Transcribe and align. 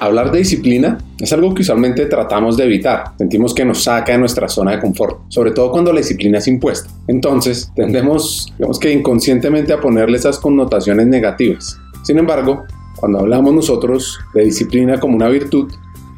Hablar 0.00 0.32
de 0.32 0.38
disciplina 0.38 0.96
es 1.18 1.30
algo 1.34 1.54
que 1.54 1.60
usualmente 1.60 2.06
tratamos 2.06 2.56
de 2.56 2.64
evitar. 2.64 3.12
Sentimos 3.18 3.52
que 3.52 3.66
nos 3.66 3.82
saca 3.82 4.12
de 4.12 4.18
nuestra 4.18 4.48
zona 4.48 4.70
de 4.70 4.80
confort, 4.80 5.20
sobre 5.28 5.50
todo 5.50 5.70
cuando 5.70 5.92
la 5.92 5.98
disciplina 5.98 6.38
es 6.38 6.48
impuesta. 6.48 6.88
Entonces, 7.06 7.70
tendemos, 7.76 8.50
digamos 8.56 8.78
que 8.78 8.90
inconscientemente 8.90 9.74
a 9.74 9.80
ponerle 9.80 10.16
esas 10.16 10.38
connotaciones 10.38 11.06
negativas. 11.06 11.78
Sin 12.02 12.16
embargo, 12.16 12.64
cuando 12.96 13.18
hablamos 13.18 13.52
nosotros 13.52 14.18
de 14.32 14.44
disciplina 14.44 14.98
como 14.98 15.16
una 15.16 15.28
virtud, 15.28 15.70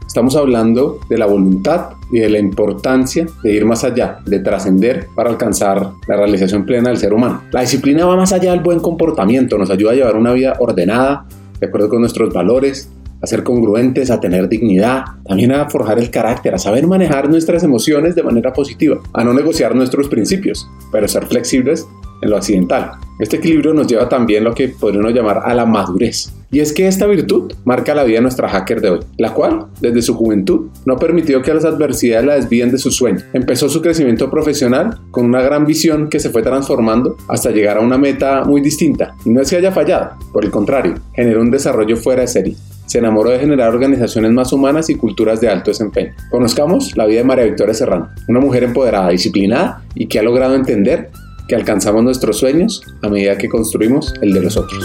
estamos 0.07 0.37
hablando 0.37 1.01
de 1.09 1.19
la 1.19 1.27
voluntad 1.27 1.95
y 2.13 2.21
de 2.21 2.31
la 2.31 2.39
importancia 2.39 3.27
de 3.43 3.53
ir 3.53 3.65
más 3.65 3.83
allá, 3.83 4.19
de 4.25 4.39
trascender 4.39 5.09
para 5.17 5.29
alcanzar 5.29 5.91
la 6.07 6.17
realización 6.17 6.65
plena 6.65 6.91
del 6.91 6.99
ser 6.99 7.13
humano. 7.13 7.43
La 7.51 7.63
disciplina 7.63 8.07
va 8.07 8.15
más 8.15 8.33
allá 8.33 8.53
del 8.53 8.61
buen 8.61 8.79
comportamiento, 8.79 9.59
nos 9.59 9.71
ayuda 9.71 9.91
a 9.91 9.95
llevar 9.97 10.15
una 10.15 10.33
vida 10.33 10.55
ordenada, 10.61 11.27
de 11.59 11.67
acuerdo 11.67 11.89
con 11.89 12.01
nuestros 12.01 12.33
valores, 12.33 12.89
a 13.23 13.27
ser 13.27 13.45
congruentes, 13.45 14.11
a 14.11 14.21
tener 14.21 14.49
dignidad, 14.49 15.05
también 15.27 15.53
a 15.53 15.71
forjar 15.71 15.99
el 15.99 16.11
carácter, 16.11 16.55
a 16.55 16.59
saber 16.59 16.87
manejar 16.87 17.29
nuestras 17.29 17.63
emociones 17.63 18.15
de 18.15 18.23
manera 18.23 18.53
positiva, 18.53 19.01
a 19.13 19.25
no 19.25 19.33
negociar 19.33 19.75
nuestros 19.75 20.09
principios, 20.09 20.69
pero 20.91 21.07
ser 21.07 21.27
flexibles 21.27 21.87
en 22.21 22.31
lo 22.31 22.37
accidental. 22.37 22.93
Este 23.19 23.37
equilibrio 23.37 23.75
nos 23.75 23.87
lleva 23.87 24.09
también 24.09 24.43
a 24.43 24.49
lo 24.49 24.55
que 24.55 24.69
podríamos 24.69 25.13
llamar 25.13 25.43
a 25.45 25.55
la 25.55 25.67
madurez. 25.67 26.33
Y 26.53 26.61
es 26.61 26.75
que 26.75 26.87
esta 26.87 27.07
virtud 27.07 27.51
marca 27.65 27.95
la 27.95 28.05
vida 28.05 28.17
de 28.17 28.23
nuestra 28.23 28.47
hacker 28.47 28.83
de 28.83 28.91
hoy, 28.91 29.01
la 29.17 29.33
cual, 29.33 29.69
desde 29.81 30.03
su 30.03 30.15
juventud, 30.15 30.69
no 30.85 30.95
ha 30.95 30.99
permitido 30.99 31.41
que 31.41 31.55
las 31.55 31.65
adversidades 31.65 32.27
la 32.27 32.35
desvíen 32.35 32.71
de 32.71 32.77
su 32.77 32.91
sueño. 32.91 33.21
Empezó 33.33 33.71
su 33.71 33.81
crecimiento 33.81 34.31
profesional 34.31 35.01
con 35.11 35.25
una 35.25 35.41
gran 35.41 35.65
visión 35.65 36.11
que 36.11 36.21
se 36.21 36.29
fue 36.29 36.43
transformando 36.43 37.17
hasta 37.27 37.51
llegar 37.51 37.79
a 37.79 37.81
una 37.81 37.97
meta 37.97 38.45
muy 38.45 38.61
distinta. 38.61 39.15
Y 39.25 39.31
no 39.31 39.41
es 39.41 39.49
que 39.49 39.57
haya 39.57 39.73
fallado, 39.73 40.11
por 40.31 40.45
el 40.45 40.51
contrario, 40.51 40.97
generó 41.15 41.41
un 41.41 41.51
desarrollo 41.51 41.97
fuera 41.97 42.21
de 42.21 42.29
serie 42.29 42.57
se 42.85 42.99
enamoró 42.99 43.31
de 43.31 43.39
generar 43.39 43.73
organizaciones 43.73 44.33
más 44.33 44.53
humanas 44.53 44.91
y 44.91 44.97
culturas 44.97 45.41
de 45.41 45.49
alto 45.49 45.71
desempeño. 45.71 46.13
Conozcamos 46.31 46.95
la 46.95 47.07
vida 47.07 47.21
de 47.21 47.25
María 47.25 47.45
Victoria 47.45 47.73
Serrano, 47.73 48.11
una 48.29 48.41
mujer 48.41 48.65
empoderada, 48.65 49.09
disciplinada 49.09 49.83
y 49.95 50.09
que 50.09 50.19
ha 50.19 50.23
logrado 50.23 50.55
entender 50.55 51.11
que 51.49 51.55
alcanzamos 51.55 52.05
nuestros 52.05 52.37
sueños 52.37 52.83
a 53.01 53.09
medida 53.09 53.39
que 53.39 53.49
construimos 53.49 54.13
el 54.21 54.35
de 54.35 54.43
los 54.43 54.59
otros. 54.59 54.85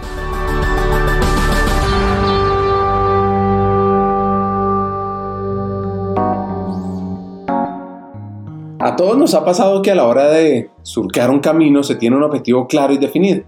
Todos 9.01 9.17
nos 9.17 9.33
ha 9.33 9.43
pasado 9.43 9.81
que 9.81 9.89
a 9.89 9.95
la 9.95 10.05
hora 10.05 10.29
de 10.29 10.69
surcar 10.83 11.31
un 11.31 11.39
camino 11.39 11.81
se 11.81 11.95
tiene 11.95 12.17
un 12.17 12.21
objetivo 12.21 12.67
claro 12.67 12.93
y 12.93 12.99
definido. 12.99 13.41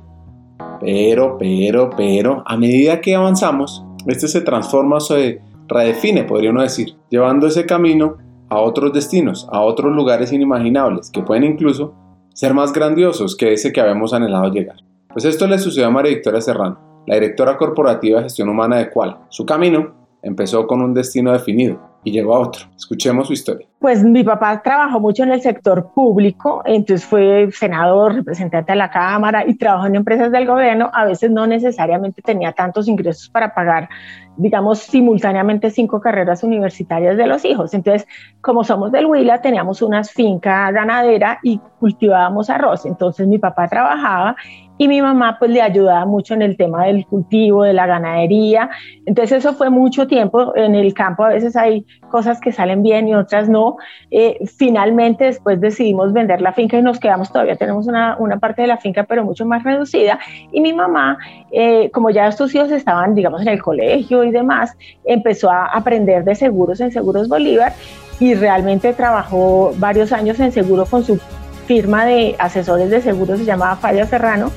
Pero, 0.81 1.37
pero, 1.37 1.91
pero, 1.95 2.41
a 2.47 2.57
medida 2.57 3.01
que 3.01 3.13
avanzamos, 3.13 3.85
este 4.07 4.27
se 4.27 4.41
transforma 4.41 4.95
o 4.95 4.99
se 4.99 5.41
redefine, 5.67 6.23
podríamos 6.23 6.63
decir, 6.63 6.95
llevando 7.07 7.45
ese 7.45 7.67
camino 7.67 8.17
a 8.49 8.61
otros 8.61 8.93
destinos, 8.93 9.47
a 9.51 9.61
otros 9.61 9.95
lugares 9.95 10.33
inimaginables, 10.33 11.11
que 11.11 11.21
pueden 11.21 11.43
incluso 11.43 11.93
ser 12.33 12.55
más 12.55 12.73
grandiosos 12.73 13.35
que 13.35 13.53
ese 13.53 13.71
que 13.71 13.79
habíamos 13.79 14.11
anhelado 14.11 14.51
llegar. 14.51 14.77
Pues 15.09 15.23
esto 15.23 15.45
le 15.45 15.59
sucedió 15.59 15.85
a 15.85 15.91
María 15.91 16.15
Victoria 16.15 16.41
Serrano, 16.41 17.03
la 17.05 17.13
directora 17.13 17.57
corporativa 17.57 18.17
de 18.17 18.23
gestión 18.23 18.49
humana 18.49 18.77
de 18.77 18.89
Cual. 18.89 19.19
Su 19.29 19.45
camino 19.45 19.93
empezó 20.23 20.65
con 20.65 20.81
un 20.81 20.95
destino 20.95 21.31
definido 21.31 21.92
y 22.03 22.11
llegó 22.11 22.35
a 22.35 22.39
otro. 22.39 22.65
Escuchemos 22.75 23.27
su 23.27 23.33
historia. 23.33 23.67
Pues 23.79 24.03
mi 24.03 24.23
papá 24.23 24.61
trabajó 24.61 24.99
mucho 24.99 25.23
en 25.23 25.31
el 25.31 25.41
sector 25.41 25.91
público, 25.93 26.61
entonces 26.65 27.05
fue 27.05 27.49
senador, 27.51 28.15
representante 28.15 28.71
de 28.71 28.77
la 28.77 28.89
Cámara 28.89 29.45
y 29.45 29.55
trabajó 29.55 29.87
en 29.87 29.95
empresas 29.95 30.31
del 30.31 30.47
gobierno. 30.47 30.89
A 30.93 31.05
veces 31.05 31.31
no 31.31 31.47
necesariamente 31.47 32.21
tenía 32.21 32.53
tantos 32.53 32.87
ingresos 32.87 33.29
para 33.29 33.53
pagar, 33.53 33.89
digamos, 34.37 34.79
simultáneamente 34.79 35.69
cinco 35.69 35.99
carreras 35.99 36.43
universitarias 36.43 37.17
de 37.17 37.27
los 37.27 37.43
hijos. 37.43 37.73
Entonces, 37.73 38.07
como 38.41 38.63
somos 38.63 38.91
del 38.91 39.05
Huila, 39.05 39.41
teníamos 39.41 39.81
una 39.81 40.03
finca 40.03 40.71
ganadera 40.71 41.39
y 41.43 41.59
cultivábamos 41.79 42.49
arroz. 42.49 42.85
Entonces 42.85 43.27
mi 43.27 43.37
papá 43.37 43.67
trabajaba 43.67 44.35
y 44.83 44.87
mi 44.89 45.01
mamá 45.01 45.37
pues 45.39 45.49
le 45.49 45.61
ayudaba 45.61 46.05
mucho 46.05 46.33
en 46.33 46.41
el 46.41 46.57
tema 46.57 46.85
del 46.85 47.05
cultivo, 47.05 47.63
de 47.63 47.71
la 47.71 47.87
ganadería. 47.87 48.69
Entonces 49.05 49.37
eso 49.37 49.53
fue 49.53 49.69
mucho 49.69 50.07
tiempo 50.07 50.53
en 50.57 50.75
el 50.75 50.93
campo, 50.93 51.23
a 51.23 51.29
veces 51.29 51.55
hay 51.55 51.85
cosas 52.11 52.41
que 52.41 52.51
salen 52.51 52.83
bien 52.83 53.07
y 53.07 53.15
otras 53.15 53.47
no. 53.47 53.77
Eh, 54.11 54.39
finalmente 54.57 55.23
después 55.23 55.61
decidimos 55.61 56.11
vender 56.11 56.41
la 56.41 56.51
finca 56.51 56.77
y 56.77 56.81
nos 56.81 56.99
quedamos, 56.99 57.31
todavía 57.31 57.55
tenemos 57.55 57.87
una, 57.87 58.17
una 58.19 58.39
parte 58.39 58.63
de 58.63 58.67
la 58.67 58.77
finca 58.77 59.05
pero 59.05 59.23
mucho 59.23 59.45
más 59.45 59.63
reducida 59.63 60.19
y 60.51 60.59
mi 60.59 60.73
mamá, 60.73 61.17
eh, 61.53 61.89
como 61.91 62.09
ya 62.09 62.27
estos 62.27 62.53
hijos 62.53 62.69
estaban 62.69 63.15
digamos 63.15 63.41
en 63.41 63.47
el 63.47 63.61
colegio 63.61 64.25
y 64.25 64.31
demás, 64.31 64.77
empezó 65.05 65.49
a 65.49 65.67
aprender 65.67 66.25
de 66.25 66.35
seguros 66.35 66.81
en 66.81 66.91
Seguros 66.91 67.29
Bolívar 67.29 67.71
y 68.19 68.35
realmente 68.35 68.91
trabajó 68.91 69.73
varios 69.77 70.11
años 70.11 70.41
en 70.41 70.51
seguro 70.51 70.85
con 70.85 71.05
su 71.05 71.17
firma 71.63 72.05
de 72.05 72.35
asesores 72.39 72.89
de 72.89 73.01
seguros 73.01 73.39
se 73.39 73.45
llamaba 73.45 73.75
Falla 73.75 74.05
Serrano 74.05 74.51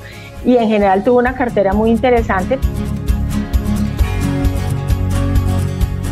y 0.44 0.56
en 0.56 0.69
general 0.69 1.03
tuvo 1.03 1.19
una 1.19 1.34
cartera 1.34 1.72
muy 1.72 1.91
interesante. 1.91 2.59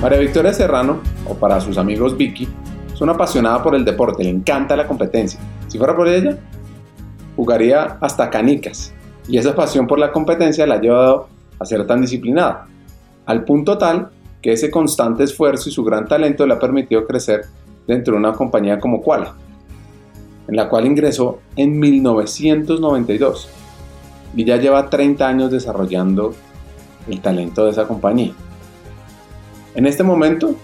María 0.00 0.18
Victoria 0.18 0.52
Serrano, 0.52 1.00
o 1.26 1.34
para 1.34 1.60
sus 1.60 1.78
amigos 1.78 2.16
Vicky, 2.16 2.48
es 2.92 3.00
una 3.00 3.12
apasionada 3.12 3.62
por 3.62 3.74
el 3.74 3.84
deporte, 3.84 4.22
le 4.22 4.30
encanta 4.30 4.76
la 4.76 4.86
competencia. 4.86 5.40
Si 5.66 5.78
fuera 5.78 5.96
por 5.96 6.08
ella, 6.08 6.36
jugaría 7.36 7.96
hasta 8.00 8.30
canicas. 8.30 8.92
Y 9.26 9.38
esa 9.38 9.54
pasión 9.54 9.86
por 9.86 9.98
la 9.98 10.12
competencia 10.12 10.66
la 10.66 10.74
ha 10.74 10.80
llevado 10.80 11.28
a 11.58 11.64
ser 11.64 11.86
tan 11.86 12.00
disciplinada, 12.00 12.66
al 13.26 13.44
punto 13.44 13.78
tal 13.78 14.10
que 14.42 14.52
ese 14.52 14.70
constante 14.70 15.24
esfuerzo 15.24 15.70
y 15.70 15.72
su 15.72 15.82
gran 15.82 16.06
talento 16.06 16.46
le 16.46 16.52
ha 16.52 16.58
permitido 16.58 17.06
crecer 17.06 17.46
dentro 17.86 18.12
de 18.12 18.18
una 18.18 18.34
compañía 18.34 18.78
como 18.78 19.00
Koala, 19.00 19.34
en 20.48 20.56
la 20.56 20.68
cual 20.68 20.86
ingresó 20.86 21.40
en 21.56 21.78
1992 21.78 23.48
y 24.36 24.44
ya 24.44 24.56
lleva 24.56 24.90
30 24.90 25.26
años 25.26 25.50
desarrollando 25.50 26.34
el 27.08 27.20
talento 27.20 27.64
de 27.64 27.70
esa 27.70 27.86
compañía. 27.86 28.32
En 29.74 29.86
este 29.86 30.02
momento, 30.02 30.54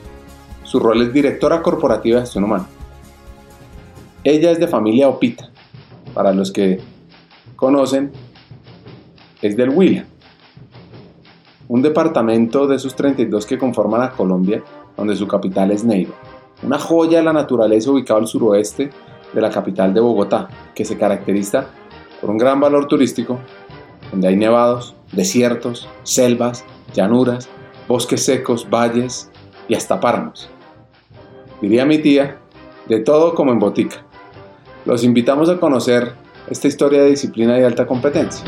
su 0.64 0.78
rol 0.78 1.02
es 1.02 1.12
directora 1.12 1.62
corporativa 1.62 2.16
de 2.16 2.22
gestión 2.22 2.44
humana. 2.44 2.66
Ella 4.22 4.50
es 4.50 4.60
de 4.60 4.68
familia 4.68 5.08
Opita. 5.08 5.50
Para 6.14 6.32
los 6.32 6.52
que 6.52 6.80
conocen, 7.56 8.10
es 9.42 9.56
del 9.56 9.70
Huila, 9.70 10.04
un 11.68 11.82
departamento 11.82 12.66
de 12.66 12.76
esos 12.76 12.96
32 12.96 13.46
que 13.46 13.58
conforman 13.58 14.02
a 14.02 14.10
Colombia, 14.10 14.62
donde 14.96 15.14
su 15.14 15.26
capital 15.28 15.70
es 15.70 15.84
Neiva. 15.84 16.14
Una 16.62 16.78
joya 16.78 17.18
de 17.18 17.24
la 17.24 17.32
naturaleza 17.32 17.90
ubicada 17.90 18.20
al 18.20 18.26
suroeste 18.26 18.90
de 19.32 19.40
la 19.40 19.50
capital 19.50 19.94
de 19.94 20.00
Bogotá, 20.00 20.48
que 20.74 20.84
se 20.84 20.98
caracteriza 20.98 21.66
por 22.20 22.30
un 22.30 22.38
gran 22.38 22.60
valor 22.60 22.86
turístico, 22.86 23.38
donde 24.10 24.28
hay 24.28 24.36
nevados, 24.36 24.94
desiertos, 25.12 25.88
selvas, 26.02 26.64
llanuras, 26.92 27.48
bosques 27.88 28.24
secos, 28.24 28.68
valles 28.68 29.30
y 29.68 29.74
hasta 29.74 30.00
páramos. 30.00 30.50
Diría 31.60 31.84
mi 31.84 31.98
tía, 31.98 32.38
de 32.88 33.00
todo 33.00 33.34
como 33.34 33.52
en 33.52 33.58
botica. 33.58 34.04
Los 34.84 35.04
invitamos 35.04 35.48
a 35.48 35.58
conocer 35.58 36.12
esta 36.48 36.68
historia 36.68 37.02
de 37.02 37.10
disciplina 37.10 37.58
y 37.58 37.62
alta 37.62 37.86
competencia. 37.86 38.44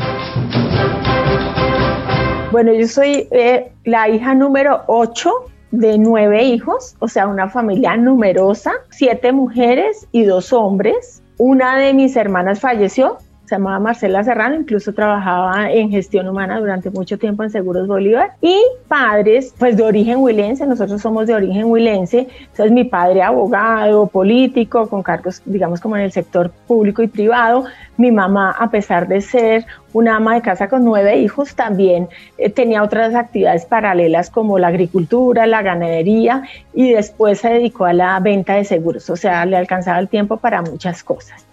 Bueno, 2.51 2.73
yo 2.73 2.87
soy 2.87 3.27
eh, 3.31 3.71
la 3.85 4.09
hija 4.09 4.35
número 4.35 4.83
8 4.87 5.31
de 5.73 5.97
nueve 5.97 6.43
hijos, 6.43 6.95
o 6.99 7.07
sea, 7.07 7.27
una 7.27 7.49
familia 7.49 7.97
numerosa, 7.97 8.73
siete 8.91 9.31
mujeres 9.31 10.07
y 10.11 10.23
dos 10.23 10.53
hombres. 10.53 11.23
Una 11.39 11.77
de 11.79 11.95
mis 11.95 12.15
hermanas 12.15 12.59
falleció, 12.59 13.17
se 13.53 13.59
llamaba 13.59 13.77
Marcela 13.77 14.23
Serrano, 14.23 14.55
incluso 14.55 14.93
trabajaba 14.93 15.71
en 15.71 15.91
gestión 15.91 16.27
humana 16.27 16.59
durante 16.59 16.89
mucho 16.89 17.19
tiempo 17.19 17.43
en 17.43 17.51
Seguros 17.51 17.87
Bolívar, 17.87 18.31
y 18.41 18.59
padres 18.87 19.53
pues 19.59 19.77
de 19.77 19.83
origen 19.83 20.17
huilense, 20.17 20.65
nosotros 20.65 20.99
somos 20.99 21.27
de 21.27 21.35
origen 21.35 21.65
huilense, 21.65 22.27
entonces 22.39 22.71
mi 22.71 22.83
padre 22.83 23.21
abogado, 23.21 24.07
político, 24.07 24.89
con 24.89 25.03
cargos 25.03 25.43
digamos 25.45 25.81
como 25.81 25.97
en 25.97 26.01
el 26.01 26.11
sector 26.11 26.49
público 26.65 27.03
y 27.03 27.07
privado, 27.07 27.65
mi 27.95 28.11
mamá 28.11 28.55
a 28.57 28.71
pesar 28.71 29.07
de 29.07 29.21
ser 29.21 29.67
una 29.93 30.15
ama 30.15 30.33
de 30.33 30.41
casa 30.41 30.67
con 30.67 30.83
nueve 30.83 31.17
hijos, 31.17 31.53
también 31.53 32.09
eh, 32.39 32.49
tenía 32.49 32.81
otras 32.81 33.13
actividades 33.13 33.67
paralelas 33.67 34.31
como 34.31 34.57
la 34.57 34.69
agricultura, 34.69 35.45
la 35.45 35.61
ganadería 35.61 36.41
y 36.73 36.91
después 36.91 37.39
se 37.39 37.49
dedicó 37.49 37.85
a 37.85 37.93
la 37.93 38.19
venta 38.19 38.55
de 38.55 38.63
seguros, 38.63 39.11
o 39.11 39.15
sea, 39.15 39.45
le 39.45 39.57
alcanzaba 39.57 39.99
el 39.99 40.07
tiempo 40.07 40.37
para 40.37 40.63
muchas 40.63 41.03
cosas. 41.03 41.45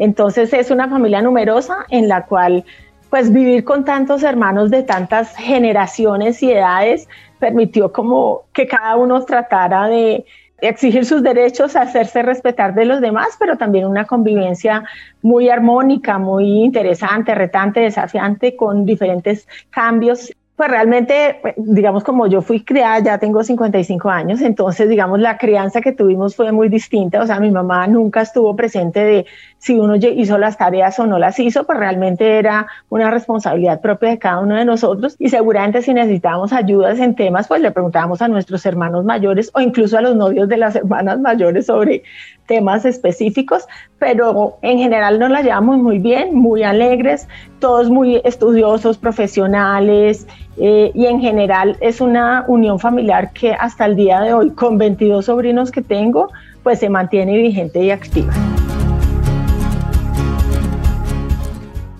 Entonces 0.00 0.52
es 0.54 0.70
una 0.70 0.88
familia 0.88 1.20
numerosa 1.20 1.84
en 1.90 2.08
la 2.08 2.24
cual 2.24 2.64
pues 3.10 3.32
vivir 3.32 3.64
con 3.64 3.84
tantos 3.84 4.22
hermanos 4.22 4.70
de 4.70 4.82
tantas 4.82 5.36
generaciones 5.36 6.42
y 6.42 6.52
edades 6.52 7.06
permitió 7.38 7.92
como 7.92 8.44
que 8.54 8.66
cada 8.66 8.96
uno 8.96 9.24
tratara 9.24 9.88
de 9.88 10.24
exigir 10.62 11.04
sus 11.04 11.22
derechos, 11.22 11.76
hacerse 11.76 12.22
respetar 12.22 12.74
de 12.74 12.86
los 12.86 13.00
demás, 13.00 13.36
pero 13.38 13.58
también 13.58 13.86
una 13.86 14.06
convivencia 14.06 14.84
muy 15.20 15.50
armónica, 15.50 16.18
muy 16.18 16.64
interesante, 16.64 17.34
retante, 17.34 17.80
desafiante, 17.80 18.56
con 18.56 18.86
diferentes 18.86 19.46
cambios 19.70 20.32
pues 20.60 20.70
realmente, 20.70 21.38
pues, 21.40 21.54
digamos, 21.56 22.04
como 22.04 22.26
yo 22.26 22.42
fui 22.42 22.62
criada, 22.62 22.98
ya 22.98 23.16
tengo 23.16 23.42
55 23.42 24.10
años, 24.10 24.42
entonces, 24.42 24.90
digamos, 24.90 25.18
la 25.18 25.38
crianza 25.38 25.80
que 25.80 25.92
tuvimos 25.92 26.36
fue 26.36 26.52
muy 26.52 26.68
distinta. 26.68 27.22
O 27.22 27.26
sea, 27.26 27.40
mi 27.40 27.50
mamá 27.50 27.86
nunca 27.86 28.20
estuvo 28.20 28.54
presente 28.54 29.02
de 29.02 29.26
si 29.56 29.78
uno 29.78 29.96
hizo 29.96 30.36
las 30.36 30.58
tareas 30.58 30.98
o 30.98 31.06
no 31.06 31.18
las 31.18 31.38
hizo, 31.38 31.64
pues 31.64 31.78
realmente 31.78 32.38
era 32.38 32.66
una 32.90 33.10
responsabilidad 33.10 33.80
propia 33.80 34.10
de 34.10 34.18
cada 34.18 34.40
uno 34.40 34.54
de 34.54 34.66
nosotros. 34.66 35.16
Y 35.18 35.30
seguramente 35.30 35.80
si 35.80 35.94
necesitábamos 35.94 36.52
ayudas 36.52 36.98
en 36.98 37.14
temas, 37.14 37.48
pues 37.48 37.62
le 37.62 37.70
preguntábamos 37.70 38.20
a 38.20 38.28
nuestros 38.28 38.66
hermanos 38.66 39.02
mayores 39.06 39.50
o 39.54 39.62
incluso 39.62 39.96
a 39.96 40.02
los 40.02 40.14
novios 40.14 40.46
de 40.46 40.58
las 40.58 40.76
hermanas 40.76 41.20
mayores 41.20 41.64
sobre 41.64 42.02
temas 42.50 42.84
específicos, 42.84 43.64
pero 44.00 44.58
en 44.62 44.78
general 44.78 45.20
nos 45.20 45.30
la 45.30 45.40
llevamos 45.40 45.78
muy 45.78 46.00
bien, 46.00 46.34
muy 46.34 46.64
alegres, 46.64 47.28
todos 47.60 47.88
muy 47.88 48.20
estudiosos, 48.24 48.98
profesionales 48.98 50.26
eh, 50.56 50.90
y 50.92 51.06
en 51.06 51.20
general 51.20 51.76
es 51.80 52.00
una 52.00 52.44
unión 52.48 52.80
familiar 52.80 53.32
que 53.32 53.52
hasta 53.52 53.86
el 53.86 53.94
día 53.94 54.20
de 54.22 54.34
hoy, 54.34 54.50
con 54.50 54.78
22 54.78 55.26
sobrinos 55.26 55.70
que 55.70 55.80
tengo, 55.80 56.26
pues 56.64 56.80
se 56.80 56.88
mantiene 56.90 57.38
vigente 57.38 57.84
y 57.84 57.92
activa. 57.92 58.32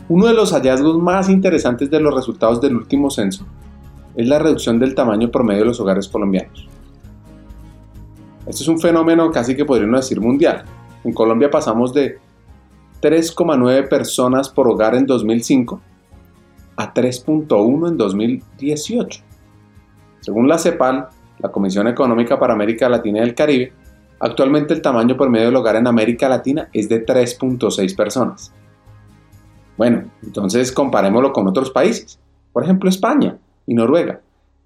Uno 0.08 0.26
de 0.26 0.34
los 0.34 0.52
hallazgos 0.52 0.98
más 0.98 1.28
interesantes 1.28 1.88
de 1.92 2.00
los 2.00 2.12
resultados 2.12 2.60
del 2.60 2.74
último 2.74 3.08
censo 3.08 3.46
es 4.16 4.26
la 4.26 4.40
reducción 4.40 4.80
del 4.80 4.96
tamaño 4.96 5.30
promedio 5.30 5.60
de 5.60 5.66
los 5.66 5.78
hogares 5.78 6.08
colombianos. 6.08 6.68
Este 8.50 8.64
es 8.64 8.68
un 8.68 8.80
fenómeno 8.80 9.30
casi 9.30 9.54
que 9.54 9.64
podríamos 9.64 10.00
decir 10.00 10.20
mundial. 10.20 10.64
En 11.04 11.12
Colombia 11.12 11.48
pasamos 11.48 11.94
de 11.94 12.18
3,9 13.00 13.88
personas 13.88 14.48
por 14.48 14.66
hogar 14.66 14.96
en 14.96 15.06
2005 15.06 15.80
a 16.74 16.92
3.1 16.92 17.88
en 17.88 17.96
2018. 17.96 19.20
Según 20.18 20.48
la 20.48 20.58
CEPAL, 20.58 21.10
la 21.38 21.52
Comisión 21.52 21.86
Económica 21.86 22.40
para 22.40 22.54
América 22.54 22.88
Latina 22.88 23.20
y 23.20 23.22
el 23.22 23.36
Caribe, 23.36 23.72
actualmente 24.18 24.74
el 24.74 24.82
tamaño 24.82 25.16
promedio 25.16 25.46
del 25.46 25.54
hogar 25.54 25.76
en 25.76 25.86
América 25.86 26.28
Latina 26.28 26.68
es 26.72 26.88
de 26.88 27.06
3.6 27.06 27.94
personas. 27.94 28.52
Bueno, 29.76 30.10
entonces 30.24 30.72
comparémoslo 30.72 31.32
con 31.32 31.46
otros 31.46 31.70
países, 31.70 32.18
por 32.52 32.64
ejemplo 32.64 32.90
España 32.90 33.38
y 33.68 33.74
Noruega. 33.74 34.22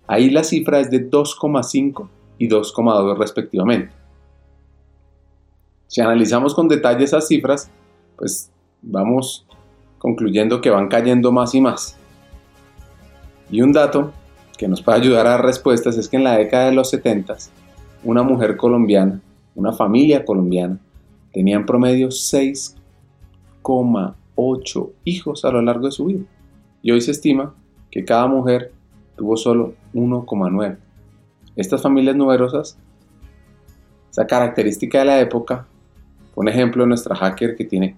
Ahí 0.06 0.30
la 0.30 0.42
cifra 0.42 0.80
es 0.80 0.90
de 0.90 1.10
2,5 1.10 2.08
y 2.38 2.48
2,2 2.48 3.18
respectivamente. 3.18 3.92
Si 5.86 6.00
analizamos 6.00 6.54
con 6.54 6.68
detalle 6.68 7.04
esas 7.04 7.28
cifras, 7.28 7.70
pues 8.16 8.50
vamos 8.82 9.46
concluyendo 9.98 10.60
que 10.60 10.70
van 10.70 10.88
cayendo 10.88 11.30
más 11.32 11.54
y 11.54 11.60
más. 11.60 11.96
Y 13.50 13.62
un 13.62 13.72
dato 13.72 14.12
que 14.58 14.68
nos 14.68 14.82
puede 14.82 14.98
ayudar 14.98 15.26
a 15.26 15.30
dar 15.30 15.44
respuestas 15.44 15.96
es 15.96 16.08
que 16.08 16.16
en 16.16 16.24
la 16.24 16.36
década 16.36 16.66
de 16.66 16.72
los 16.72 16.90
70, 16.90 17.36
una 18.02 18.22
mujer 18.22 18.56
colombiana, 18.56 19.20
una 19.54 19.72
familia 19.72 20.24
colombiana, 20.24 20.78
tenía 21.32 21.56
en 21.56 21.66
promedio 21.66 22.08
6,8 22.08 24.90
hijos 25.04 25.44
a 25.44 25.50
lo 25.50 25.62
largo 25.62 25.86
de 25.86 25.92
su 25.92 26.06
vida. 26.06 26.24
Y 26.82 26.90
hoy 26.90 27.00
se 27.00 27.12
estima 27.12 27.54
que 27.90 28.04
cada 28.04 28.26
mujer 28.26 28.72
tuvo 29.16 29.36
solo 29.36 29.74
1,9. 29.94 30.76
Estas 31.56 31.82
familias 31.82 32.16
numerosas, 32.16 32.78
esa 34.10 34.26
característica 34.26 34.98
de 34.98 35.04
la 35.04 35.20
época, 35.20 35.66
por 36.34 36.48
ejemplo, 36.48 36.84
nuestra 36.86 37.14
hacker 37.14 37.54
que 37.56 37.64
tiene 37.64 37.96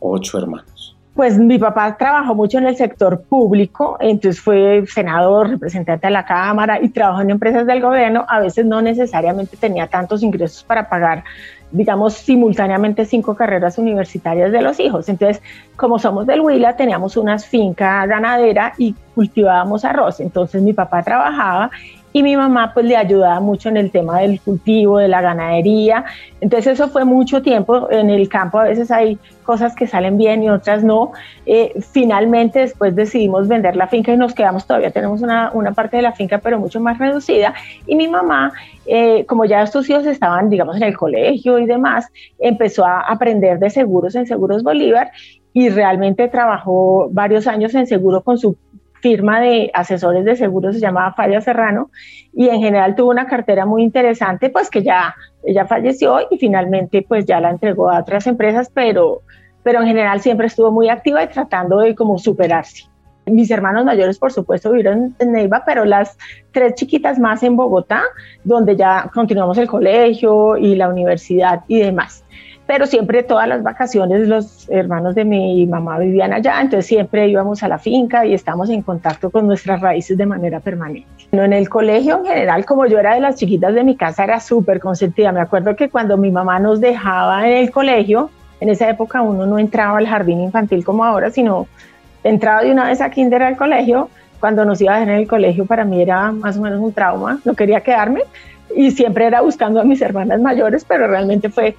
ocho 0.00 0.38
hermanos. 0.38 0.94
Pues 1.14 1.36
mi 1.36 1.58
papá 1.58 1.96
trabajó 1.96 2.34
mucho 2.34 2.58
en 2.58 2.66
el 2.66 2.76
sector 2.76 3.20
público, 3.22 3.96
entonces 3.98 4.40
fue 4.40 4.84
senador, 4.86 5.48
representante 5.48 6.06
de 6.06 6.12
la 6.12 6.24
Cámara 6.24 6.78
y 6.80 6.90
trabajó 6.90 7.22
en 7.22 7.30
empresas 7.30 7.66
del 7.66 7.80
gobierno. 7.80 8.24
A 8.28 8.38
veces 8.38 8.64
no 8.64 8.80
necesariamente 8.80 9.56
tenía 9.56 9.88
tantos 9.88 10.22
ingresos 10.22 10.62
para 10.62 10.88
pagar, 10.88 11.24
digamos, 11.72 12.14
simultáneamente 12.14 13.04
cinco 13.04 13.34
carreras 13.34 13.78
universitarias 13.78 14.52
de 14.52 14.62
los 14.62 14.78
hijos. 14.78 15.08
Entonces, 15.08 15.42
como 15.74 15.98
somos 15.98 16.24
del 16.24 16.40
Huila, 16.40 16.76
teníamos 16.76 17.16
una 17.16 17.36
finca 17.40 18.06
ganadera 18.06 18.74
y 18.78 18.94
cultivábamos 19.16 19.84
arroz. 19.84 20.20
Entonces 20.20 20.62
mi 20.62 20.72
papá 20.72 21.02
trabajaba 21.02 21.72
y 22.12 22.22
mi 22.22 22.36
mamá 22.36 22.72
pues 22.72 22.86
le 22.86 22.96
ayudaba 22.96 23.40
mucho 23.40 23.68
en 23.68 23.76
el 23.76 23.90
tema 23.90 24.20
del 24.20 24.40
cultivo, 24.40 24.98
de 24.98 25.08
la 25.08 25.20
ganadería. 25.20 26.04
Entonces 26.40 26.74
eso 26.74 26.88
fue 26.88 27.04
mucho 27.04 27.42
tiempo 27.42 27.90
en 27.90 28.10
el 28.10 28.28
campo, 28.28 28.58
a 28.58 28.64
veces 28.64 28.90
hay 28.90 29.18
cosas 29.42 29.74
que 29.74 29.86
salen 29.86 30.18
bien 30.18 30.42
y 30.42 30.50
otras 30.50 30.84
no. 30.84 31.12
Eh, 31.46 31.72
finalmente 31.92 32.60
después 32.60 32.94
decidimos 32.94 33.48
vender 33.48 33.76
la 33.76 33.88
finca 33.88 34.12
y 34.12 34.16
nos 34.16 34.34
quedamos, 34.34 34.66
todavía 34.66 34.90
tenemos 34.90 35.22
una, 35.22 35.50
una 35.52 35.72
parte 35.72 35.96
de 35.96 36.02
la 36.02 36.12
finca 36.12 36.38
pero 36.38 36.58
mucho 36.58 36.80
más 36.80 36.98
reducida 36.98 37.54
y 37.86 37.94
mi 37.94 38.08
mamá, 38.08 38.52
eh, 38.86 39.24
como 39.26 39.44
ya 39.44 39.62
estos 39.62 39.88
hijos 39.88 40.06
estaban 40.06 40.50
digamos 40.50 40.76
en 40.76 40.82
el 40.84 40.96
colegio 40.96 41.58
y 41.58 41.66
demás, 41.66 42.06
empezó 42.38 42.84
a 42.84 43.00
aprender 43.00 43.58
de 43.58 43.70
seguros 43.70 44.14
en 44.14 44.26
Seguros 44.26 44.62
Bolívar 44.62 45.10
y 45.52 45.70
realmente 45.70 46.28
trabajó 46.28 47.08
varios 47.10 47.46
años 47.46 47.74
en 47.74 47.86
seguro 47.86 48.22
con 48.22 48.38
su 48.38 48.56
firma 49.00 49.40
de 49.40 49.70
asesores 49.74 50.24
de 50.24 50.36
seguros 50.36 50.74
se 50.74 50.80
llamaba 50.80 51.12
Falla 51.12 51.40
Serrano 51.40 51.90
y 52.32 52.48
en 52.48 52.60
general 52.60 52.94
tuvo 52.94 53.10
una 53.10 53.26
cartera 53.26 53.66
muy 53.66 53.82
interesante, 53.82 54.50
pues 54.50 54.70
que 54.70 54.82
ya 54.82 55.14
ella 55.44 55.66
falleció 55.66 56.20
y 56.30 56.38
finalmente 56.38 57.04
pues 57.06 57.26
ya 57.26 57.40
la 57.40 57.50
entregó 57.50 57.90
a 57.90 58.00
otras 58.00 58.26
empresas, 58.26 58.70
pero, 58.72 59.22
pero 59.62 59.80
en 59.80 59.86
general 59.86 60.20
siempre 60.20 60.46
estuvo 60.46 60.70
muy 60.70 60.88
activa 60.88 61.22
y 61.22 61.28
tratando 61.28 61.78
de 61.78 61.94
como 61.94 62.18
superarse. 62.18 62.84
Mis 63.26 63.50
hermanos 63.50 63.84
mayores, 63.84 64.18
por 64.18 64.32
supuesto, 64.32 64.70
vivieron 64.70 65.14
en 65.18 65.32
Neiva, 65.32 65.62
pero 65.66 65.84
las 65.84 66.16
tres 66.50 66.74
chiquitas 66.74 67.18
más 67.18 67.42
en 67.42 67.56
Bogotá, 67.56 68.02
donde 68.42 68.74
ya 68.74 69.10
continuamos 69.12 69.58
el 69.58 69.68
colegio 69.68 70.56
y 70.56 70.74
la 70.76 70.88
universidad 70.88 71.62
y 71.68 71.80
demás 71.80 72.24
pero 72.68 72.86
siempre 72.86 73.22
todas 73.22 73.48
las 73.48 73.62
vacaciones 73.62 74.28
los 74.28 74.68
hermanos 74.68 75.14
de 75.14 75.24
mi 75.24 75.66
mamá 75.66 75.98
vivían 75.98 76.34
allá, 76.34 76.60
entonces 76.60 76.84
siempre 76.84 77.26
íbamos 77.26 77.62
a 77.62 77.68
la 77.68 77.78
finca 77.78 78.26
y 78.26 78.34
estamos 78.34 78.68
en 78.68 78.82
contacto 78.82 79.30
con 79.30 79.46
nuestras 79.46 79.80
raíces 79.80 80.18
de 80.18 80.26
manera 80.26 80.60
permanente. 80.60 81.08
En 81.32 81.54
el 81.54 81.70
colegio 81.70 82.18
en 82.18 82.26
general, 82.26 82.66
como 82.66 82.84
yo 82.84 82.98
era 82.98 83.14
de 83.14 83.20
las 83.20 83.36
chiquitas 83.36 83.74
de 83.74 83.84
mi 83.84 83.96
casa, 83.96 84.22
era 84.22 84.38
súper 84.38 84.80
consentida. 84.80 85.32
Me 85.32 85.40
acuerdo 85.40 85.76
que 85.76 85.88
cuando 85.88 86.18
mi 86.18 86.30
mamá 86.30 86.58
nos 86.58 86.78
dejaba 86.78 87.48
en 87.48 87.56
el 87.56 87.70
colegio, 87.70 88.28
en 88.60 88.68
esa 88.68 88.90
época 88.90 89.22
uno 89.22 89.46
no 89.46 89.58
entraba 89.58 89.96
al 89.96 90.06
jardín 90.06 90.42
infantil 90.42 90.84
como 90.84 91.06
ahora, 91.06 91.30
sino 91.30 91.66
entraba 92.22 92.60
de 92.60 92.70
una 92.70 92.84
vez 92.84 93.00
a 93.00 93.08
kinder 93.08 93.44
al 93.44 93.56
colegio. 93.56 94.10
Cuando 94.40 94.66
nos 94.66 94.78
iba 94.82 94.94
a 94.94 95.00
dejar 95.00 95.14
en 95.14 95.20
el 95.20 95.26
colegio 95.26 95.64
para 95.64 95.86
mí 95.86 96.02
era 96.02 96.32
más 96.32 96.58
o 96.58 96.60
menos 96.60 96.80
un 96.80 96.92
trauma, 96.92 97.40
no 97.46 97.54
quería 97.54 97.80
quedarme 97.80 98.24
y 98.74 98.90
siempre 98.90 99.26
era 99.26 99.40
buscando 99.40 99.80
a 99.80 99.84
mis 99.84 100.00
hermanas 100.02 100.40
mayores, 100.40 100.84
pero 100.86 101.06
realmente 101.06 101.48
fue 101.48 101.76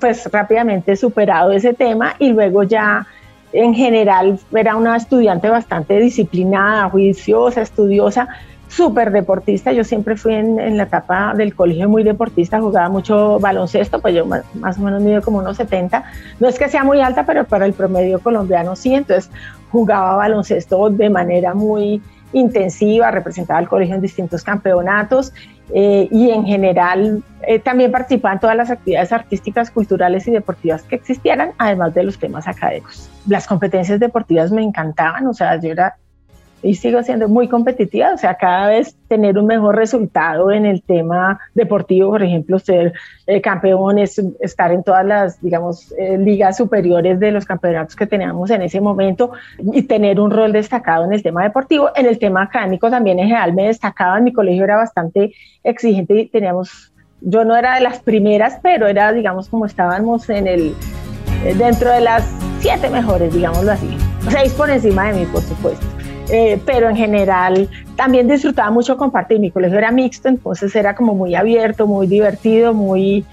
pues 0.00 0.30
rápidamente 0.30 0.96
superado 0.96 1.52
ese 1.52 1.74
tema 1.74 2.14
y 2.18 2.30
luego 2.30 2.62
ya 2.62 3.06
en 3.52 3.74
general 3.74 4.38
era 4.52 4.76
una 4.76 4.96
estudiante 4.96 5.48
bastante 5.48 5.98
disciplinada, 5.98 6.90
juiciosa, 6.90 7.62
estudiosa, 7.62 8.28
súper 8.68 9.10
deportista. 9.12 9.72
Yo 9.72 9.84
siempre 9.84 10.16
fui 10.16 10.34
en, 10.34 10.76
la 10.76 10.84
etapa 10.84 11.34
del 11.34 11.54
colegio 11.54 11.88
muy 11.88 12.02
deportista, 12.02 12.60
jugaba 12.60 12.88
mucho 12.88 13.38
baloncesto, 13.38 14.00
pues 14.00 14.14
yo 14.14 14.26
más, 14.26 14.78
o 14.78 14.80
menos 14.80 15.02
mido 15.02 15.22
como 15.22 15.38
unos 15.38 15.56
70. 15.56 16.04
No 16.40 16.48
es 16.48 16.58
que 16.58 16.68
sea 16.68 16.84
muy 16.84 17.00
alta, 17.00 17.24
pero 17.24 17.44
para 17.44 17.66
el 17.66 17.72
promedio 17.72 18.18
colombiano 18.18 18.76
sí. 18.76 18.94
Entonces, 18.94 19.30
jugaba 19.70 20.16
baloncesto 20.16 20.90
de 20.90 21.10
manera 21.10 21.54
muy 21.54 22.02
intensiva, 22.36 23.10
representaba 23.10 23.58
al 23.58 23.68
colegio 23.68 23.94
en 23.94 24.02
distintos 24.02 24.44
campeonatos 24.44 25.32
eh, 25.72 26.06
y 26.10 26.30
en 26.30 26.44
general 26.44 27.22
eh, 27.46 27.58
también 27.58 27.90
participaba 27.90 28.34
en 28.34 28.40
todas 28.40 28.56
las 28.56 28.70
actividades 28.70 29.10
artísticas, 29.10 29.70
culturales 29.70 30.28
y 30.28 30.32
deportivas 30.32 30.82
que 30.82 30.96
existieran, 30.96 31.52
además 31.56 31.94
de 31.94 32.04
los 32.04 32.18
temas 32.18 32.46
académicos. 32.46 33.10
Las 33.26 33.46
competencias 33.46 33.98
deportivas 33.98 34.52
me 34.52 34.62
encantaban, 34.62 35.26
o 35.26 35.32
sea, 35.32 35.58
yo 35.58 35.70
era 35.70 35.96
y 36.62 36.74
sigo 36.74 37.02
siendo 37.02 37.28
muy 37.28 37.48
competitiva, 37.48 38.12
o 38.14 38.18
sea, 38.18 38.34
cada 38.34 38.68
vez 38.68 38.96
tener 39.08 39.38
un 39.38 39.46
mejor 39.46 39.76
resultado 39.76 40.50
en 40.50 40.64
el 40.66 40.82
tema 40.82 41.38
deportivo, 41.54 42.10
por 42.10 42.22
ejemplo, 42.22 42.58
ser 42.58 42.92
eh, 43.26 43.40
campeón, 43.40 43.98
estar 43.98 44.72
en 44.72 44.82
todas 44.82 45.04
las, 45.04 45.40
digamos, 45.40 45.92
eh, 45.98 46.18
ligas 46.18 46.56
superiores 46.56 47.20
de 47.20 47.30
los 47.30 47.44
campeonatos 47.44 47.94
que 47.94 48.06
teníamos 48.06 48.50
en 48.50 48.62
ese 48.62 48.80
momento 48.80 49.32
y 49.58 49.82
tener 49.82 50.18
un 50.18 50.30
rol 50.30 50.52
destacado 50.52 51.04
en 51.04 51.12
el 51.12 51.22
tema 51.22 51.44
deportivo. 51.44 51.90
En 51.94 52.06
el 52.06 52.18
tema 52.18 52.42
académico 52.42 52.90
también 52.90 53.18
en 53.18 53.28
general 53.28 53.52
me 53.52 53.66
destacaba, 53.66 54.18
en 54.18 54.24
mi 54.24 54.32
colegio 54.32 54.64
era 54.64 54.76
bastante 54.76 55.34
exigente 55.62 56.14
y 56.14 56.28
teníamos, 56.28 56.92
yo 57.20 57.44
no 57.44 57.54
era 57.54 57.74
de 57.74 57.82
las 57.82 58.00
primeras, 58.00 58.58
pero 58.62 58.86
era, 58.86 59.12
digamos, 59.12 59.48
como 59.48 59.66
estábamos 59.66 60.28
en 60.30 60.46
el, 60.46 60.74
eh, 61.44 61.54
dentro 61.56 61.90
de 61.90 62.00
las 62.00 62.24
siete 62.60 62.88
mejores, 62.88 63.32
digámoslo 63.34 63.72
así, 63.72 63.96
seis 64.30 64.52
por 64.54 64.70
encima 64.70 65.12
de 65.12 65.20
mí, 65.20 65.26
por 65.26 65.42
supuesto. 65.42 65.95
Eh, 66.28 66.60
pero 66.66 66.88
en 66.88 66.96
general 66.96 67.68
también 67.94 68.26
disfrutaba 68.26 68.70
mucho 68.70 68.96
compartir. 68.96 69.38
Mi 69.38 69.50
colegio 69.50 69.78
era 69.78 69.90
mixto, 69.90 70.28
entonces 70.28 70.74
era 70.74 70.94
como 70.94 71.14
muy 71.14 71.34
abierto, 71.34 71.86
muy 71.86 72.06
divertido, 72.06 72.74
muy 72.74 73.24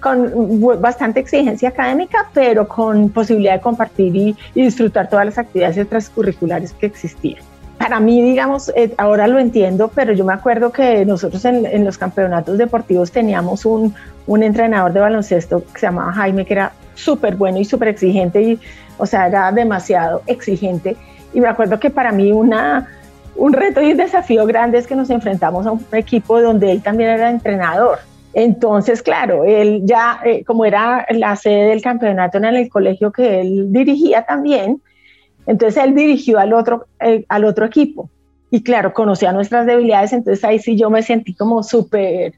con 0.00 0.60
bastante 0.80 1.20
exigencia 1.20 1.68
académica, 1.68 2.28
pero 2.34 2.66
con 2.66 3.08
posibilidad 3.08 3.54
de 3.54 3.60
compartir 3.60 4.16
y, 4.16 4.36
disfrutar 4.52 5.08
todas 5.08 5.24
las 5.24 5.38
actividades 5.38 5.78
extracurriculares 5.78 6.72
que 6.72 6.86
existían. 6.86 7.40
Para 7.78 8.00
mí, 8.00 8.20
digamos, 8.20 8.72
eh, 8.76 8.92
ahora 8.98 9.28
lo 9.28 9.38
entiendo, 9.38 9.90
pero 9.94 10.12
yo 10.12 10.24
me 10.24 10.32
acuerdo 10.32 10.72
que 10.72 11.06
nosotros 11.06 11.44
en, 11.44 11.66
en 11.66 11.84
los 11.84 11.98
campeonatos 11.98 12.58
deportivos 12.58 13.12
teníamos 13.12 13.64
un, 13.64 13.94
un, 14.26 14.42
entrenador 14.42 14.92
de 14.92 15.00
baloncesto 15.00 15.64
que 15.72 15.80
se 15.80 15.86
llamaba 15.86 16.12
Jaime, 16.12 16.44
que 16.44 16.54
era 16.54 16.72
súper 16.94 17.36
bueno 17.36 17.58
y 17.58 17.64
súper 17.64 17.88
exigente, 17.88 18.42
y, 18.42 18.60
o 18.98 19.06
sea, 19.06 19.28
era 19.28 19.50
demasiado 19.52 20.22
exigente 20.26 20.96
y 21.32 21.40
me 21.40 21.48
acuerdo 21.48 21.78
que 21.80 21.90
para 21.90 22.12
mí 22.12 22.32
una, 22.32 22.88
un 23.36 23.52
reto 23.52 23.80
y 23.80 23.92
un 23.92 23.96
desafío 23.96 24.46
grande 24.46 24.78
es 24.78 24.86
que 24.86 24.94
nos 24.94 25.10
enfrentamos 25.10 25.66
a 25.66 25.72
un 25.72 25.84
equipo 25.92 26.40
donde 26.40 26.70
él 26.70 26.82
también 26.82 27.10
era 27.10 27.30
entrenador. 27.30 27.98
Entonces, 28.34 29.02
claro, 29.02 29.44
él 29.44 29.82
ya, 29.84 30.20
eh, 30.24 30.44
como 30.44 30.64
era 30.64 31.06
la 31.10 31.36
sede 31.36 31.66
del 31.66 31.82
campeonato 31.82 32.38
en 32.38 32.44
el 32.46 32.68
colegio 32.68 33.12
que 33.12 33.40
él 33.40 33.72
dirigía 33.72 34.22
también, 34.22 34.80
entonces 35.46 35.82
él 35.82 35.94
dirigió 35.94 36.38
al 36.38 36.52
otro, 36.52 36.86
eh, 37.00 37.24
al 37.28 37.44
otro 37.44 37.66
equipo. 37.66 38.08
Y 38.50 38.62
claro, 38.62 38.92
conocía 38.92 39.32
nuestras 39.32 39.66
debilidades, 39.66 40.12
entonces 40.12 40.44
ahí 40.44 40.58
sí 40.58 40.76
yo 40.76 40.90
me 40.90 41.02
sentí 41.02 41.34
como 41.34 41.62
súper, 41.62 42.34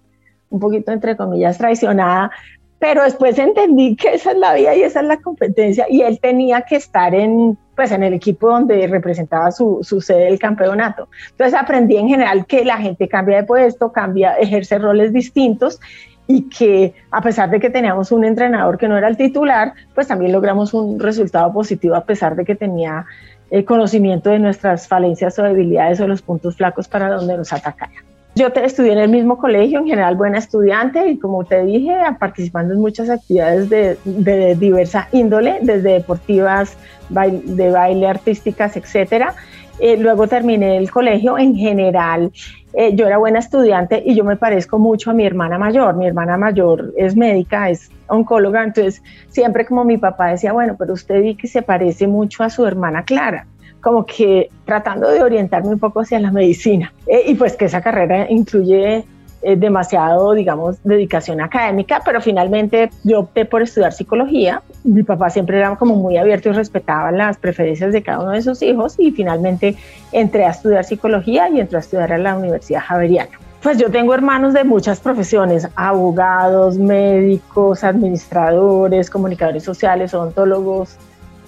un 0.51 0.61
poquito 0.61 0.93
entre 0.93 1.17
comillas, 1.17 1.59
traicionada, 1.59 2.31
pero 2.79 3.03
después 3.03 3.39
entendí 3.39 3.97
que 3.97 4.15
esa 4.15 4.33
es 4.33 4.39
la 4.39 4.55
vida 4.55 4.75
y 4.75 4.83
esa 4.83 5.01
es 5.01 5.07
la 5.07 5.17
competencia 5.17 5.87
y 5.89 6.03
él 6.03 6.19
tenía 6.21 6.63
que 6.63 6.77
estar 6.77 7.15
en, 7.15 7.57
pues, 7.75 7.91
en 7.93 8.03
el 8.03 8.15
equipo 8.15 8.51
donde 8.51 8.87
representaba 8.87 9.51
su, 9.51 9.81
su 9.83 10.01
sede 10.01 10.27
del 10.27 10.39
campeonato. 10.39 11.09
Entonces 11.31 11.59
aprendí 11.59 11.97
en 11.97 12.09
general 12.09 12.47
que 12.47 12.65
la 12.65 12.79
gente 12.79 13.09
cambia 13.09 13.39
de 13.39 13.45
puesto, 13.45 13.93
cambia, 13.93 14.35
ejerce 14.37 14.79
roles 14.79 15.13
distintos 15.13 15.81
y 16.27 16.49
que 16.49 16.95
a 17.11 17.21
pesar 17.21 17.51
de 17.51 17.61
que 17.61 17.71
teníamos 17.71 18.13
un 18.13 18.25
entrenador 18.25 18.79
que 18.79 18.89
no 18.89 18.97
era 18.97 19.09
el 19.09 19.17
titular, 19.17 19.75
pues 19.95 20.09
también 20.09 20.33
logramos 20.33 20.73
un 20.73 20.99
resultado 20.99 21.53
positivo 21.53 21.95
a 21.95 22.05
pesar 22.05 22.35
de 22.37 22.45
que 22.45 22.55
tenía 22.55 23.05
eh, 23.51 23.65
conocimiento 23.65 24.31
de 24.31 24.39
nuestras 24.39 24.89
falencias 24.89 25.39
o 25.39 25.43
debilidades 25.43 26.01
o 26.01 26.09
los 26.09 26.23
puntos 26.23 26.57
flacos 26.57 26.89
para 26.89 27.11
donde 27.11 27.37
nos 27.37 27.53
atacara. 27.53 27.93
Yo 28.37 28.51
te, 28.51 28.65
estudié 28.65 28.93
en 28.93 28.99
el 28.99 29.09
mismo 29.11 29.39
colegio, 29.39 29.79
en 29.79 29.87
general 29.87 30.17
buena 30.17 30.39
estudiante 30.39 31.07
y 31.09 31.19
como 31.19 31.45
te 31.45 31.65
dije, 31.65 31.95
participando 32.19 32.75
en 32.75 32.81
muchas 32.81 33.09
actividades 33.09 33.71
de, 33.71 33.97
de 34.05 34.57
diversa 34.57 35.09
índole, 35.13 35.59
desde 35.63 35.93
deportivas, 35.93 36.77
de 37.09 37.71
baile, 37.71 38.09
artísticas, 38.09 38.77
etcétera. 38.77 39.35
Eh, 39.79 39.97
luego 39.97 40.27
terminé 40.27 40.77
el 40.77 40.91
colegio, 40.91 41.39
en 41.39 41.55
general 41.55 42.33
eh, 42.73 42.95
yo 42.95 43.07
era 43.07 43.19
buena 43.19 43.39
estudiante 43.39 44.03
y 44.05 44.15
yo 44.17 44.25
me 44.25 44.37
parezco 44.37 44.79
mucho 44.79 45.11
a 45.11 45.15
mi 45.15 45.25
hermana 45.25 45.57
mayor. 45.57 45.95
Mi 45.95 46.07
hermana 46.07 46.37
mayor 46.37 46.93
es 46.97 47.15
médica, 47.15 47.71
es 47.71 47.91
oncóloga, 48.09 48.65
entonces 48.65 49.01
siempre 49.29 49.65
como 49.65 49.85
mi 49.85 49.97
papá 49.97 50.29
decía, 50.29 50.53
bueno, 50.53 50.75
pero 50.77 50.93
usted 50.93 51.23
vi 51.23 51.37
que 51.37 51.47
se 51.47 51.63
parece 51.63 52.09
mucho 52.09 52.43
a 52.43 52.51
su 52.51 52.67
hermana 52.67 53.05
Clara 53.05 53.47
como 53.85 54.07
que 54.07 54.51
tratando 54.65 55.11
de 55.11 55.23
orientarme 55.23 55.69
un 55.69 55.79
poco 55.79 56.01
hacia 56.01 56.19
la 56.19 56.33
medicina. 56.33 56.93
Eh, 57.07 57.25
y 57.27 57.35
pues 57.35 57.55
que 57.55 57.67
esa 57.67 57.83
carrera 57.83 58.27
incluye 58.31 59.05
eh, 59.43 59.57
demasiado, 59.57 60.33
digamos, 60.33 60.83
dedicación 60.85 61.43
académica, 61.43 62.01
pero 62.03 62.23
finalmente 62.23 62.89
yo 63.05 63.21
opté 63.21 63.45
por 63.45 63.61
estudiar 63.61 63.93
psicología. 63.93 64.63
Mi 64.85 65.03
papá 65.03 65.29
siempre 65.29 65.59
era 65.59 65.77
como 65.77 65.97
muy 65.97 66.17
abierto 66.17 66.49
y 66.49 66.53
respetaba 66.53 67.13
las 67.13 67.37
preferencias 67.37 67.93
de 67.93 68.03
cada 68.03 68.21
uno 68.21 68.31
de 68.31 68.41
sus 68.41 68.63
hijos 68.63 68.95
y 68.99 69.11
finalmente 69.11 69.77
entré 70.13 70.47
a 70.47 70.51
estudiar 70.51 70.85
psicología 70.85 71.51
y 71.51 71.61
entré 71.61 71.77
a 71.77 71.81
estudiar 71.81 72.11
a 72.15 72.19
la 72.19 72.39
Universidad 72.39 72.81
Javeriana. 72.81 73.39
Pues 73.63 73.77
yo 73.77 73.91
tengo 73.91 74.15
hermanos 74.15 74.55
de 74.55 74.65
muchas 74.65 74.99
profesiones, 75.01 75.69
abogados, 75.77 76.79
médicos, 76.79 77.85
administradores, 77.85 79.11
comunicadores 79.11 79.63
sociales, 79.63 80.15
odontólogos, 80.15 80.97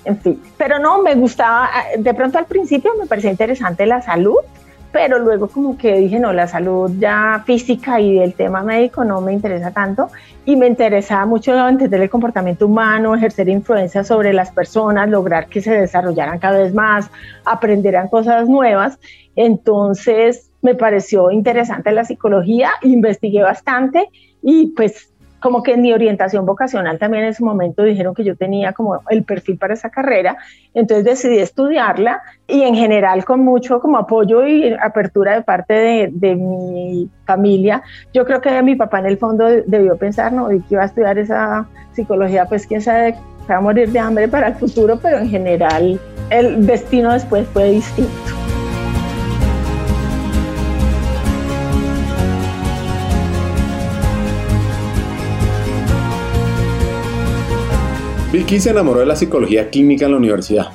en 0.06 0.18
fin. 0.18 0.42
Pero 0.56 0.78
no, 0.78 1.02
me 1.02 1.14
gustaba, 1.14 1.68
de 1.98 2.14
pronto 2.14 2.38
al 2.38 2.46
principio 2.46 2.92
me 2.98 3.06
parecía 3.06 3.30
interesante 3.30 3.84
la 3.86 4.00
salud, 4.00 4.38
pero 4.92 5.18
luego 5.18 5.48
como 5.48 5.76
que 5.76 5.98
dije, 5.98 6.18
no, 6.18 6.32
la 6.32 6.46
salud 6.46 6.90
ya 6.98 7.42
física 7.44 8.00
y 8.00 8.18
el 8.18 8.32
tema 8.32 8.62
médico 8.62 9.04
no 9.04 9.20
me 9.20 9.32
interesa 9.32 9.70
tanto 9.70 10.08
y 10.46 10.56
me 10.56 10.68
interesaba 10.68 11.26
mucho 11.26 11.68
entender 11.68 12.00
el 12.00 12.08
comportamiento 12.08 12.66
humano, 12.66 13.14
ejercer 13.14 13.48
influencia 13.48 14.04
sobre 14.04 14.32
las 14.32 14.52
personas, 14.52 15.10
lograr 15.10 15.48
que 15.48 15.60
se 15.60 15.72
desarrollaran 15.72 16.38
cada 16.38 16.60
vez 16.60 16.72
más, 16.72 17.10
aprenderan 17.44 18.08
cosas 18.08 18.48
nuevas. 18.48 18.98
Entonces 19.34 20.50
me 20.62 20.74
pareció 20.74 21.30
interesante 21.30 21.92
la 21.92 22.04
psicología, 22.04 22.70
investigué 22.82 23.42
bastante 23.42 24.08
y 24.40 24.68
pues 24.68 25.12
como 25.40 25.62
que 25.62 25.74
en 25.74 25.82
mi 25.82 25.92
orientación 25.92 26.46
vocacional 26.46 26.98
también 26.98 27.24
en 27.24 27.30
ese 27.30 27.44
momento 27.44 27.82
dijeron 27.82 28.14
que 28.14 28.24
yo 28.24 28.36
tenía 28.36 28.72
como 28.72 29.00
el 29.10 29.24
perfil 29.24 29.58
para 29.58 29.74
esa 29.74 29.90
carrera, 29.90 30.36
entonces 30.74 31.04
decidí 31.04 31.38
estudiarla 31.38 32.22
y 32.46 32.62
en 32.62 32.74
general 32.74 33.24
con 33.24 33.40
mucho 33.40 33.80
como 33.80 33.98
apoyo 33.98 34.46
y 34.46 34.72
apertura 34.72 35.34
de 35.34 35.42
parte 35.42 35.74
de, 35.74 36.08
de 36.12 36.34
mi 36.36 37.10
familia. 37.24 37.82
Yo 38.12 38.24
creo 38.24 38.40
que 38.40 38.62
mi 38.62 38.74
papá 38.76 39.00
en 39.00 39.06
el 39.06 39.18
fondo 39.18 39.46
debió 39.66 39.96
pensar, 39.96 40.32
no, 40.32 40.50
y 40.52 40.60
que 40.60 40.74
iba 40.74 40.82
a 40.82 40.86
estudiar 40.86 41.18
esa 41.18 41.66
psicología, 41.92 42.46
pues 42.46 42.66
quién 42.66 42.80
sabe, 42.80 43.14
va 43.50 43.56
a 43.56 43.60
morir 43.60 43.90
de 43.90 43.98
hambre 43.98 44.28
para 44.28 44.48
el 44.48 44.54
futuro, 44.54 44.98
pero 45.00 45.18
en 45.18 45.28
general 45.28 46.00
el 46.30 46.66
destino 46.66 47.12
después 47.12 47.46
fue 47.48 47.70
distinto. 47.70 48.55
Vicky 58.36 58.60
se 58.60 58.68
enamoró 58.68 59.00
de 59.00 59.06
la 59.06 59.16
psicología 59.16 59.70
clínica 59.70 60.04
en 60.04 60.10
la 60.10 60.18
universidad. 60.18 60.66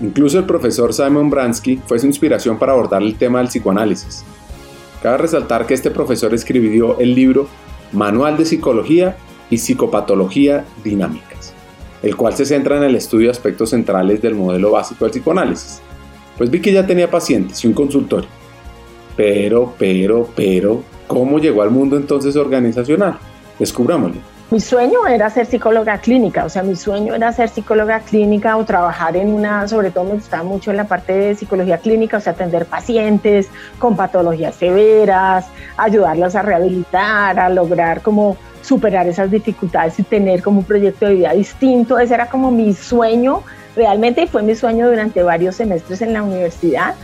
Incluso 0.00 0.38
el 0.38 0.46
profesor 0.46 0.94
Simon 0.94 1.28
Bransky 1.28 1.78
fue 1.84 1.98
su 1.98 2.06
inspiración 2.06 2.58
para 2.58 2.72
abordar 2.72 3.02
el 3.02 3.16
tema 3.16 3.40
del 3.40 3.48
psicoanálisis. 3.48 4.24
Cabe 5.02 5.18
resaltar 5.18 5.66
que 5.66 5.74
este 5.74 5.90
profesor 5.90 6.32
escribió 6.32 6.98
el 6.98 7.14
libro 7.14 7.46
Manual 7.92 8.38
de 8.38 8.46
Psicología 8.46 9.18
y 9.50 9.58
Psicopatología 9.58 10.64
Dinámicas, 10.82 11.52
el 12.02 12.16
cual 12.16 12.34
se 12.34 12.46
centra 12.46 12.78
en 12.78 12.84
el 12.84 12.94
estudio 12.94 13.26
de 13.26 13.32
aspectos 13.32 13.68
centrales 13.68 14.22
del 14.22 14.34
modelo 14.34 14.70
básico 14.70 15.04
del 15.04 15.12
psicoanálisis. 15.12 15.82
Pues 16.38 16.50
Vicky 16.50 16.72
ya 16.72 16.86
tenía 16.86 17.10
pacientes 17.10 17.62
y 17.62 17.66
un 17.66 17.74
consultorio. 17.74 18.30
Pero, 19.14 19.74
pero, 19.78 20.26
pero, 20.34 20.82
¿cómo 21.06 21.38
llegó 21.38 21.60
al 21.60 21.70
mundo 21.70 21.98
entonces 21.98 22.34
organizacional? 22.34 23.18
Descubrámoslo. 23.58 24.37
Mi 24.50 24.60
sueño 24.60 25.06
era 25.06 25.28
ser 25.28 25.44
psicóloga 25.44 25.98
clínica, 25.98 26.46
o 26.46 26.48
sea, 26.48 26.62
mi 26.62 26.74
sueño 26.74 27.14
era 27.14 27.30
ser 27.34 27.50
psicóloga 27.50 28.00
clínica 28.00 28.56
o 28.56 28.64
trabajar 28.64 29.14
en 29.14 29.28
una, 29.28 29.68
sobre 29.68 29.90
todo 29.90 30.04
me 30.04 30.14
gustaba 30.14 30.42
mucho 30.42 30.70
en 30.70 30.78
la 30.78 30.84
parte 30.84 31.12
de 31.12 31.34
psicología 31.34 31.76
clínica, 31.76 32.16
o 32.16 32.20
sea, 32.20 32.32
atender 32.32 32.64
pacientes 32.64 33.50
con 33.78 33.94
patologías 33.94 34.54
severas, 34.54 35.48
ayudarlos 35.76 36.34
a 36.34 36.40
rehabilitar, 36.40 37.38
a 37.38 37.50
lograr 37.50 38.00
como 38.00 38.38
superar 38.62 39.06
esas 39.06 39.30
dificultades 39.30 39.98
y 40.00 40.02
tener 40.02 40.42
como 40.42 40.60
un 40.60 40.64
proyecto 40.64 41.04
de 41.04 41.16
vida 41.16 41.34
distinto. 41.34 41.98
Ese 41.98 42.14
era 42.14 42.30
como 42.30 42.50
mi 42.50 42.72
sueño 42.72 43.42
realmente 43.76 44.22
y 44.22 44.28
fue 44.28 44.42
mi 44.42 44.54
sueño 44.54 44.88
durante 44.88 45.22
varios 45.22 45.56
semestres 45.56 46.00
en 46.00 46.14
la 46.14 46.22
universidad. 46.22 46.94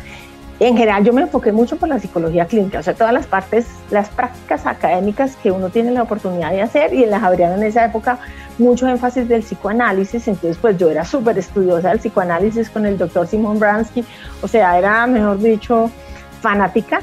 En 0.61 0.77
general 0.77 1.05
yo 1.05 1.13
me 1.13 1.23
enfoqué 1.23 1.53
mucho 1.53 1.77
por 1.77 1.89
la 1.89 1.99
psicología 1.99 2.47
clínica, 2.47 2.79
o 2.79 2.83
sea, 2.83 2.95
todas 2.95 3.13
las 3.13 3.27
partes, 3.27 3.67
las 3.91 4.09
prácticas 4.09 4.67
académicas 4.67 5.37
que 5.37 5.51
uno 5.51 5.69
tiene 5.69 5.91
la 5.91 6.03
oportunidad 6.03 6.53
de 6.53 6.63
hacer 6.63 6.95
y 6.95 7.03
en 7.03 7.11
la 7.11 7.21
Javeriana 7.21 7.57
en 7.57 7.65
esa 7.65 7.85
época 7.85 8.19
mucho 8.59 8.87
énfasis 8.87 9.29
del 9.29 9.43
psicoanálisis, 9.43 10.29
entonces 10.29 10.57
pues 10.61 10.79
yo 10.79 10.91
era 10.91 11.05
súper 11.05 11.39
estudiosa 11.39 11.89
del 11.89 11.99
psicoanálisis 11.99 12.71
con 12.71 12.87
el 12.87 12.97
doctor 12.97 13.27
Simon 13.27 13.59
Bransky, 13.59 14.05
o 14.43 14.49
sea, 14.49 14.79
era 14.79 15.07
mejor 15.09 15.39
dicho 15.41 15.91
fanática, 16.41 17.01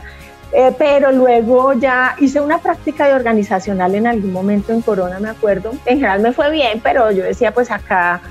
eh, 0.53 0.73
pero 0.77 1.11
luego 1.11 1.73
ya 1.73 2.15
hice 2.19 2.39
una 2.39 2.59
práctica 2.59 3.07
de 3.07 3.15
organizacional 3.15 3.95
en 3.95 4.07
algún 4.07 4.31
momento 4.31 4.71
en 4.71 4.81
Corona, 4.81 5.19
me 5.19 5.29
acuerdo, 5.29 5.71
en 5.85 5.97
general 5.97 6.21
me 6.21 6.31
fue 6.31 6.51
bien, 6.51 6.79
pero 6.81 7.11
yo 7.11 7.23
decía 7.23 7.53
pues 7.53 7.69
acá 7.69 8.21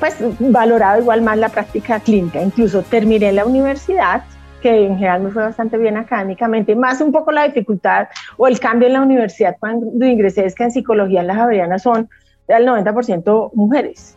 pues 0.00 0.16
valorado 0.40 1.00
igual 1.00 1.22
más 1.22 1.38
la 1.38 1.48
práctica 1.48 2.00
clínica, 2.00 2.42
incluso 2.42 2.82
terminé 2.82 3.32
la 3.32 3.46
universidad 3.46 4.22
que 4.66 4.86
en 4.86 4.96
general 4.96 5.22
me 5.22 5.30
fue 5.30 5.44
bastante 5.44 5.78
bien 5.78 5.96
académicamente, 5.96 6.74
más 6.74 7.00
un 7.00 7.12
poco 7.12 7.30
la 7.30 7.44
dificultad 7.46 8.08
o 8.36 8.48
el 8.48 8.58
cambio 8.58 8.88
en 8.88 8.94
la 8.94 9.02
universidad 9.02 9.56
cuando 9.60 10.04
ingresé 10.04 10.44
es 10.44 10.56
que 10.56 10.64
en 10.64 10.72
psicología 10.72 11.20
en 11.20 11.28
la 11.28 11.36
Javeriana 11.36 11.78
son 11.78 12.08
del 12.48 12.66
90% 12.66 13.52
mujeres. 13.54 14.16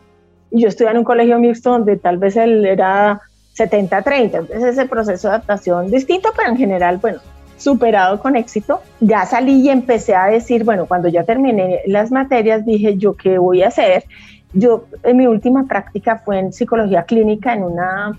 Y 0.50 0.62
yo 0.62 0.68
estudié 0.68 0.90
en 0.90 0.98
un 0.98 1.04
colegio 1.04 1.38
mixto 1.38 1.70
donde 1.70 1.96
tal 1.98 2.18
vez 2.18 2.36
él 2.36 2.66
era 2.66 3.20
70-30, 3.56 4.22
entonces 4.22 4.64
ese 4.64 4.86
proceso 4.86 5.28
de 5.28 5.34
adaptación 5.34 5.88
distinto, 5.88 6.30
pero 6.36 6.48
en 6.48 6.56
general, 6.56 6.96
bueno, 6.96 7.20
superado 7.56 8.18
con 8.18 8.34
éxito. 8.34 8.80
Ya 8.98 9.24
salí 9.26 9.60
y 9.60 9.68
empecé 9.68 10.16
a 10.16 10.26
decir, 10.26 10.64
bueno, 10.64 10.86
cuando 10.86 11.06
ya 11.06 11.22
terminé 11.22 11.82
las 11.86 12.10
materias, 12.10 12.66
dije, 12.66 12.96
¿yo 12.96 13.14
qué 13.14 13.38
voy 13.38 13.62
a 13.62 13.68
hacer? 13.68 14.02
Yo, 14.52 14.86
en 15.04 15.16
mi 15.16 15.28
última 15.28 15.64
práctica 15.68 16.20
fue 16.24 16.40
en 16.40 16.52
psicología 16.52 17.04
clínica 17.04 17.52
en 17.52 17.62
una 17.62 18.18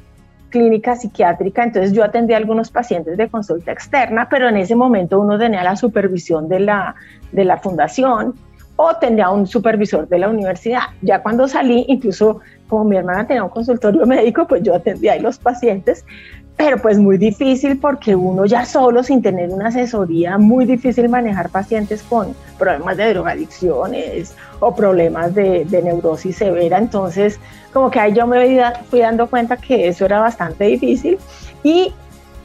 clínica 0.52 0.96
psiquiátrica, 0.96 1.64
entonces 1.64 1.94
yo 1.94 2.04
atendí 2.04 2.34
a 2.34 2.38
algunos 2.38 2.70
pacientes 2.70 3.18
de 3.18 3.28
consulta 3.28 3.72
externa, 3.72 4.28
pero 4.30 4.48
en 4.48 4.58
ese 4.58 4.76
momento 4.76 5.20
uno 5.20 5.40
tenía 5.40 5.64
la 5.64 5.76
supervisión 5.76 6.48
de 6.48 6.60
la, 6.60 6.94
de 7.32 7.46
la 7.46 7.58
fundación 7.58 8.36
o 8.76 8.96
tenía 8.96 9.30
un 9.30 9.48
supervisor 9.48 10.08
de 10.08 10.20
la 10.20 10.30
universidad. 10.30 10.82
Ya 11.02 11.22
cuando 11.22 11.48
salí, 11.48 11.86
incluso 11.88 12.42
como 12.68 12.84
mi 12.84 12.98
hermana 12.98 13.28
tenía 13.28 13.44
un 13.44 13.50
consultorio 13.50 14.06
médico, 14.16 14.48
pues 14.48 14.64
yo 14.64 14.76
atendía 14.76 15.14
a 15.14 15.18
los 15.18 15.38
pacientes, 15.40 16.06
pero 16.62 16.78
pues 16.78 17.00
muy 17.00 17.18
difícil 17.18 17.80
porque 17.80 18.16
uno 18.16 18.46
ya 18.46 18.66
solo 18.66 19.02
sin 19.02 19.20
tener 19.24 19.50
una 19.50 19.70
asesoría, 19.70 20.38
muy 20.38 20.66
difícil 20.66 21.10
manejar 21.10 21.50
pacientes 21.50 22.04
con 22.04 22.36
problemas 22.60 22.98
de 22.98 23.14
drogadicciones 23.14 24.36
o 24.60 24.76
problemas 24.76 25.34
de, 25.34 25.66
de 25.66 25.82
neurosis 25.82 26.36
severa, 26.36 26.78
entonces 26.78 27.40
como 27.74 27.90
que 27.90 28.00
ahí 28.00 28.14
yo 28.14 28.28
me 28.28 28.62
fui 28.92 29.00
dando 29.00 29.28
cuenta 29.28 29.58
que 29.58 29.88
eso 29.88 30.06
era 30.06 30.20
bastante 30.20 30.66
difícil. 30.66 31.18
Y 31.64 31.96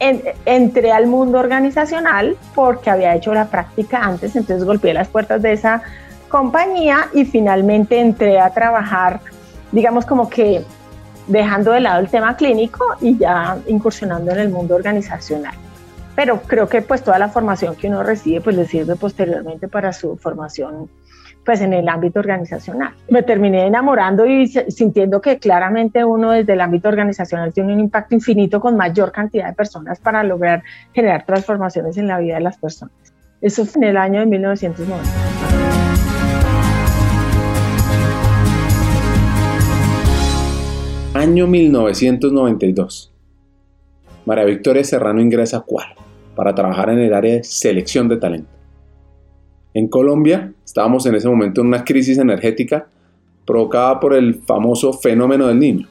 entré 0.01 0.93
al 0.93 1.07
mundo 1.09 1.39
organizacional 1.39 2.39
porque 2.55 2.89
había 2.89 3.15
hecho 3.15 3.35
la 3.35 3.45
práctica 3.49 3.99
antes, 4.03 4.35
entonces 4.35 4.65
golpeé 4.65 4.95
las 4.95 5.09
puertas 5.09 5.43
de 5.43 5.53
esa 5.53 5.83
compañía 6.31 7.09
y 7.13 7.27
finalmente 7.27 8.01
entré 8.01 8.41
a 8.41 8.49
trabajar, 8.49 9.21
digamos 9.73 10.07
como 10.07 10.31
que 10.31 10.65
dejando 11.27 11.73
de 11.73 11.81
lado 11.81 12.01
el 12.01 12.09
tema 12.09 12.37
clínico 12.37 12.85
y 13.01 13.19
ya 13.19 13.59
incursionando 13.67 14.33
en 14.33 14.39
el 14.39 14.49
mundo 14.49 14.75
organizacional. 14.75 15.55
Pero 16.15 16.41
creo 16.43 16.69
que 16.69 16.83
pues 16.83 17.03
toda 17.03 17.19
la 17.19 17.29
formación 17.29 17.75
que 17.77 17.89
uno 17.89 18.03
recibe 18.03 18.41
pues 18.41 18.57
le 18.57 18.67
sirve 18.67 18.97
posteriormente 18.97 19.69
para 19.69 19.93
su 19.93 20.17
formación 20.17 20.89
pues 21.45 21.61
en 21.61 21.73
el 21.73 21.89
ámbito 21.89 22.19
organizacional. 22.19 22.93
Me 23.09 23.23
terminé 23.23 23.67
enamorando 23.67 24.27
y 24.27 24.49
sintiendo 24.49 25.21
que 25.21 25.39
claramente 25.39 26.05
uno 26.05 26.33
desde 26.33 26.55
el 26.55 26.61
ámbito 26.61 26.89
organizacional 26.89 27.53
tiene 27.53 27.73
un 27.73 27.81
impacto 27.81 28.17
infinito 28.17 28.61
con 28.61 28.77
mayor 28.77 29.13
cantidad 29.13 29.47
de 29.47 29.53
personas 29.53 30.01
para 30.01 30.25
lograr 30.25 30.65
generar 30.93 31.25
transformaciones 31.25 31.97
en 31.99 32.09
la 32.09 32.19
vida 32.19 32.35
de 32.35 32.41
las 32.41 32.59
personas. 32.59 32.95
Eso 33.41 33.65
fue 33.65 33.83
en 33.83 33.91
el 33.91 33.97
año 33.97 34.21
de 34.21 34.27
1990. 34.27 35.96
Año 41.17 41.47
1992. 41.47 43.11
María 44.27 44.45
Victoria 44.45 44.85
Serrano 44.85 45.23
ingresa 45.23 45.57
a 45.57 45.61
Cual 45.63 45.87
para 46.35 46.55
trabajar 46.55 46.91
en 46.91 46.99
el 46.99 47.15
área 47.15 47.37
de 47.37 47.43
selección 47.43 48.07
de 48.07 48.19
talento. 48.19 48.51
En 49.73 49.89
Colombia 49.89 50.53
estábamos 50.63 51.07
en 51.07 51.15
ese 51.15 51.27
momento 51.27 51.63
en 51.63 51.69
una 51.69 51.85
crisis 51.85 52.19
energética 52.19 52.89
provocada 53.47 53.99
por 53.99 54.13
el 54.13 54.43
famoso 54.43 54.93
fenómeno 54.93 55.47
del 55.47 55.59
niño, 55.59 55.89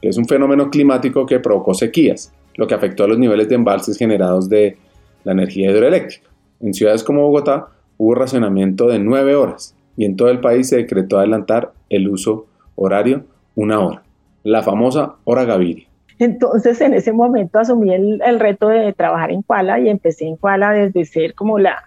que 0.00 0.10
es 0.10 0.16
un 0.16 0.26
fenómeno 0.26 0.70
climático 0.70 1.26
que 1.26 1.40
provocó 1.40 1.74
sequías, 1.74 2.32
lo 2.54 2.68
que 2.68 2.74
afectó 2.74 3.02
a 3.02 3.08
los 3.08 3.18
niveles 3.18 3.48
de 3.48 3.56
embalses 3.56 3.98
generados 3.98 4.48
de 4.48 4.76
la 5.24 5.32
energía 5.32 5.72
hidroeléctrica. 5.72 6.30
En 6.60 6.72
ciudades 6.72 7.02
como 7.02 7.22
Bogotá 7.22 7.70
hubo 7.98 8.14
racionamiento 8.14 8.86
de 8.86 9.00
nueve 9.00 9.34
horas 9.34 9.74
y 9.96 10.04
en 10.04 10.14
todo 10.14 10.28
el 10.28 10.38
país 10.38 10.68
se 10.68 10.76
decretó 10.76 11.18
adelantar 11.18 11.72
el 11.88 12.08
uso 12.08 12.46
horario 12.76 13.24
una 13.56 13.80
hora, 13.80 14.04
la 14.42 14.62
famosa 14.62 15.16
hora 15.24 15.44
Gaviria. 15.44 15.86
Entonces 16.18 16.80
en 16.80 16.94
ese 16.94 17.12
momento 17.12 17.58
asumí 17.58 17.94
el, 17.94 18.20
el 18.22 18.40
reto 18.40 18.68
de 18.68 18.92
trabajar 18.92 19.30
en 19.30 19.42
Kuala 19.42 19.80
y 19.80 19.88
empecé 19.88 20.26
en 20.26 20.36
Kuala 20.36 20.72
desde 20.72 21.04
ser 21.04 21.34
como 21.34 21.58
la 21.58 21.82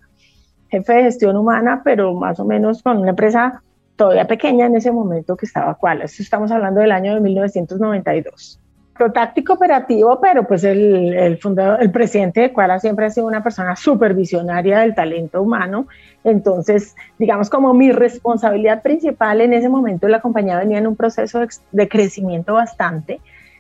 jefe 0.70 0.94
de 0.94 1.03
gestión 1.03 1.37
humana, 1.37 1.81
pero 1.83 2.13
más 2.16 2.39
o 2.39 2.46
menos 2.46 2.81
con 2.81 2.98
una 2.98 3.11
empresa 3.11 3.61
todavía 3.96 4.25
pequeña 4.25 4.66
en 4.66 4.75
ese 4.75 4.92
momento 4.92 5.35
que 5.37 5.46
estaba. 5.46 5.77
Esto 6.03 6.24
estamos 6.24 6.51
hablando 6.51 6.81
del 6.81 6.92
año 6.92 7.13
de 7.13 7.22
1992. 7.22 8.59
Protáctico 8.98 9.53
operativo, 9.53 10.20
pero 10.22 10.48
pues 10.48 10.64
el, 10.64 11.14
el, 11.14 11.38
fundador, 11.38 11.82
el 11.82 11.92
presidente 11.92 12.42
de 12.42 12.53
Cuala 12.53 12.79
siempre 12.79 13.06
ha 13.06 13.10
sido 13.10 13.25
una 13.25 13.42
persona 13.42 13.75
supervisionaria 13.75 14.79
del 14.79 14.94
talento 14.94 15.42
humano. 15.42 15.88
Entonces, 16.24 16.96
digamos 17.18 17.50
como 17.50 17.74
mi 17.74 17.92
responsabilidad 17.92 18.82
principal 18.84 19.42
en 19.42 19.53
ese 19.53 19.68
momento 19.68 20.08
la 20.08 20.22
compañía 20.22 20.60
venía 20.60 20.77
en 20.77 20.88
un 20.88 20.96
proceso 20.96 21.40
de, 21.40 21.48
de 21.72 21.90
crecimiento 21.90 22.53
bastante. 22.53 23.20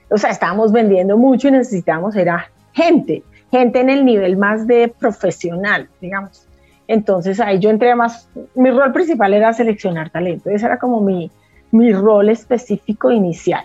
O 0.09 0.17
sea, 0.17 0.29
estábamos 0.29 0.71
vendiendo 0.71 1.17
mucho 1.17 1.47
y 1.47 1.51
necesitábamos 1.51 2.15
era 2.15 2.51
gente, 2.73 3.23
gente 3.49 3.79
en 3.79 3.89
el 3.89 4.05
nivel 4.05 4.37
más 4.37 4.67
de 4.67 4.93
profesional, 4.99 5.89
digamos. 5.99 6.47
Entonces 6.87 7.39
ahí 7.39 7.59
yo 7.59 7.69
entré 7.69 7.95
más, 7.95 8.29
mi 8.55 8.69
rol 8.69 8.91
principal 8.91 9.33
era 9.33 9.53
seleccionar 9.53 10.09
talento, 10.09 10.49
ese 10.49 10.65
era 10.65 10.77
como 10.77 11.01
mi, 11.01 11.31
mi 11.71 11.93
rol 11.93 12.29
específico 12.29 13.09
inicial. 13.09 13.63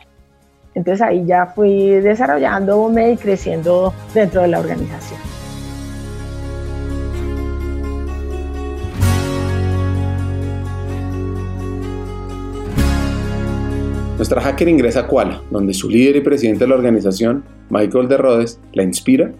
Entonces 0.78 1.02
ahí 1.02 1.24
ya 1.26 1.46
fui 1.46 1.88
desarrollándome 1.88 3.10
y 3.10 3.16
creciendo 3.16 3.92
dentro 4.14 4.42
de 4.42 4.48
la 4.48 4.60
organización. 4.60 5.18
Nuestra 14.16 14.40
hacker 14.40 14.68
ingresa 14.68 15.00
a 15.00 15.06
Kuala, 15.08 15.42
donde 15.50 15.74
su 15.74 15.90
líder 15.90 16.14
y 16.14 16.20
presidente 16.20 16.60
de 16.60 16.68
la 16.68 16.76
organización, 16.76 17.42
Michael 17.70 18.06
de 18.06 18.16
Rhodes, 18.16 18.60
la 18.72 18.84
inspira 18.84 19.32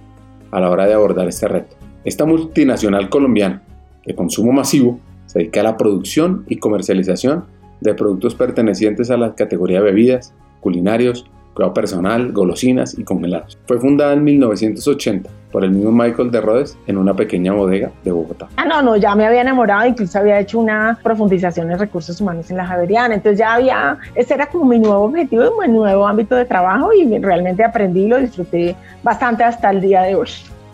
a 0.51 0.59
la 0.59 0.70
hora 0.70 0.87
de 0.87 0.94
abordar 0.94 1.29
este 1.29 1.46
reto. 1.46 1.77
Esta 2.03 2.24
multinacional 2.24 3.09
colombiana 3.09 3.62
de 4.05 4.16
consumo 4.16 4.51
masivo 4.51 4.98
se 5.27 5.38
dedica 5.38 5.61
a 5.61 5.64
la 5.64 5.77
producción 5.77 6.44
y 6.48 6.57
comercialización 6.57 7.44
de 7.81 7.94
productos 7.94 8.35
pertenecientes 8.35 9.09
a 9.12 9.16
la 9.16 9.37
categoría 9.37 9.81
bebidas, 9.81 10.35
culinarios, 10.61 11.27
cuidado 11.55 11.75
personal, 11.75 12.33
golosinas 12.33 12.97
y 12.97 13.05
congelados. 13.05 13.59
Fue 13.66 13.79
fundada 13.79 14.12
en 14.12 14.23
1980 14.25 15.29
por 15.51 15.64
el 15.64 15.71
mismo 15.71 15.90
Michael 15.90 16.31
de 16.31 16.40
Rhodes 16.40 16.79
en 16.87 16.99
una 16.99 17.14
pequeña 17.14 17.53
bodega 17.53 17.90
de 18.05 18.12
Bogotá. 18.12 18.49
Ah, 18.57 18.64
no, 18.64 18.83
no, 18.83 18.97
ya 18.97 19.14
me 19.14 19.27
había 19.27 19.40
enamorado, 19.40 19.87
incluso 19.87 20.18
había 20.18 20.38
hecho 20.38 20.59
una 20.59 20.99
profundización 21.03 21.71
en 21.73 21.79
recursos 21.79 22.21
humanos 22.21 22.51
en 22.51 22.59
la 22.59 22.66
Javeriana, 22.66 23.14
entonces 23.14 23.38
ya 23.38 23.55
había, 23.55 23.99
ese 24.14 24.35
era 24.35 24.47
como 24.47 24.66
mi 24.66 24.79
nuevo 24.79 25.05
objetivo 25.05 25.44
y 25.64 25.68
mi 25.68 25.75
nuevo 25.79 26.07
ámbito 26.07 26.37
de 26.37 26.44
trabajo 26.44 26.92
y 26.92 27.18
realmente 27.18 27.64
aprendí 27.64 28.05
y 28.05 28.09
lo 28.09 28.18
disfruté 28.18 28.77
bastante 29.03 29.42
hasta 29.42 29.71
el 29.71 29.81
día 29.81 30.03
de 30.03 30.14
hoy 30.14 30.29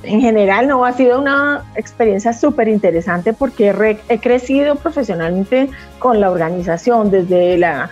en 0.07 0.21
general 0.21 0.69
no 0.69 0.85
ha 0.85 0.93
sido 0.93 1.19
una 1.19 1.65
experiencia 1.77 2.33
súper 2.33 2.69
interesante 2.69 3.33
porque 3.33 3.99
he 4.09 4.19
crecido 4.19 4.77
profesionalmente 4.77 5.71
con 5.99 6.21
la 6.21 6.31
organización 6.31 7.11
desde 7.11 7.57
la 7.59 7.91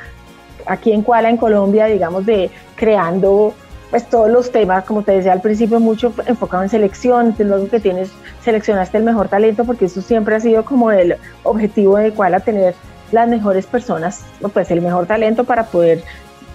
aquí 0.66 0.92
en 0.92 1.02
Kuala 1.02 1.30
en 1.30 1.36
Colombia 1.36 1.86
digamos 1.86 2.26
de 2.26 2.50
creando 2.76 3.54
pues 3.90 4.08
todos 4.08 4.30
los 4.30 4.50
temas 4.50 4.84
como 4.84 5.02
te 5.02 5.12
decía 5.12 5.32
al 5.32 5.40
principio 5.40 5.78
mucho 5.78 6.12
enfocado 6.26 6.62
en 6.62 6.68
selección 6.68 7.34
luego 7.38 7.68
que 7.68 7.80
tienes 7.80 8.10
seleccionaste 8.42 8.98
el 8.98 9.04
mejor 9.04 9.28
talento 9.28 9.64
porque 9.64 9.84
eso 9.86 10.00
siempre 10.00 10.34
ha 10.34 10.40
sido 10.40 10.64
como 10.64 10.90
el 10.90 11.16
objetivo 11.42 11.98
de 11.98 12.12
Kuala 12.12 12.40
tener 12.40 12.74
las 13.12 13.28
mejores 13.28 13.66
personas 13.66 14.24
pues 14.52 14.70
el 14.70 14.80
mejor 14.80 15.06
talento 15.06 15.44
para 15.44 15.64
poder 15.64 16.02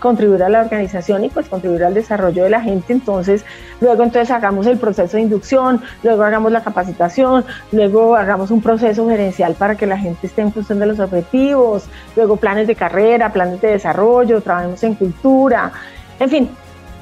contribuir 0.07 0.41
a 0.41 0.49
la 0.49 0.61
organización 0.61 1.25
y 1.25 1.29
pues 1.29 1.49
contribuir 1.49 1.83
al 1.83 1.93
desarrollo 1.93 2.45
de 2.45 2.49
la 2.49 2.61
gente. 2.61 2.93
Entonces, 2.93 3.43
luego 3.81 4.03
entonces 4.03 4.31
hagamos 4.31 4.65
el 4.65 4.77
proceso 4.77 5.17
de 5.17 5.23
inducción, 5.23 5.81
luego 6.01 6.23
hagamos 6.23 6.51
la 6.53 6.63
capacitación, 6.63 7.43
luego 7.73 8.15
hagamos 8.15 8.49
un 8.51 8.61
proceso 8.61 9.07
gerencial 9.09 9.55
para 9.55 9.75
que 9.75 9.85
la 9.85 9.97
gente 9.97 10.27
esté 10.27 10.43
en 10.43 10.53
función 10.53 10.79
de 10.79 10.85
los 10.85 10.99
objetivos, 10.99 11.89
luego 12.15 12.37
planes 12.37 12.67
de 12.67 12.75
carrera, 12.75 13.33
planes 13.33 13.59
de 13.59 13.69
desarrollo, 13.71 14.39
trabajemos 14.39 14.81
en 14.83 14.95
cultura, 14.95 15.71
en 16.19 16.29
fin, 16.29 16.49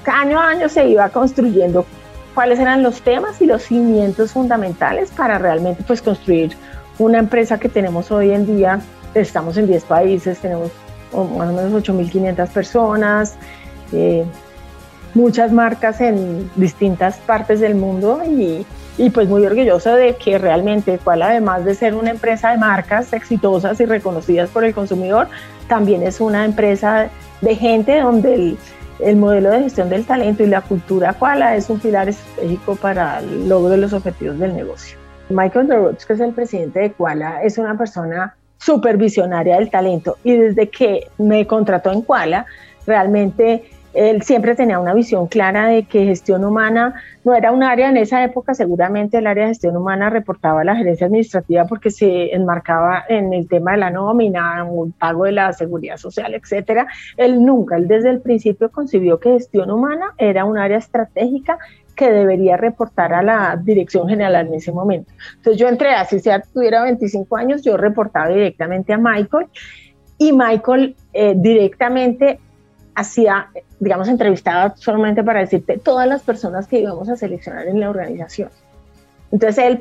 año 0.06 0.39
a 0.39 0.50
año 0.50 0.68
se 0.68 0.88
iba 0.88 1.08
construyendo 1.10 1.86
cuáles 2.34 2.60
eran 2.60 2.82
los 2.82 3.02
temas 3.02 3.39
y 3.39 3.46
los 3.46 3.62
cimientos 3.62 4.32
fundamentales 4.32 5.12
para 5.12 5.38
realmente 5.38 5.84
pues 5.86 6.02
construir 6.02 6.56
una 6.98 7.20
empresa 7.20 7.60
que 7.60 7.70
tenemos 7.70 8.12
hoy 8.12 8.32
en 8.32 8.46
día. 8.46 8.80
Estamos 9.13 9.58
en 9.58 9.68
10 9.68 9.84
países, 9.86 10.39
tenemos 10.39 10.72
más 11.13 11.50
o 11.50 11.54
menos 11.54 11.72
8.500 11.84 12.50
personas, 12.50 13.36
eh, 13.91 14.26
muchas 15.13 15.52
marcas 15.52 16.02
en 16.02 16.50
distintas 16.56 17.18
partes 17.18 17.60
del 17.60 17.76
mundo 17.76 18.22
y, 18.28 18.65
y 18.98 19.10
pues 19.10 19.28
muy 19.28 19.46
orgulloso 19.46 19.96
de 19.96 20.15
que 20.15 20.38
realmente 20.38 21.00
cual 21.00 21.22
además 21.22 21.65
de 21.65 21.74
ser 21.74 21.96
una 21.96 22.12
empresa 22.12 22.52
de 22.52 22.58
marcas 22.58 23.13
exitosas 23.13 23.80
y 23.80 23.86
reconocidas 23.86 24.50
por 24.50 24.65
el 24.65 24.74
consumidor, 24.74 25.28
también 25.68 26.04
es 26.04 26.20
una 26.20 26.46
empresa 26.46 27.10
de 27.41 27.56
gente 27.56 28.00
donde 28.00 28.34
el, 28.34 28.58
el 29.00 29.15
modelo 29.15 29.52
de 29.52 29.63
gestión 29.63 29.89
del 29.89 30.06
talento 30.06 30.44
y 30.44 30.48
la 30.48 30.62
cultura 30.62 31.13
Kuala 31.13 31.56
es 31.56 31.70
un 31.70 31.80
pilar 31.80 32.10
estratégico 32.10 32.76
para 32.76 33.20
el 33.20 33.50
logro 33.50 33.70
de 33.70 33.78
los 33.78 33.94
objetivos 33.94 34.39
del 34.39 34.56
negocio. 34.56 34.98
Michael 35.30 35.68
DeRoach, 35.68 36.04
que 36.06 36.13
es 36.13 36.20
el 36.20 36.34
presidente 36.34 36.80
de 36.80 36.91
Kuala, 36.91 37.41
es 37.41 37.58
una 37.58 37.78
persona 37.78 38.36
supervisionaria 38.58 39.58
del 39.58 39.70
talento 39.70 40.18
y 40.24 40.34
desde 40.34 40.70
que 40.70 41.08
me 41.18 41.46
contrató 41.46 41.91
en 41.91 42.02
Kuala, 42.02 42.46
realmente 42.86 43.63
él 43.96 44.24
siempre 44.24 44.56
tenía 44.56 44.78
una 44.80 44.94
visión 44.94 45.28
clara 45.28 45.68
de 45.68 45.84
que 45.84 46.06
gestión 46.06 46.44
humana 46.44 46.96
no 47.24 47.34
era 47.34 47.52
un 47.52 47.63
área 47.63 47.89
en 47.89 47.98
esa 47.98 48.24
época, 48.24 48.54
seguramente 48.54 49.18
el 49.18 49.28
área 49.28 49.44
de 49.44 49.50
gestión 49.52 49.78
humana 49.78 50.10
reportaba 50.10 50.62
a 50.62 50.63
la 50.65 50.76
gerencia 50.76 51.08
administrativa 51.08 51.65
porque 51.65 51.89
se 51.89 52.36
enmarcaba 52.36 53.06
en 53.08 53.34
el 53.34 53.48
tema 53.48 53.72
de 53.72 53.78
la 53.78 53.89
nómina, 53.89 54.63
un 54.65 54.91
pago 54.91 55.24
de 55.24 55.32
la 55.32 55.54
seguridad 55.54 55.98
social, 55.98 56.34
etcétera. 56.34 56.88
Él 57.15 57.44
nunca, 57.44 57.78
él 57.78 57.88
desde 57.88 58.10
el 58.10 58.20
principio 58.20 58.70
concibió 58.70 59.20
que 59.20 59.32
gestión 59.32 59.72
humana 59.72 60.13
era 60.18 60.44
un 60.44 60.58
área 60.58 60.78
estratégica 60.78 61.58
que 61.95 62.12
debería 62.12 62.58
reportar 62.58 63.13
a 63.13 63.23
la 63.23 63.60
dirección 63.62 64.08
general 64.08 64.47
en 64.47 64.53
ese 64.55 64.71
momento. 64.71 65.12
Entonces 65.38 65.60
yo 65.60 65.67
entré, 65.67 65.93
así 65.95 66.19
sea 66.19 66.41
tuviera 66.41 66.84
25 66.84 67.38
años, 67.38 67.62
yo 67.62 67.77
reportaba 67.77 68.27
directamente 68.27 68.93
a 68.93 68.97
Michael 68.97 69.47
y 70.17 70.31
Michael 70.31 70.95
eh, 71.13 71.34
directamente 71.36 72.39
hacía, 72.95 73.47
digamos, 73.79 74.08
entrevistaba 74.08 74.73
solamente 74.77 75.23
para 75.23 75.41
decirte 75.41 75.77
todas 75.77 76.08
las 76.08 76.23
personas 76.23 76.67
que 76.67 76.79
íbamos 76.79 77.10
a 77.10 77.17
seleccionar 77.17 77.67
en 77.67 77.79
la 77.79 77.89
organización. 77.89 78.49
Entonces, 79.31 79.65
el 79.65 79.79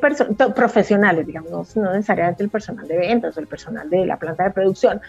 profesionales, 0.53 1.25
digamos, 1.25 1.77
no 1.77 1.93
necesariamente 1.93 2.43
el 2.43 2.49
personal 2.49 2.87
de 2.87 2.97
ventas 2.97 3.37
o 3.37 3.39
el 3.39 3.47
personal 3.47 3.89
de 3.89 4.05
la 4.05 4.17
planta 4.17 4.43
de 4.43 4.51
producción, 4.51 4.99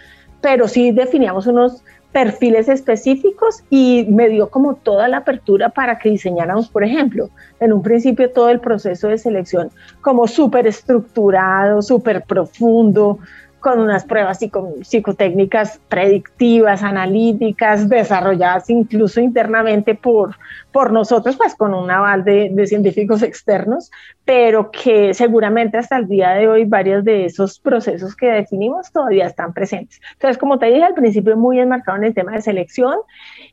pero 0.40 0.68
sí 0.68 0.92
definíamos 0.92 1.46
unos 1.48 1.82
perfiles 2.16 2.66
específicos 2.70 3.62
y 3.68 4.07
me 4.09 4.31
dio 4.31 4.48
como 4.48 4.76
toda 4.76 5.07
la 5.07 5.18
apertura 5.18 5.68
para 5.68 5.98
que 5.98 6.09
diseñáramos, 6.09 6.66
por 6.66 6.83
ejemplo, 6.83 7.29
en 7.61 7.74
un 7.74 7.83
principio 7.83 8.31
todo 8.31 8.48
el 8.48 8.59
proceso 8.59 9.09
de 9.09 9.18
selección 9.18 9.68
como 10.00 10.26
súper 10.26 10.66
estructurado, 10.66 11.83
súper 11.83 12.22
profundo, 12.22 13.18
con 13.66 13.81
unas 13.81 14.05
pruebas 14.05 14.38
psicotécnicas 14.83 15.81
predictivas, 15.88 16.85
analíticas, 16.85 17.88
desarrolladas 17.88 18.70
incluso 18.70 19.20
internamente 19.20 19.96
por, 19.96 20.37
por 20.70 20.92
nosotros, 20.92 21.35
pues 21.37 21.57
con 21.57 21.74
un 21.74 21.90
aval 21.90 22.22
de, 22.22 22.48
de, 22.52 22.66
científicos 22.68 23.24
externos, 23.24 23.90
pero 24.24 24.70
que 24.70 25.14
seguramente 25.14 25.79
hasta 25.79 25.96
el 25.96 26.07
día 26.07 26.31
de 26.31 26.46
hoy 26.46 26.64
varios 26.64 27.02
de 27.02 27.24
esos 27.24 27.59
procesos 27.59 28.14
que 28.14 28.26
definimos 28.26 28.92
todavía 28.92 29.26
están 29.26 29.52
presentes. 29.52 30.00
Entonces, 30.12 30.38
como 30.38 30.61
te 30.61 30.66
dije 30.66 30.85
al 30.85 30.94
principio, 30.94 31.37
muy 31.37 31.59
enmarcado 31.59 31.98
en 31.98 32.05
el 32.05 32.14
tema 32.14 32.35
de 32.35 32.42
selección, 32.42 32.94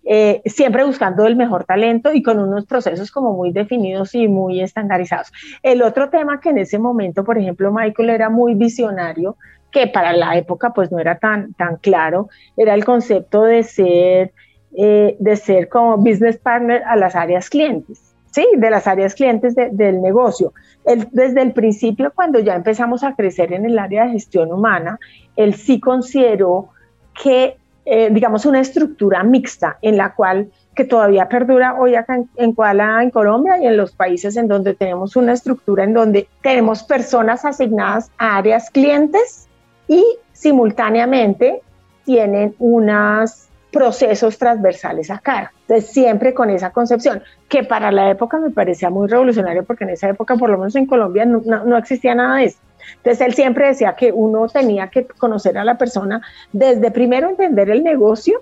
eh, 0.04 0.44
siempre 0.46 0.84
buscando 0.84 1.26
el 1.26 1.36
mejor 1.36 1.64
talento 1.64 2.14
y 2.14 2.22
con 2.22 2.38
unos 2.38 2.68
procesos 2.68 3.10
como 3.10 3.34
muy 3.34 3.52
definidos 3.52 4.14
y 4.14 4.28
muy 4.28 4.62
estandarizados. 4.62 5.32
El 5.64 5.82
otro 5.82 6.12
tema 6.12 6.40
que 6.40 6.50
en 6.50 6.60
ese 6.60 6.78
momento, 6.78 7.24
por 7.24 7.40
ejemplo, 7.40 7.72
Michael 7.72 8.12
era 8.12 8.30
muy 8.30 8.54
visionario, 8.54 9.38
que 9.74 9.88
para 9.88 10.14
la 10.14 10.38
época 10.38 10.70
pues 10.70 10.92
no 10.92 11.00
era 11.00 11.18
tan, 11.18 11.54
tan 11.56 11.78
claro, 11.78 12.30
era 12.56 12.76
el 12.76 12.86
concepto 12.86 13.42
de 13.42 13.64
ser, 13.64 14.32
eh, 14.78 15.18
de 15.20 15.36
ser 15.36 15.68
como 15.68 15.98
business 15.98 16.38
partner 16.38 16.84
a 16.84 16.96
las 16.96 17.16
áreas 17.16 17.50
clientes, 17.50 18.14
¿sí? 18.32 18.46
De 18.56 18.70
las 18.70 18.88
áreas 18.88 19.16
clientes 19.16 19.56
del 19.56 20.02
negocio. 20.02 20.54
desde 21.12 21.42
el 21.42 21.54
principio, 21.54 22.12
cuando 22.14 22.40
ya 22.40 22.56
empezamos 22.56 23.04
a 23.04 23.16
crecer 23.16 23.52
en 23.54 23.66
el 23.66 23.80
área 23.80 24.06
de 24.06 24.12
gestión 24.12 24.52
humana, 24.52 25.00
él 25.36 25.56
sí 25.56 25.80
consideró 25.80 26.70
que, 27.24 27.58
eh, 27.86 28.10
digamos, 28.12 28.46
una 28.46 28.60
estructura 28.60 29.24
mixta 29.24 29.78
en 29.82 29.98
la 29.98 30.14
cual 30.14 30.52
que 30.76 30.84
todavía 30.84 31.30
perdura 31.30 31.76
hoy 31.80 31.96
acá 31.96 32.16
en, 32.16 32.30
en 32.36 32.54
Kuala, 32.54 33.02
en 33.02 33.12
Colombia 33.12 33.58
y 33.62 33.66
en 33.66 33.78
los 33.78 33.94
países 33.94 34.36
en 34.36 34.48
donde 34.48 34.74
tenemos 34.74 35.16
una 35.16 35.34
estructura 35.34 35.84
en 35.84 35.94
donde 35.94 36.28
tenemos 36.42 36.84
personas 36.84 37.46
asignadas 37.46 38.12
a 38.18 38.38
áreas 38.38 38.70
clientes 38.70 39.48
y 39.88 40.04
simultáneamente 40.32 41.62
tienen 42.06 42.56
unos 42.60 43.48
procesos 43.74 44.38
transversales 44.38 45.10
a 45.10 45.18
cargo. 45.18 45.50
Entonces, 45.68 45.92
siempre 45.92 46.34
con 46.34 46.50
esa 46.52 46.70
concepción, 46.70 47.24
que 47.50 47.64
para 47.64 47.92
la 47.92 48.10
época 48.12 48.38
me 48.38 48.52
parecía 48.52 48.90
muy 48.90 49.08
revolucionario, 49.08 49.64
porque 49.64 49.84
en 49.84 49.90
esa 49.90 50.10
época, 50.10 50.36
por 50.36 50.50
lo 50.50 50.60
menos 50.60 50.76
en 50.76 50.86
Colombia, 50.86 51.26
no, 51.26 51.42
no, 51.42 51.78
existía 51.78 52.14
nada 52.14 52.38
de 52.38 52.46
eso. 52.46 52.60
Entonces, 52.98 53.26
él 53.26 53.34
siempre 53.34 53.68
decía 53.68 53.96
que 53.96 54.12
uno 54.12 54.48
tenía 54.48 54.90
que 54.90 55.06
conocer 55.06 55.58
a 55.58 55.66
la 55.66 55.78
persona 55.78 56.22
desde 56.52 56.92
primero 56.92 57.30
entender 57.30 57.70
el 57.72 57.84
negocio, 57.84 58.42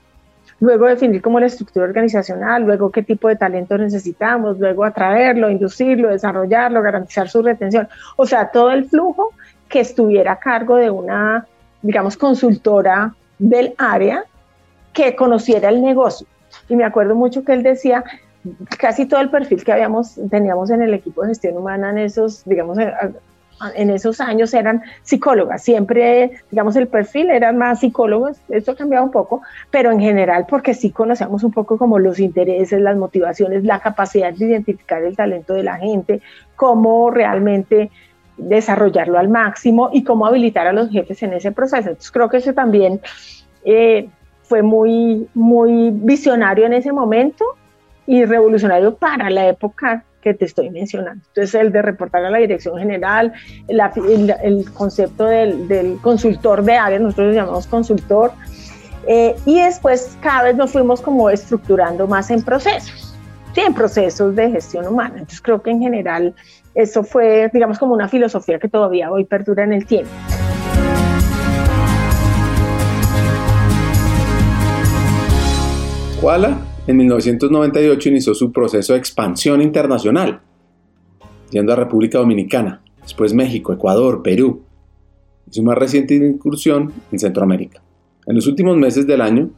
luego 0.60 0.88
definir 0.88 1.22
cómo 1.22 1.40
la 1.40 1.46
estructura 1.46 1.86
organizacional, 1.86 2.64
luego 2.64 2.92
qué 2.92 3.02
tipo 3.02 3.30
de 3.30 3.38
talento 3.38 3.78
necesitamos, 3.78 4.60
luego 4.60 4.84
atraerlo, 4.84 5.50
inducirlo, 5.50 6.10
desarrollarlo, 6.10 6.82
garantizar 6.82 7.30
su 7.30 7.42
retención. 7.42 7.88
O 8.18 8.26
sea, 8.26 8.52
todo 8.52 8.72
el 8.72 8.86
flujo 8.86 9.34
que 9.72 9.80
estuviera 9.80 10.34
a 10.34 10.40
cargo 10.40 10.76
de 10.76 10.92
una, 10.92 11.48
digamos, 11.82 12.18
consultora 12.18 13.16
del 13.40 13.74
área 13.78 14.26
que 14.94 15.16
conociera 15.16 15.70
el 15.70 15.82
negocio. 15.82 16.28
Y 16.70 16.76
me 16.76 16.84
acuerdo 16.84 17.16
mucho 17.16 17.44
que 17.44 17.54
él 17.54 17.64
decía, 17.64 18.04
casi 18.78 19.06
todo 19.06 19.22
el 19.22 19.30
perfil 19.30 19.64
que 19.64 19.72
habíamos, 19.72 20.20
teníamos 20.30 20.70
en 20.70 20.82
el 20.82 20.94
equipo 20.94 21.22
de 21.22 21.30
gestión 21.30 21.58
humana 21.58 21.90
en 21.90 21.98
esos, 22.00 22.44
digamos, 22.46 22.78
en 23.76 23.90
esos 23.92 24.20
años 24.20 24.54
eran 24.54 24.82
psicólogas. 25.04 25.64
Siempre, 25.64 26.32
digamos, 26.50 26.76
el 26.76 26.88
perfil 26.88 27.30
eran 27.30 27.58
más 27.58 27.80
psicólogos, 27.80 28.38
esto 28.50 28.76
ha 28.78 29.02
un 29.02 29.12
poco, 29.12 29.42
pero 29.70 29.92
en 29.92 30.00
general 30.00 30.46
porque 30.50 30.74
sí 30.74 30.92
conocíamos 30.92 31.44
un 31.44 31.52
poco 31.52 31.78
como 31.78 32.00
los 32.00 32.20
intereses, 32.20 32.82
las 32.82 32.98
motivaciones, 32.98 33.64
la 33.64 33.80
capacidad 33.80 34.34
de 34.34 34.46
identificar 34.46 35.04
el 35.04 35.16
talento 35.16 35.54
de 35.54 35.64
la 35.64 35.78
gente, 35.78 36.22
cómo 36.56 37.12
realmente 37.12 37.92
desarrollarlo 38.38 39.20
al 39.20 39.30
máximo 39.30 39.90
y 39.94 40.04
cómo 40.04 40.26
habilitar 40.26 40.68
a 40.68 40.74
los 40.74 40.90
jefes 40.90 41.22
en 41.24 41.34
ese 41.34 41.52
proceso. 41.52 41.90
Entonces 41.90 42.12
creo 42.12 42.30
que 42.30 42.38
eso 42.38 42.54
también 42.54 43.02
eh, 43.66 44.10
fue 44.44 44.62
muy, 44.62 45.28
muy 45.34 45.92
visionario 45.92 46.66
en 46.66 46.74
ese 46.74 46.92
momento 46.92 47.46
y 48.08 48.26
revolucionario 48.26 48.96
para 48.96 49.30
la 49.30 49.48
época 49.48 50.04
que 50.22 50.34
te 50.34 50.46
estoy 50.46 50.70
mencionando. 50.70 51.24
Entonces, 51.28 51.56
el 51.56 51.72
de 51.72 51.82
reportar 51.82 52.24
a 52.24 52.30
la 52.30 52.38
dirección 52.38 52.78
general, 52.78 53.34
el, 53.68 54.72
concepto 54.74 55.26
del, 55.26 55.98
consultor 56.02 56.64
de 56.64 56.76
área, 56.76 57.00
nosotros 57.00 57.28
lo 57.28 57.34
llamamos 57.34 57.68
consultor, 57.68 58.32
eh, 59.08 59.36
y 59.46 59.60
después 59.60 60.16
cada 60.22 60.44
vez 60.44 60.56
nos 60.56 60.72
fuimos 60.72 61.02
como 61.02 61.30
estructurando 61.30 62.08
más 62.08 62.30
en 62.30 62.44
procesos, 62.44 63.16
¿sí? 63.56 63.62
en 63.62 63.74
procesos 63.74 64.36
de 64.36 64.52
gestión 64.52 64.88
humana. 64.88 65.16
Entonces, 65.16 65.42
creo 65.42 65.62
que 65.62 65.72
en 65.72 65.82
general 65.82 66.36
eso 66.74 67.04
fue, 67.04 67.50
digamos, 67.54 67.78
como 67.80 67.94
una 67.94 68.08
filosofía 68.08 68.60
que 68.60 68.70
todavía 68.70 69.12
hoy 69.12 69.26
perdura 69.26 69.64
en 69.64 69.74
el 69.74 69.86
tiempo. 69.86 70.10
Kuala 76.22 76.62
en 76.88 76.98
1998 76.98 78.10
inició 78.10 78.34
su 78.34 78.52
proceso 78.52 78.94
de 78.94 79.00
expansión 79.00 79.62
internacional, 79.62 80.42
yendo 81.50 81.74
a 81.74 81.76
República 81.76 82.20
Dominicana, 82.20 82.82
después 83.02 83.34
México, 83.34 83.74
Ecuador, 83.74 84.22
Perú, 84.22 84.62
y 85.50 85.54
su 85.54 85.64
más 85.64 85.78
reciente 85.78 86.16
incursión 86.16 86.94
en 87.12 87.20
Centroamérica. 87.20 87.82
En 88.28 88.36
los 88.36 88.48
últimos 88.48 88.78
meses 88.78 89.08
del 89.08 89.22
año, 89.22 89.50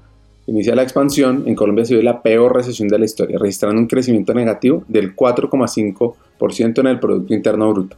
inicia 0.47 0.75
la 0.75 0.84
expansión, 0.84 1.43
en 1.47 1.56
Colombia 1.56 1.86
se 1.86 1.95
dio 1.95 2.03
la 2.03 2.21
peor 2.21 2.56
recesión 2.56 2.88
de 2.88 2.99
la 2.99 3.06
historia, 3.06 3.38
registrando 3.39 3.79
un 3.79 3.88
crecimiento 3.88 4.34
negativo 4.34 4.84
del 4.88 5.15
4,5% 5.15 6.79
en 6.79 6.88
el 6.88 6.99
Producto 6.99 7.34
Interno 7.34 7.73
Bruto. 7.73 7.97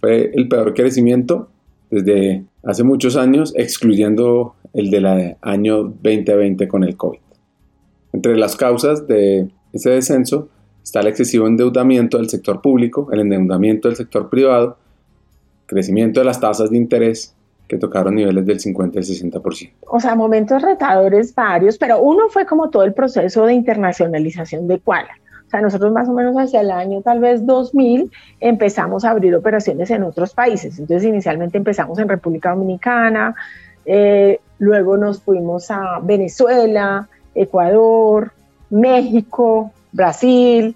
Fue 0.00 0.30
el 0.34 0.48
peor 0.48 0.74
crecimiento 0.74 1.48
desde 1.90 2.44
hace 2.64 2.82
muchos 2.82 3.16
años, 3.16 3.54
excluyendo 3.56 4.54
el 4.72 4.90
del 4.90 5.36
año 5.40 5.84
2020 5.84 6.68
con 6.68 6.84
el 6.84 6.96
COVID. 6.96 7.20
Entre 8.12 8.36
las 8.36 8.56
causas 8.56 9.06
de 9.06 9.48
ese 9.72 9.90
descenso 9.90 10.48
está 10.82 11.00
el 11.00 11.06
excesivo 11.06 11.46
endeudamiento 11.46 12.16
del 12.16 12.28
sector 12.28 12.60
público, 12.60 13.08
el 13.12 13.20
endeudamiento 13.20 13.88
del 13.88 13.96
sector 13.96 14.28
privado, 14.28 14.78
crecimiento 15.66 16.20
de 16.20 16.26
las 16.26 16.40
tasas 16.40 16.70
de 16.70 16.76
interés 16.76 17.35
que 17.68 17.78
tocaron 17.78 18.14
niveles 18.14 18.46
del 18.46 18.60
50 18.60 18.98
y 18.98 19.02
60%. 19.02 19.70
O 19.88 20.00
sea, 20.00 20.14
momentos 20.14 20.62
retadores 20.62 21.34
varios, 21.34 21.78
pero 21.78 22.00
uno 22.00 22.28
fue 22.28 22.46
como 22.46 22.70
todo 22.70 22.84
el 22.84 22.92
proceso 22.92 23.46
de 23.46 23.54
internacionalización 23.54 24.68
de 24.68 24.78
Kuala. 24.78 25.18
O 25.46 25.50
sea, 25.50 25.60
nosotros 25.60 25.92
más 25.92 26.08
o 26.08 26.12
menos 26.12 26.36
hacia 26.36 26.60
el 26.60 26.70
año 26.70 27.02
tal 27.02 27.20
vez 27.20 27.46
2000 27.46 28.10
empezamos 28.40 29.04
a 29.04 29.10
abrir 29.10 29.34
operaciones 29.34 29.90
en 29.90 30.02
otros 30.02 30.34
países. 30.34 30.78
Entonces, 30.78 31.08
inicialmente 31.08 31.58
empezamos 31.58 31.98
en 31.98 32.08
República 32.08 32.50
Dominicana, 32.50 33.34
eh, 33.84 34.40
luego 34.58 34.96
nos 34.96 35.22
fuimos 35.22 35.70
a 35.70 36.00
Venezuela, 36.02 37.08
Ecuador, 37.34 38.32
México, 38.70 39.70
Brasil, 39.92 40.74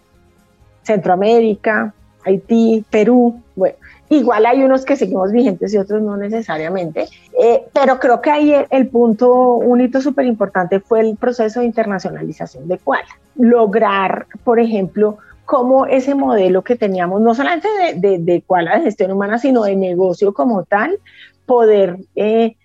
Centroamérica, 0.82 1.92
Haití, 2.24 2.84
Perú. 2.90 3.40
Bueno, 3.56 3.76
igual 4.10 4.44
hay 4.44 4.62
unos 4.62 4.84
que 4.84 4.96
seguimos 4.96 5.32
vigentes 5.32 5.72
y 5.72 5.78
otros 5.78 6.02
no 6.02 6.16
necesariamente, 6.16 7.08
eh, 7.40 7.64
pero 7.72 7.98
creo 7.98 8.20
que 8.20 8.30
ahí 8.30 8.54
el, 8.68 8.88
punto, 8.88 9.54
un 9.54 9.80
hito 9.80 10.00
súper 10.02 10.26
importante 10.26 10.80
fue 10.80 11.00
el 11.00 11.16
proceso 11.16 11.60
de 11.60 11.66
internacionalización 11.66 12.68
de 12.68 12.78
Kuala. 12.78 13.08
Lograr, 13.36 14.26
por 14.44 14.58
ejemplo, 14.58 15.18
cómo 15.44 15.86
ese 15.86 16.14
modelo 16.14 16.62
que 16.62 16.76
teníamos, 16.76 17.20
no 17.20 17.34
solamente 17.34 17.68
de, 17.96 18.18
de, 18.18 18.42
Kuala 18.42 18.76
de 18.76 18.84
gestión 18.84 19.12
humana, 19.12 19.38
sino 19.38 19.62
de 19.62 19.76
negocio 19.76 20.34
como 20.34 20.64
tal, 20.64 20.98
poder, 21.46 21.96
eh, 22.16 22.56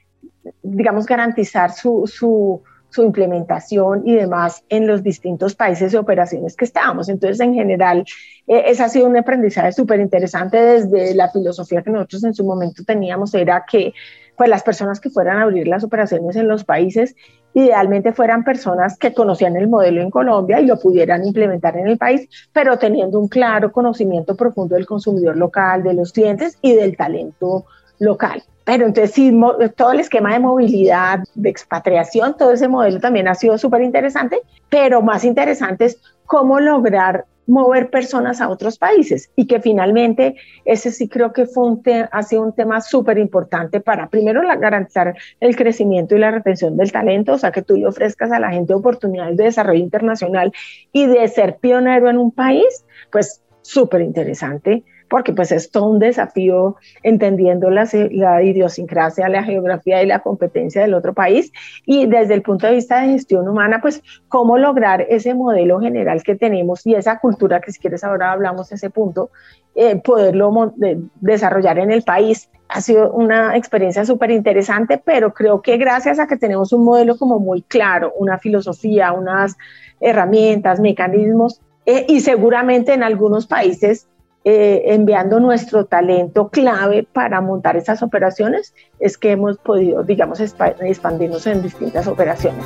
digamos, 0.63 1.05
garantizar 1.05 1.71
su 1.73 2.61
su 2.95 3.03
implementación 3.03 4.07
y 4.07 4.15
demás 4.15 4.63
en 4.69 4.87
los 4.87 5.03
distintos 5.03 5.53
países 5.53 5.93
y 5.93 5.97
operaciones 5.97 6.55
que 6.55 6.63
estábamos. 6.63 7.09
Entonces, 7.09 7.41
en 7.41 7.53
general, 7.53 8.05
eh, 8.47 8.73
ha 8.79 8.89
sido 8.89 9.07
un 9.07 9.17
aprendizaje 9.17 9.73
súper 9.73 9.99
interesante 9.99 10.57
desde 10.57 11.13
la 11.13 11.29
filosofía 11.29 11.81
que 11.81 11.91
nosotros 11.91 12.23
en 12.23 12.33
su 12.33 12.45
momento 12.45 12.83
teníamos, 12.85 13.33
era 13.33 13.65
que 13.69 13.93
pues 14.37 14.49
las 14.49 14.63
personas 14.63 14.99
que 14.99 15.09
fueran 15.09 15.37
a 15.37 15.43
abrir 15.43 15.67
las 15.67 15.83
operaciones 15.83 16.35
en 16.37 16.47
los 16.47 16.63
países 16.63 17.15
idealmente 17.53 18.11
fueran 18.13 18.43
personas 18.43 18.97
que 18.97 19.13
conocían 19.13 19.55
el 19.55 19.69
modelo 19.69 20.01
en 20.01 20.09
Colombia 20.09 20.59
y 20.59 20.65
lo 20.65 20.77
pudieran 20.77 21.25
implementar 21.25 21.77
en 21.77 21.87
el 21.87 21.97
país, 21.97 22.27
pero 22.51 22.77
teniendo 22.77 23.19
un 23.19 23.29
claro 23.29 23.71
conocimiento 23.71 24.35
profundo 24.35 24.75
del 24.75 24.85
consumidor 24.85 25.37
local, 25.37 25.83
de 25.83 25.93
los 25.93 26.11
clientes 26.11 26.57
y 26.61 26.73
del 26.73 26.97
talento 26.97 27.65
local. 27.99 28.43
Pero 28.63 28.87
entonces 28.87 29.13
sí, 29.13 29.31
todo 29.75 29.91
el 29.91 29.99
esquema 29.99 30.33
de 30.33 30.39
movilidad, 30.39 31.19
de 31.35 31.49
expatriación, 31.49 32.35
todo 32.35 32.51
ese 32.51 32.67
modelo 32.67 32.99
también 32.99 33.27
ha 33.27 33.35
sido 33.35 33.57
súper 33.57 33.81
interesante, 33.81 34.41
pero 34.69 35.01
más 35.01 35.23
interesante 35.23 35.85
es 35.85 36.01
cómo 36.25 36.59
lograr 36.59 37.25
mover 37.47 37.89
personas 37.89 38.41
a 38.41 38.49
otros 38.49 38.77
países 38.77 39.29
y 39.35 39.45
que 39.45 39.59
finalmente 39.59 40.35
ese 40.65 40.91
sí 40.91 41.07
creo 41.07 41.31
que 41.31 41.45
fue 41.45 41.67
un 41.67 41.83
ha 42.11 42.23
sido 42.23 42.41
un 42.41 42.53
tema 42.53 42.81
súper 42.81 43.17
importante 43.17 43.79
para 43.79 44.09
primero 44.09 44.41
la, 44.41 44.55
garantizar 44.55 45.15
el 45.39 45.55
crecimiento 45.55 46.15
y 46.15 46.19
la 46.19 46.31
retención 46.31 46.75
del 46.75 46.91
talento, 46.91 47.33
o 47.33 47.37
sea 47.37 47.51
que 47.51 47.61
tú 47.61 47.75
le 47.75 47.85
ofrezcas 47.85 48.31
a 48.31 48.39
la 48.39 48.49
gente 48.49 48.73
oportunidades 48.73 49.37
de 49.37 49.43
desarrollo 49.43 49.79
internacional 49.79 50.51
y 50.91 51.05
de 51.05 51.27
ser 51.27 51.57
pionero 51.57 52.09
en 52.09 52.17
un 52.17 52.31
país, 52.31 52.85
pues 53.11 53.41
súper 53.61 54.01
interesante 54.01 54.83
porque 55.09 55.33
pues 55.33 55.51
es 55.51 55.71
todo 55.71 55.87
un 55.87 55.99
desafío 55.99 56.75
entendiendo 57.03 57.69
la, 57.69 57.87
la, 58.11 58.43
idiosincrasia, 58.43 59.29
la 59.29 59.43
geografía 59.43 60.01
y 60.01 60.07
la 60.07 60.19
competencia 60.19 60.81
del 60.81 60.93
otro 60.93 61.13
país 61.13 61.51
y 61.85 62.07
desde 62.07 62.33
el 62.33 62.41
punto 62.41 62.67
de 62.67 62.73
vista 62.73 63.01
de 63.01 63.09
gestión 63.09 63.47
humana, 63.47 63.79
pues 63.81 64.01
cómo 64.27 64.57
lograr 64.57 65.05
ese 65.09 65.33
modelo 65.33 65.79
general 65.79 66.23
que 66.23 66.35
tenemos 66.35 66.85
y 66.85 66.95
esa 66.95 67.19
cultura 67.19 67.61
que 67.61 67.71
si 67.71 67.79
quieres 67.79 68.03
ahora 68.03 68.31
hablamos 68.31 68.69
de 68.69 68.75
ese 68.75 68.89
punto, 68.89 69.29
eh, 69.75 69.95
poderlo 69.97 70.73
desarrollar 71.15 71.79
en 71.79 71.91
el 71.91 72.03
país. 72.03 72.49
Ha 72.67 72.81
sido 72.81 73.11
una 73.11 73.55
experiencia 73.55 74.05
súper 74.05 74.31
interesante, 74.31 75.01
pero 75.03 75.33
creo 75.33 75.61
que 75.61 75.77
gracias 75.77 76.17
a 76.17 76.27
que 76.27 76.37
tenemos 76.37 76.73
un 76.73 76.83
modelo 76.83 77.17
como 77.17 77.39
muy 77.39 77.61
claro, 77.61 78.13
una 78.17 78.39
filosofía, 78.39 79.11
unas 79.11 79.55
herramientas, 79.99 80.79
mecanismos, 80.79 81.61
eh, 81.85 82.05
y 82.07 82.21
seguramente 82.21 82.93
en 82.93 83.03
algunos 83.03 83.45
países 83.45 84.07
eh, 84.47 84.93
enviando 84.93 85.39
nuestro 85.39 85.85
talento 85.85 86.49
clave 86.49 87.07
para 87.11 87.41
montar 87.41 87.77
esas 87.77 88.03
operaciones, 88.03 88.75
es 88.99 89.17
que 89.17 89.31
hemos 89.31 89.57
podido, 89.57 90.03
digamos, 90.03 90.39
expandirnos 90.39 91.47
en 91.47 91.63
distintas 91.63 92.05
operaciones. 92.05 92.63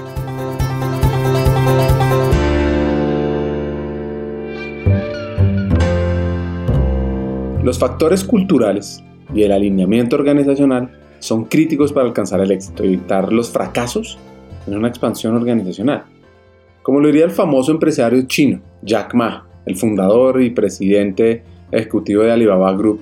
Los 7.63 7.79
factores 7.79 8.25
culturales 8.25 9.01
y 9.33 9.43
el 9.43 9.53
alineamiento 9.53 10.17
organizacional 10.17 10.91
son 11.19 11.45
críticos 11.45 11.93
para 11.93 12.07
alcanzar 12.07 12.41
el 12.41 12.51
éxito 12.51 12.83
y 12.83 12.87
evitar 12.87 13.31
los 13.31 13.51
fracasos 13.51 14.17
en 14.67 14.75
una 14.75 14.89
expansión 14.89 15.33
organizacional. 15.33 16.03
Como 16.81 16.99
lo 16.99 17.07
diría 17.07 17.23
el 17.23 17.31
famoso 17.31 17.71
empresario 17.71 18.21
chino, 18.23 18.59
Jack 18.81 19.13
Ma, 19.13 19.47
el 19.65 19.77
fundador 19.77 20.41
y 20.41 20.49
presidente 20.49 21.43
ejecutivo 21.71 22.23
de 22.23 22.31
Alibaba 22.31 22.73
Group, 22.73 23.01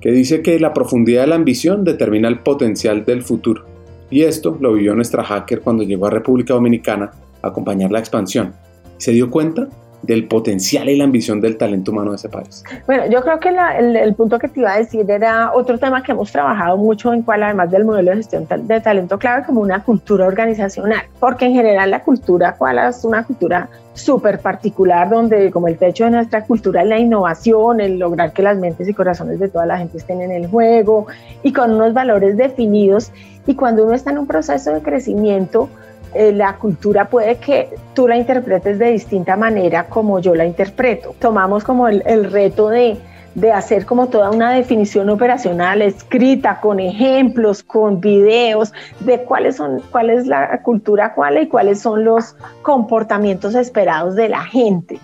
que 0.00 0.10
dice 0.10 0.42
que 0.42 0.58
la 0.60 0.72
profundidad 0.72 1.22
de 1.22 1.28
la 1.28 1.36
ambición 1.36 1.84
determina 1.84 2.28
el 2.28 2.40
potencial 2.40 3.04
del 3.04 3.22
futuro. 3.22 3.64
Y 4.10 4.22
esto 4.22 4.56
lo 4.60 4.72
vivió 4.74 4.94
nuestra 4.94 5.24
hacker 5.24 5.60
cuando 5.60 5.82
llegó 5.82 6.06
a 6.06 6.10
República 6.10 6.54
Dominicana 6.54 7.10
a 7.42 7.48
acompañar 7.48 7.90
la 7.90 7.98
expansión. 7.98 8.54
Se 8.98 9.12
dio 9.12 9.30
cuenta 9.30 9.68
del 10.06 10.26
potencial 10.26 10.88
y 10.88 10.96
la 10.96 11.04
ambición 11.04 11.40
del 11.40 11.56
talento 11.56 11.90
humano 11.90 12.10
de 12.10 12.16
ese 12.16 12.28
país. 12.28 12.64
Bueno, 12.86 13.04
yo 13.10 13.22
creo 13.22 13.38
que 13.40 13.48
el, 13.48 14.14
punto 14.14 14.38
que 14.38 14.48
te 14.48 14.60
iba 14.60 14.72
a 14.72 14.78
decir 14.78 15.10
era 15.10 15.52
otro 15.52 15.78
tema 15.78 16.02
que 16.02 16.12
hemos 16.12 16.30
trabajado 16.32 16.76
mucho 16.76 17.12
en 17.12 17.22
cual 17.22 17.42
además 17.42 17.70
del 17.70 17.84
modelo 17.84 18.10
de 18.10 18.18
gestión 18.18 18.46
de 18.48 18.80
talento 18.80 19.18
clave 19.18 19.44
como 19.44 19.60
una 19.60 19.82
cultura 19.82 20.26
organizacional, 20.26 21.02
porque 21.20 21.46
en 21.46 21.54
general 21.54 21.90
la 21.90 22.02
cultura 22.02 22.54
cual 22.54 22.78
es 22.78 23.04
una 23.04 23.24
cultura 23.24 23.68
súper 23.94 24.40
particular 24.40 25.08
donde 25.08 25.50
como 25.50 25.68
el 25.68 25.78
techo 25.78 26.04
de 26.04 26.10
nuestra 26.10 26.44
cultura 26.44 26.82
es 26.82 26.88
la 26.88 26.98
innovación, 26.98 27.80
el 27.80 27.98
lograr 27.98 28.32
que 28.32 28.42
las 28.42 28.58
mentes 28.58 28.88
y 28.88 28.94
corazones 28.94 29.40
de 29.40 29.48
toda 29.48 29.66
la 29.66 29.78
gente 29.78 29.96
estén 29.96 30.20
en 30.20 30.30
el 30.30 30.46
juego 30.48 31.06
y 31.42 31.52
con 31.52 31.72
unos 31.72 31.94
valores 31.94 32.36
definidos 32.36 33.10
y 33.46 33.54
cuando 33.54 33.84
uno 33.84 33.94
está 33.94 34.10
en 34.10 34.18
un 34.18 34.26
proceso 34.26 34.72
de 34.72 34.82
crecimiento, 34.82 35.68
eh, 36.14 36.32
la 36.32 36.56
cultura 36.56 37.08
puede 37.08 37.36
que 37.36 37.68
tú 37.94 38.08
la 38.08 38.16
interpretes 38.16 38.78
de 38.78 38.92
distinta 38.92 39.36
manera 39.36 39.86
como 39.88 40.18
yo 40.20 40.34
la 40.34 40.46
interpreto. 40.46 41.14
Tomamos 41.18 41.64
como 41.64 41.88
el, 41.88 42.30
reto 42.30 42.68
de, 42.68 42.96
de 43.34 43.52
hacer 43.52 43.86
como 43.86 44.08
toda 44.08 44.30
una 44.30 44.52
definición 44.52 45.10
operacional 45.10 45.82
escrita 45.82 46.60
con 46.60 46.80
ejemplos, 46.80 47.62
con 47.62 48.00
videos 48.00 48.72
de 49.00 49.22
cuáles 49.24 49.56
son, 49.56 49.82
cuál 49.90 50.10
es 50.10 50.26
la 50.26 50.62
cultura 50.62 51.14
cuál 51.14 51.42
y 51.42 51.48
cuáles 51.48 51.80
son 51.80 52.04
los 52.04 52.36
comportamientos 52.62 53.54
esperados 53.54 54.14
de 54.14 54.28
la 54.28 54.42
gente. 54.42 54.98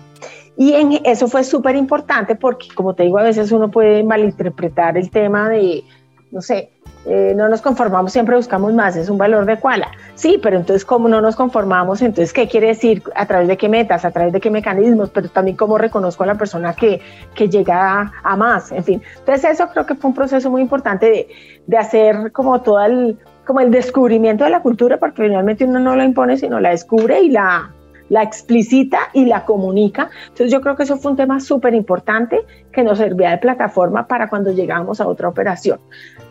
Y 0.55 0.73
en, 0.73 0.99
eso 1.03 1.27
fue 1.27 1.43
súper 1.43 1.75
importante 1.75 2.35
porque, 2.35 2.67
como 2.75 2.93
te 2.93 3.03
digo, 3.03 3.17
a 3.17 3.23
veces 3.23 3.51
uno 3.51 3.71
puede 3.71 4.03
malinterpretar 4.03 4.97
el 4.97 5.09
tema 5.09 5.49
de, 5.49 5.83
no 6.31 6.41
sé, 6.41 6.72
eh, 7.05 7.33
no 7.35 7.49
nos 7.49 7.61
conformamos, 7.61 8.13
siempre 8.13 8.35
buscamos 8.35 8.73
más, 8.73 8.95
es 8.95 9.09
un 9.09 9.17
valor 9.17 9.45
de 9.45 9.57
cuala. 9.57 9.89
Sí, 10.15 10.39
pero 10.41 10.57
entonces, 10.57 10.85
¿cómo 10.85 11.09
no 11.09 11.19
nos 11.21 11.35
conformamos? 11.35 12.01
Entonces, 12.01 12.31
¿qué 12.31 12.47
quiere 12.47 12.67
decir? 12.67 13.03
¿A 13.15 13.25
través 13.25 13.47
de 13.47 13.57
qué 13.57 13.67
metas? 13.67 14.05
¿A 14.05 14.11
través 14.11 14.31
de 14.31 14.39
qué 14.39 14.49
mecanismos? 14.49 15.09
Pero 15.09 15.29
también, 15.29 15.57
¿cómo 15.57 15.77
reconozco 15.77 16.23
a 16.23 16.27
la 16.27 16.35
persona 16.35 16.73
que, 16.73 17.01
que 17.35 17.49
llega 17.49 18.13
a, 18.23 18.35
más? 18.37 18.71
En 18.71 18.83
fin, 18.83 19.01
entonces, 19.19 19.51
eso 19.51 19.67
creo 19.67 19.85
que 19.85 19.95
fue 19.95 20.09
un 20.09 20.15
proceso 20.15 20.49
muy 20.49 20.61
importante 20.61 21.05
de, 21.07 21.27
de 21.67 21.77
hacer 21.77 22.31
como 22.31 22.61
todo 22.61 22.81
el, 22.83 23.17
como 23.45 23.59
el 23.59 23.69
descubrimiento 23.69 24.45
de 24.45 24.49
la 24.49 24.61
cultura, 24.61 24.97
porque 24.97 25.23
finalmente 25.23 25.65
uno 25.65 25.79
no 25.79 25.95
la 25.95 26.05
impone, 26.05 26.37
sino 26.37 26.59
la 26.59 26.69
descubre 26.69 27.21
y 27.21 27.29
la, 27.29 27.69
la 28.09 28.23
explicita 28.23 29.09
y 29.13 29.25
la 29.25 29.43
comunica. 29.43 30.09
Entonces 30.23 30.51
yo 30.51 30.61
creo 30.61 30.75
que 30.75 30.83
eso 30.83 30.97
fue 30.97 31.11
un 31.11 31.17
tema 31.17 31.39
súper 31.39 31.73
importante 31.73 32.39
que 32.71 32.83
nos 32.83 32.97
servía 32.97 33.31
de 33.31 33.37
plataforma 33.39 34.07
para 34.07 34.29
cuando 34.29 34.51
llegamos 34.51 35.01
a 35.01 35.07
otra 35.07 35.27
operación 35.27 35.79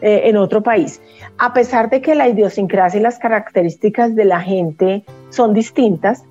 eh, 0.03 0.29
en 0.29 0.37
otro 0.37 0.63
país. 0.63 1.01
A 1.39 1.55
pesar 1.55 1.89
de 1.89 2.03
que 2.03 2.15
la 2.15 2.29
idiosincrasia 2.29 2.99
y 2.99 3.03
las 3.03 3.19
características 3.19 4.15
de 4.15 4.25
la 4.25 4.41
gente 4.41 5.05
son 5.31 5.55
distintas, 5.55 6.25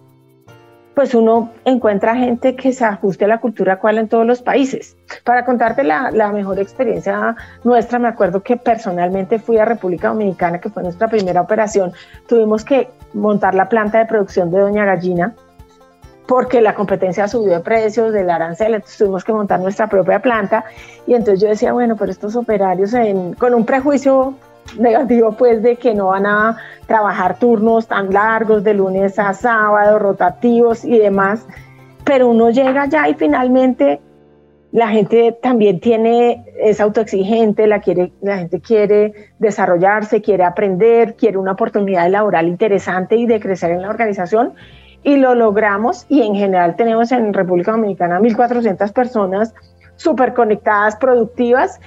pues 0.93 1.15
uno 1.15 1.51
encuentra 1.63 2.15
gente 2.15 2.55
que 2.55 2.73
se 2.73 2.83
ajuste 2.83 3.25
a 3.25 3.27
la 3.29 3.39
cultura 3.39 3.79
cual 3.79 3.97
en 3.97 4.09
todos 4.09 4.25
los 4.25 4.41
países. 4.41 4.97
Para 5.23 5.45
contarte 5.45 5.83
la, 5.83 6.11
la, 6.11 6.31
mejor 6.31 6.59
experiencia 6.59 7.35
nuestra, 7.63 7.97
me 7.97 8.09
acuerdo 8.09 8.43
que 8.43 8.57
personalmente 8.57 9.39
fui 9.39 9.57
a 9.57 9.65
República 9.65 10.09
Dominicana, 10.09 10.59
que 10.59 10.69
fue 10.69 10.83
nuestra 10.83 11.07
primera 11.07 11.41
operación, 11.41 11.93
tuvimos 12.27 12.65
que 12.65 12.89
montar 13.13 13.55
la 13.55 13.69
planta 13.69 13.99
de 13.99 14.05
producción 14.05 14.51
de 14.51 14.59
Doña 14.59 14.85
Gallina, 14.85 15.33
porque 16.27 16.61
la 16.61 16.75
competencia 16.75 17.27
subió 17.27 17.53
de 17.53 17.59
precios, 17.59 18.13
del 18.13 18.29
arancel, 18.29 18.75
entonces 18.75 18.97
tuvimos 18.97 19.23
que 19.23 19.33
montar 19.33 19.59
nuestra 19.59 19.87
propia 19.87 20.21
planta. 20.21 20.63
Y 21.07 21.13
entonces 21.13 21.41
yo 21.41 21.49
decía, 21.49 21.73
bueno, 21.73 21.95
pero 21.97 22.11
estos 22.11 22.35
operarios 22.35 22.93
con 23.37 23.53
un 23.53 23.65
prejuicio 23.65 24.35
negativo 24.77 25.33
pues 25.33 25.61
de 25.61 25.75
que 25.75 25.93
no 25.93 26.07
van 26.07 26.25
a 26.25 26.57
trabajar 26.87 27.37
turnos 27.39 27.87
tan 27.87 28.13
largos 28.13 28.63
de 28.63 28.73
lunes 28.73 29.17
a 29.19 29.33
sábado, 29.33 29.99
rotativos 29.99 30.85
y 30.85 30.97
demás, 30.97 31.45
pero 32.03 32.29
uno 32.29 32.49
llega 32.49 32.83
allá 32.83 33.07
y 33.09 33.13
finalmente 33.15 33.99
la 34.71 34.87
gente 34.87 35.37
también 35.41 35.81
tiene, 35.81 36.45
es 36.57 36.79
autoexigente, 36.79 37.67
la, 37.67 37.81
quiere, 37.81 38.13
la 38.21 38.37
gente 38.37 38.61
quiere 38.61 39.13
desarrollarse, 39.39 40.21
quiere 40.21 40.45
aprender, 40.45 41.15
quiere 41.15 41.37
una 41.37 41.51
oportunidad 41.53 42.09
laboral 42.09 42.47
interesante 42.47 43.17
y 43.17 43.25
de 43.25 43.41
crecer 43.41 43.71
en 43.71 43.81
la 43.81 43.89
organización 43.89 44.53
y 45.03 45.17
lo 45.17 45.35
logramos 45.35 46.05
y 46.09 46.21
en 46.21 46.35
general 46.35 46.75
tenemos 46.75 47.11
en 47.11 47.33
República 47.33 47.71
Dominicana 47.71 48.19
1.400 48.19 48.91
personas 48.93 49.53
súper 49.95 50.33
conectadas, 50.33 50.95
productivas. 50.95 51.79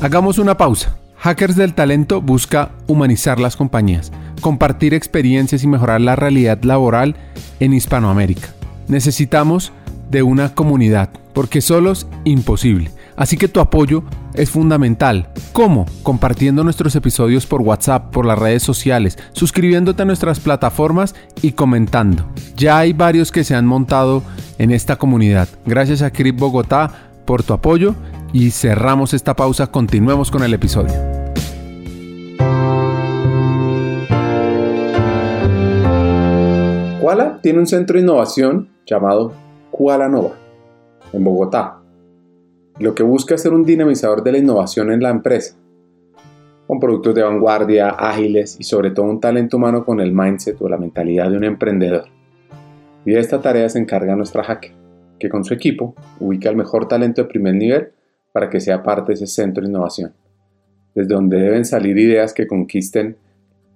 Hagamos 0.00 0.38
una 0.38 0.56
pausa. 0.56 0.96
Hackers 1.18 1.54
del 1.54 1.74
Talento 1.74 2.20
busca 2.20 2.70
humanizar 2.88 3.38
las 3.38 3.56
compañías, 3.56 4.10
compartir 4.40 4.92
experiencias 4.92 5.62
y 5.62 5.68
mejorar 5.68 6.00
la 6.00 6.16
realidad 6.16 6.62
laboral 6.62 7.14
en 7.60 7.72
Hispanoamérica. 7.72 8.48
Necesitamos 8.88 9.72
de 10.10 10.24
una 10.24 10.54
comunidad, 10.54 11.10
porque 11.32 11.60
solos 11.60 12.08
imposible. 12.24 12.90
Así 13.16 13.36
que 13.36 13.46
tu 13.46 13.60
apoyo 13.60 14.02
es 14.34 14.50
fundamental. 14.50 15.28
¿Cómo? 15.52 15.86
Compartiendo 16.02 16.64
nuestros 16.64 16.96
episodios 16.96 17.46
por 17.46 17.62
WhatsApp, 17.62 18.10
por 18.10 18.26
las 18.26 18.38
redes 18.38 18.62
sociales, 18.62 19.18
suscribiéndote 19.32 20.02
a 20.02 20.06
nuestras 20.06 20.40
plataformas 20.40 21.14
y 21.42 21.52
comentando. 21.52 22.26
Ya 22.56 22.78
hay 22.78 22.92
varios 22.92 23.32
que 23.32 23.44
se 23.44 23.54
han 23.54 23.66
montado 23.66 24.22
en 24.58 24.70
esta 24.70 24.96
comunidad. 24.96 25.48
Gracias 25.66 26.02
a 26.02 26.10
Crip 26.10 26.38
Bogotá 26.38 26.90
por 27.24 27.42
tu 27.42 27.52
apoyo 27.52 27.94
y 28.32 28.50
cerramos 28.50 29.14
esta 29.14 29.34
pausa. 29.36 29.66
Continuemos 29.66 30.30
con 30.30 30.42
el 30.42 30.54
episodio. 30.54 30.94
Kuala 37.00 37.40
tiene 37.42 37.58
un 37.58 37.66
centro 37.66 37.96
de 37.96 38.02
innovación 38.02 38.68
llamado 38.86 39.32
Kuala 39.70 40.08
Nova 40.08 40.36
en 41.12 41.24
Bogotá 41.24 41.81
lo 42.78 42.94
que 42.94 43.02
busca 43.02 43.34
es 43.34 43.42
ser 43.42 43.52
un 43.52 43.64
dinamizador 43.64 44.22
de 44.22 44.32
la 44.32 44.38
innovación 44.38 44.90
en 44.92 45.02
la 45.02 45.10
empresa, 45.10 45.56
con 46.66 46.80
productos 46.80 47.14
de 47.14 47.22
vanguardia, 47.22 47.90
ágiles 47.90 48.56
y 48.58 48.64
sobre 48.64 48.90
todo 48.90 49.06
un 49.06 49.20
talento 49.20 49.56
humano 49.56 49.84
con 49.84 50.00
el 50.00 50.12
mindset 50.12 50.60
o 50.60 50.68
la 50.68 50.78
mentalidad 50.78 51.30
de 51.30 51.36
un 51.36 51.44
emprendedor. 51.44 52.06
Y 53.04 53.12
de 53.12 53.20
esta 53.20 53.40
tarea 53.40 53.68
se 53.68 53.78
encarga 53.78 54.16
nuestra 54.16 54.44
hacker, 54.44 54.72
que 55.18 55.28
con 55.28 55.44
su 55.44 55.54
equipo 55.54 55.94
ubica 56.20 56.48
el 56.48 56.56
mejor 56.56 56.88
talento 56.88 57.22
de 57.22 57.28
primer 57.28 57.54
nivel 57.54 57.92
para 58.32 58.48
que 58.48 58.60
sea 58.60 58.82
parte 58.82 59.08
de 59.08 59.14
ese 59.14 59.26
centro 59.26 59.62
de 59.62 59.68
innovación, 59.68 60.14
desde 60.94 61.14
donde 61.14 61.38
deben 61.38 61.64
salir 61.64 61.98
ideas 61.98 62.32
que 62.32 62.46
conquisten 62.46 63.16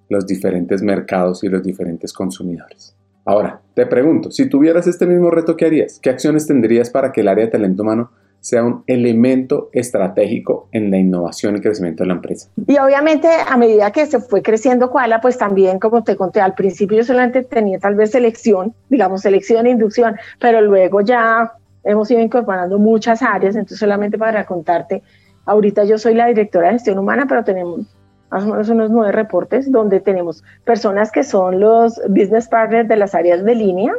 los 0.09 0.25
diferentes 0.25 0.81
mercados 0.81 1.43
y 1.43 1.49
los 1.49 1.61
diferentes 1.61 2.13
consumidores. 2.13 2.95
Ahora, 3.25 3.61
te 3.73 3.85
pregunto, 3.85 4.31
si 4.31 4.49
tuvieras 4.49 4.87
este 4.87 5.05
mismo 5.05 5.29
reto, 5.29 5.57
¿qué 5.57 5.65
harías? 5.65 5.99
¿Qué 6.01 6.09
acciones 6.09 6.47
tendrías 6.47 6.89
para 6.89 7.11
que 7.11 7.21
el 7.21 7.27
área 7.27 7.45
de 7.45 7.51
talento 7.51 7.83
humano 7.83 8.11
sea 8.47 8.63
un 8.63 8.85
elemento 8.87 9.69
estratégico 9.73 10.69
en 10.71 10.89
la 10.89 10.97
innovación 10.97 11.57
y 11.57 11.59
crecimiento 11.59 12.03
de 12.03 12.07
la 12.07 12.13
empresa. 12.13 12.49
Y 12.65 12.77
obviamente 12.77 13.27
a 13.45 13.57
medida 13.57 13.91
que 13.91 14.05
se 14.05 14.21
fue 14.21 14.41
creciendo 14.41 14.89
Koala, 14.89 15.19
pues 15.19 15.37
también, 15.37 15.79
como 15.79 16.01
te 16.05 16.15
conté, 16.15 16.39
al 16.39 16.53
principio 16.53 16.95
yo 16.95 17.03
solamente 17.03 17.43
tenía 17.43 17.77
tal 17.77 17.95
vez 17.95 18.11
selección, 18.11 18.73
digamos 18.87 19.23
selección 19.23 19.65
e 19.65 19.71
inducción, 19.71 20.15
pero 20.39 20.61
luego 20.61 21.01
ya 21.01 21.55
hemos 21.83 22.09
ido 22.09 22.21
incorporando 22.21 22.79
muchas 22.79 23.21
áreas, 23.21 23.57
entonces 23.57 23.79
solamente 23.79 24.17
para 24.17 24.45
contarte, 24.45 25.03
ahorita 25.43 25.83
yo 25.83 25.97
soy 25.97 26.13
la 26.13 26.27
directora 26.27 26.67
de 26.67 26.73
gestión 26.75 26.99
humana, 26.99 27.25
pero 27.27 27.43
tenemos 27.43 27.81
más 28.31 28.45
o 28.45 28.47
menos 28.47 28.69
unos 28.69 28.89
nueve 28.91 29.11
reportes 29.11 29.69
donde 29.69 29.99
tenemos 29.99 30.45
personas 30.63 31.11
que 31.11 31.25
son 31.25 31.59
los 31.59 31.99
business 32.07 32.47
partners 32.47 32.87
de 32.87 32.95
las 32.95 33.13
áreas 33.13 33.43
de 33.43 33.55
línea, 33.55 33.91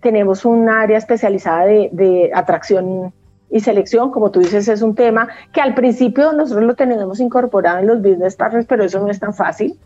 tenemos 0.00 0.46
un 0.46 0.70
área 0.70 0.96
especializada 0.96 1.66
de, 1.66 1.90
de 1.92 2.30
atracción 2.34 3.12
y 3.52 3.60
selección, 3.60 4.10
como 4.10 4.30
tú 4.30 4.40
dices, 4.40 4.66
es 4.66 4.80
un 4.80 4.94
tema 4.94 5.28
que 5.52 5.60
al 5.60 5.74
principio 5.74 6.32
nosotros 6.32 6.64
lo 6.64 6.74
tenemos 6.74 7.20
incorporado 7.20 7.78
en 7.80 7.86
los 7.86 8.00
business 8.00 8.34
partners, 8.34 8.66
pero 8.66 8.82
eso 8.82 8.98
no 8.98 9.10
es 9.10 9.20
tan 9.20 9.34
fácil, 9.34 9.78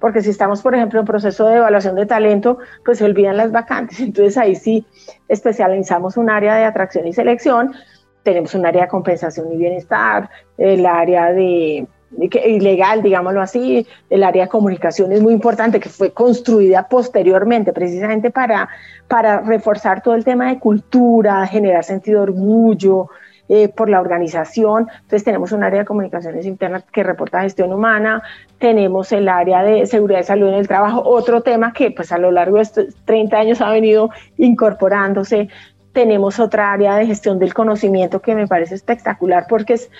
porque 0.00 0.22
si 0.22 0.30
estamos, 0.30 0.62
por 0.62 0.74
ejemplo, 0.74 0.98
en 0.98 1.06
proceso 1.06 1.46
de 1.46 1.58
evaluación 1.58 1.94
de 1.96 2.06
talento, 2.06 2.58
pues 2.82 2.96
se 2.96 3.04
olvidan 3.04 3.36
las 3.36 3.52
vacantes. 3.52 4.00
Entonces 4.00 4.38
ahí 4.38 4.56
sí 4.56 4.86
especializamos 5.28 6.16
un 6.16 6.30
área 6.30 6.56
de 6.56 6.64
atracción 6.64 7.06
y 7.06 7.12
selección, 7.12 7.74
tenemos 8.22 8.54
un 8.54 8.64
área 8.64 8.82
de 8.82 8.88
compensación 8.88 9.52
y 9.52 9.56
bienestar, 9.58 10.30
el 10.56 10.86
área 10.86 11.32
de 11.32 11.86
ilegal, 12.18 13.02
digámoslo 13.02 13.40
así, 13.40 13.86
el 14.08 14.24
área 14.24 14.44
de 14.44 14.48
comunicación 14.48 15.12
es 15.12 15.20
muy 15.20 15.32
importante, 15.32 15.80
que 15.80 15.88
fue 15.88 16.12
construida 16.12 16.88
posteriormente 16.88 17.72
precisamente 17.72 18.30
para, 18.30 18.68
para 19.08 19.40
reforzar 19.40 20.02
todo 20.02 20.14
el 20.14 20.24
tema 20.24 20.48
de 20.48 20.58
cultura, 20.58 21.46
generar 21.46 21.84
sentido 21.84 22.18
de 22.18 22.30
orgullo 22.30 23.08
eh, 23.52 23.68
por 23.68 23.90
la 23.90 24.00
organización. 24.00 24.88
Entonces 24.94 25.24
tenemos 25.24 25.50
un 25.50 25.64
área 25.64 25.80
de 25.80 25.84
comunicaciones 25.84 26.46
internas 26.46 26.84
que 26.92 27.02
reporta 27.02 27.42
gestión 27.42 27.72
humana, 27.72 28.22
tenemos 28.60 29.10
el 29.10 29.28
área 29.28 29.64
de 29.64 29.86
seguridad 29.86 30.20
y 30.20 30.22
salud 30.22 30.50
en 30.50 30.54
el 30.54 30.68
trabajo, 30.68 31.02
otro 31.04 31.40
tema 31.40 31.72
que 31.72 31.90
pues 31.90 32.12
a 32.12 32.18
lo 32.18 32.30
largo 32.30 32.58
de 32.58 32.62
estos 32.62 32.94
30 33.06 33.36
años 33.36 33.60
ha 33.60 33.70
venido 33.70 34.10
incorporándose 34.36 35.48
tenemos 35.92 36.38
otra 36.38 36.72
área 36.72 36.96
de 36.96 37.06
gestión 37.06 37.38
del 37.38 37.52
conocimiento 37.52 38.20
que 38.20 38.34
me 38.34 38.46
parece 38.46 38.74
espectacular 38.74 39.46
porque 39.48 39.74
es 39.74 39.90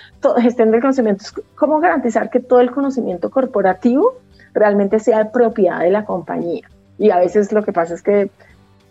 gestión 0.40 0.70
del 0.70 0.80
conocimiento, 0.80 1.24
es 1.24 1.32
cómo 1.54 1.80
garantizar 1.80 2.30
que 2.30 2.40
todo 2.40 2.60
el 2.60 2.70
conocimiento 2.70 3.30
corporativo 3.30 4.14
realmente 4.54 5.00
sea 5.00 5.32
propiedad 5.32 5.80
de 5.80 5.90
la 5.90 6.04
compañía. 6.04 6.68
Y 6.98 7.10
a 7.10 7.18
veces 7.18 7.52
lo 7.52 7.64
que 7.64 7.72
pasa 7.72 7.94
es 7.94 8.02
que 8.02 8.30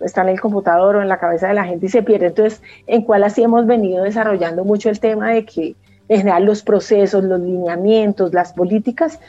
está 0.02 0.22
en 0.22 0.30
el 0.30 0.42
computador 0.42 0.96
o 0.96 1.02
en 1.02 1.08
la 1.08 1.20
cabeza 1.20 1.48
de 1.48 1.54
la 1.54 1.66
gente 1.66 1.86
y 1.86 1.90
se 1.90 2.02
pierde. 2.02 2.28
Entonces, 2.28 2.62
en 2.88 3.04
cuál 3.04 3.24
así 3.24 3.44
hemos 3.44 3.66
venido 3.66 4.04
desarrollando 4.04 4.64
mucho 4.66 4.90
el 4.90 5.00
tema 5.00 5.30
de 5.30 5.46
que 5.46 5.76
en 6.08 6.18
general 6.18 6.46
los 6.46 6.64
procesos, 6.64 7.24
los 7.24 7.40
lineamientos, 7.40 8.34
las 8.34 8.54
políticas 8.54 9.20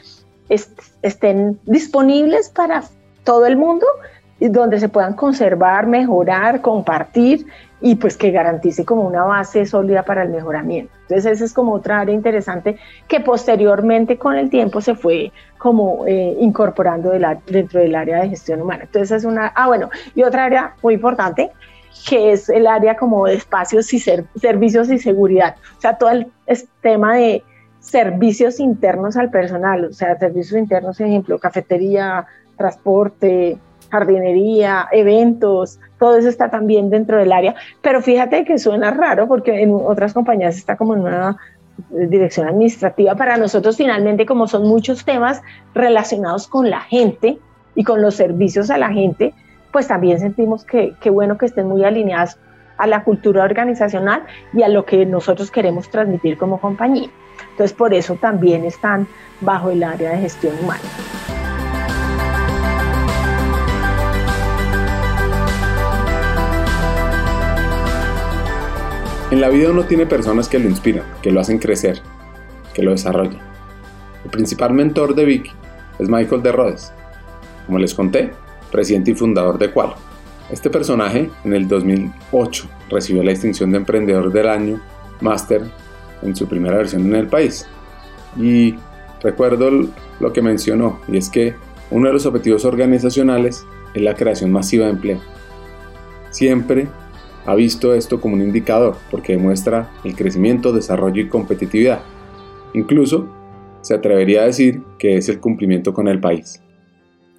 estén 0.49 1.59
disponibles 1.65 2.49
para 2.49 2.83
todo 3.23 3.45
el 3.45 3.55
mundo 3.55 3.85
donde 4.49 4.79
se 4.79 4.89
puedan 4.89 5.13
conservar, 5.13 5.85
mejorar, 5.87 6.61
compartir 6.61 7.45
y 7.79 7.95
pues 7.95 8.15
que 8.15 8.31
garantice 8.31 8.85
como 8.85 9.03
una 9.03 9.23
base 9.23 9.65
sólida 9.65 10.03
para 10.03 10.23
el 10.23 10.29
mejoramiento. 10.29 10.93
Entonces 11.01 11.33
esa 11.33 11.45
es 11.45 11.53
como 11.53 11.73
otra 11.73 11.99
área 11.99 12.13
interesante 12.13 12.77
que 13.07 13.19
posteriormente 13.19 14.17
con 14.17 14.35
el 14.35 14.49
tiempo 14.49 14.81
se 14.81 14.95
fue 14.95 15.31
como 15.57 16.05
eh, 16.07 16.37
incorporando 16.39 17.11
dentro 17.11 17.79
del 17.79 17.95
área 17.95 18.21
de 18.21 18.29
gestión 18.29 18.61
humana. 18.61 18.83
Entonces 18.83 19.11
es 19.11 19.25
una, 19.25 19.47
ah 19.47 19.67
bueno, 19.67 19.89
y 20.15 20.23
otra 20.23 20.45
área 20.45 20.75
muy 20.81 20.95
importante 20.95 21.51
que 22.07 22.31
es 22.31 22.49
el 22.49 22.67
área 22.67 22.95
como 22.95 23.27
de 23.27 23.35
espacios 23.35 23.93
y 23.93 23.99
servicios 23.99 24.89
y 24.89 24.97
seguridad. 24.97 25.55
O 25.77 25.81
sea, 25.81 25.97
todo 25.97 26.09
el 26.09 26.27
tema 26.81 27.15
de 27.15 27.43
servicios 27.79 28.59
internos 28.59 29.17
al 29.17 29.29
personal, 29.29 29.85
o 29.85 29.93
sea, 29.93 30.17
servicios 30.17 30.57
internos, 30.57 30.99
ejemplo, 30.99 31.37
cafetería, 31.39 32.25
transporte, 32.57 33.57
jardinería, 33.91 34.87
eventos, 34.91 35.79
todo 35.99 36.17
eso 36.17 36.29
está 36.29 36.49
también 36.49 36.89
dentro 36.89 37.17
del 37.17 37.31
área. 37.31 37.55
Pero 37.81 38.01
fíjate 38.01 38.45
que 38.45 38.57
suena 38.57 38.91
raro 38.91 39.27
porque 39.27 39.61
en 39.61 39.71
otras 39.73 40.13
compañías 40.13 40.57
está 40.57 40.77
como 40.77 40.95
en 40.95 41.01
una 41.01 41.37
dirección 41.89 42.47
administrativa. 42.47 43.15
Para 43.15 43.37
nosotros 43.37 43.77
finalmente, 43.77 44.25
como 44.25 44.47
son 44.47 44.67
muchos 44.67 45.05
temas 45.05 45.41
relacionados 45.73 46.47
con 46.47 46.69
la 46.69 46.81
gente 46.81 47.37
y 47.75 47.83
con 47.83 48.01
los 48.01 48.15
servicios 48.15 48.69
a 48.69 48.77
la 48.77 48.89
gente, 48.89 49.33
pues 49.71 49.87
también 49.87 50.19
sentimos 50.19 50.65
que 50.65 51.09
bueno 51.09 51.37
que 51.37 51.45
estén 51.45 51.67
muy 51.67 51.83
alineadas 51.83 52.37
a 52.77 52.87
la 52.87 53.03
cultura 53.03 53.43
organizacional 53.43 54.23
y 54.53 54.63
a 54.63 54.67
lo 54.67 54.85
que 54.85 55.05
nosotros 55.05 55.51
queremos 55.51 55.89
transmitir 55.89 56.37
como 56.37 56.59
compañía. 56.59 57.09
Entonces, 57.51 57.73
por 57.73 57.93
eso 57.93 58.15
también 58.15 58.65
están 58.65 59.07
bajo 59.39 59.69
el 59.69 59.83
área 59.83 60.11
de 60.11 60.17
gestión 60.17 60.55
humana. 60.63 60.81
En 69.31 69.39
la 69.39 69.47
vida 69.47 69.69
uno 69.69 69.85
tiene 69.85 70.05
personas 70.05 70.49
que 70.49 70.59
lo 70.59 70.67
inspiran, 70.67 71.05
que 71.21 71.31
lo 71.31 71.39
hacen 71.39 71.57
crecer, 71.57 72.01
que 72.73 72.83
lo 72.83 72.91
desarrollan. 72.91 73.39
El 74.25 74.29
principal 74.29 74.73
mentor 74.73 75.15
de 75.15 75.23
Vicky 75.23 75.51
es 75.99 76.09
Michael 76.09 76.43
de 76.43 76.51
Rhodes, 76.51 76.91
como 77.65 77.79
les 77.79 77.93
conté, 77.93 78.31
presidente 78.73 79.11
y 79.11 79.15
fundador 79.15 79.57
de 79.57 79.71
Qual. 79.71 79.93
Este 80.49 80.69
personaje 80.69 81.29
en 81.45 81.53
el 81.53 81.65
2008 81.69 82.67
recibió 82.89 83.23
la 83.23 83.31
distinción 83.31 83.71
de 83.71 83.77
Emprendedor 83.77 84.33
del 84.33 84.49
Año 84.49 84.81
Master 85.21 85.61
en 86.21 86.35
su 86.35 86.45
primera 86.49 86.75
versión 86.75 87.05
en 87.05 87.15
el 87.15 87.27
país. 87.27 87.65
Y 88.37 88.75
recuerdo 89.23 89.69
lo 90.19 90.33
que 90.33 90.41
mencionó, 90.41 90.99
y 91.07 91.15
es 91.15 91.29
que 91.29 91.55
uno 91.89 92.07
de 92.07 92.13
los 92.13 92.25
objetivos 92.25 92.65
organizacionales 92.65 93.65
es 93.93 94.01
la 94.01 94.13
creación 94.13 94.51
masiva 94.51 94.87
de 94.87 94.91
empleo. 94.91 95.21
Siempre 96.31 96.89
ha 97.45 97.55
visto 97.55 97.93
esto 97.93 98.21
como 98.21 98.35
un 98.35 98.41
indicador 98.41 98.95
porque 99.09 99.33
demuestra 99.33 99.89
el 100.03 100.15
crecimiento, 100.15 100.71
desarrollo 100.71 101.21
y 101.21 101.27
competitividad. 101.27 102.01
Incluso 102.73 103.27
se 103.81 103.95
atrevería 103.95 104.41
a 104.41 104.45
decir 104.45 104.81
que 104.99 105.17
es 105.17 105.27
el 105.29 105.39
cumplimiento 105.39 105.93
con 105.93 106.07
el 106.07 106.19
país. 106.19 106.61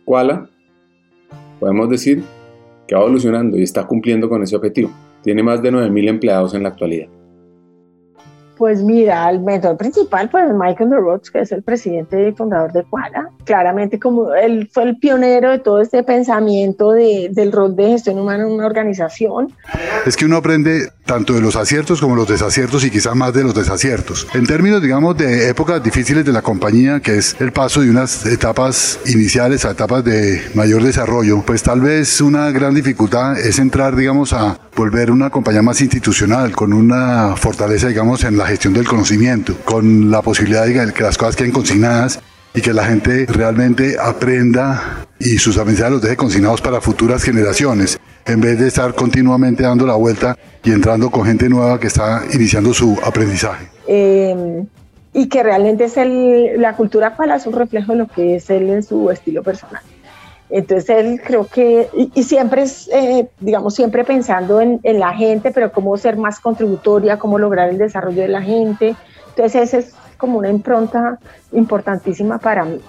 Kuala, 0.05 0.49
podemos 1.61 1.88
decir 1.88 2.23
que 2.87 2.95
va 2.95 3.03
evolucionando 3.03 3.57
y 3.57 3.62
está 3.62 3.87
cumpliendo 3.87 4.29
con 4.29 4.43
ese 4.43 4.57
objetivo. 4.57 4.91
Tiene 5.23 5.43
más 5.43 5.62
de 5.62 5.73
9.000 5.73 6.09
empleados 6.09 6.55
en 6.55 6.65
la 6.65 6.71
actualidad. 6.71 7.09
Pues 8.57 8.83
mira, 8.83 9.29
el 9.31 9.41
mentor 9.41 9.77
principal, 9.77 10.29
pues 10.31 10.45
Michael 10.53 10.91
Rhodes, 10.91 11.31
que 11.31 11.41
es 11.41 11.53
el 11.53 11.62
presidente 11.62 12.29
y 12.29 12.33
fundador 12.33 12.73
de 12.73 12.85
Quala, 12.85 13.31
claramente 13.45 13.98
como 13.98 14.35
él 14.35 14.71
fue 14.73 14.85
el 14.85 14.98
pionero 14.98 15.50
de 15.50 15.59
todo 15.59 15.81
este 15.81 16.03
pensamiento 16.03 16.92
de, 16.92 17.29
del 17.33 17.50
rol 17.50 17.75
de 17.75 17.88
gestión 17.88 18.19
humana 18.19 18.44
en 18.44 18.50
una 18.50 18.67
organización. 18.67 19.53
Es 20.07 20.17
que 20.17 20.27
uno 20.27 20.37
aprende 20.37 20.90
tanto 21.05 21.33
de 21.33 21.40
los 21.40 21.57
aciertos 21.57 22.00
como 22.00 22.15
los 22.15 22.29
desaciertos 22.29 22.85
y 22.85 22.90
quizás 22.90 23.15
más 23.15 23.33
de 23.35 23.42
los 23.42 23.55
desaciertos. 23.55 24.27
En 24.35 24.46
términos, 24.46 24.81
digamos, 24.81 25.17
de 25.17 25.48
épocas 25.48 25.83
difíciles 25.83 26.25
de 26.25 26.33
la 26.33 26.42
compañía, 26.42 27.00
que 27.00 27.19
es 27.19 27.37
el 27.40 27.53
paso 27.53 27.81
de 27.81 27.90
unas 27.90 28.27
etapas 28.27 29.00
iniciales 29.07 29.65
a 29.65 29.73
etapas 29.73 30.05
de 30.05 30.42
mayor 30.55 30.83
desarrollo, 30.83 31.42
pues 31.44 31.63
tal 31.63 31.81
vez 31.81 32.21
una 32.21 32.50
gran 32.50 32.75
dificultad 32.75 33.38
es 33.38 33.59
entrar, 33.59 33.96
digamos, 33.96 34.33
a 34.33 34.59
volver 34.77 35.11
una 35.11 35.31
compañía 35.31 35.63
más 35.63 35.81
institucional, 35.81 36.53
con 36.53 36.73
una 36.73 37.37
fortaleza, 37.37 37.88
digamos, 37.88 38.25
en 38.25 38.38
la 38.38 38.42
gestión 38.47 38.75
del 38.75 38.87
conocimiento, 38.87 39.57
con 39.65 40.11
la 40.11 40.23
posibilidad 40.23 40.67
de 40.67 40.93
que 40.93 41.03
las 41.03 41.19
cosas 41.19 41.37
queden 41.37 41.53
consignadas 41.53 42.21
y 42.55 42.61
que 42.61 42.73
la 42.73 42.85
gente 42.85 43.27
realmente 43.27 43.97
aprenda 44.01 45.07
y 45.19 45.38
sus 45.38 45.57
aprendizajes 45.57 45.93
los 45.93 46.03
deje 46.03 46.17
consignados 46.17 46.61
para 46.61 46.81
futuras 46.81 47.23
generaciones, 47.23 47.99
en 48.27 48.40
vez 48.40 48.59
de 48.59 48.69
estar 48.69 48.95
continuamente 48.95 49.63
dando 49.63 49.87
la 49.87 49.95
vuelta 49.95 50.37
y 50.63 50.73
entrando 50.73 51.11
con 51.11 51.25
gente 51.25 51.49
nueva 51.49 51.79
que 51.81 51.87
está 51.87 52.23
iniciando 52.33 52.75
su 52.75 52.99
aprendizaje. 53.05 53.67
Eh, 53.87 54.65
y 55.15 55.29
que 55.29 55.43
realmente 55.43 55.85
es 55.85 55.97
el, 55.97 56.61
la 56.61 56.75
cultura 56.75 57.15
cual 57.15 57.33
es 57.33 57.47
un 57.47 57.53
reflejo 57.53 57.93
de 57.93 57.99
lo 57.99 58.07
que 58.07 58.37
es 58.37 58.49
él 58.51 58.71
en 58.71 58.83
su 58.83 59.11
estilo 59.11 59.43
personal. 59.43 59.83
Entonces 60.53 60.90
él 60.90 61.21
creo 61.25 61.46
que, 61.46 61.88
y, 61.94 62.23
siempre 62.23 62.63
es, 62.63 62.87
eh, 62.92 63.27
digamos, 63.40 63.75
siempre 63.75 64.05
pensando 64.05 64.61
en, 64.61 64.81
la 64.83 65.15
gente, 65.15 65.50
pero 65.50 65.73
cómo 65.73 65.96
ser 65.96 66.19
más 66.19 66.40
contributoria, 66.40 67.19
cómo 67.19 67.38
lograr 67.38 67.71
el 67.71 67.79
desarrollo 67.79 68.21
de 68.21 68.29
la 68.29 68.42
gente. 68.42 68.94
Entonces 69.31 69.63
esa 69.63 69.79
es 69.79 69.94
como 70.19 70.38
una 70.38 70.50
impronta 70.50 71.19
importantísima 71.53 72.38
para 72.38 72.67
mí. 72.67 72.81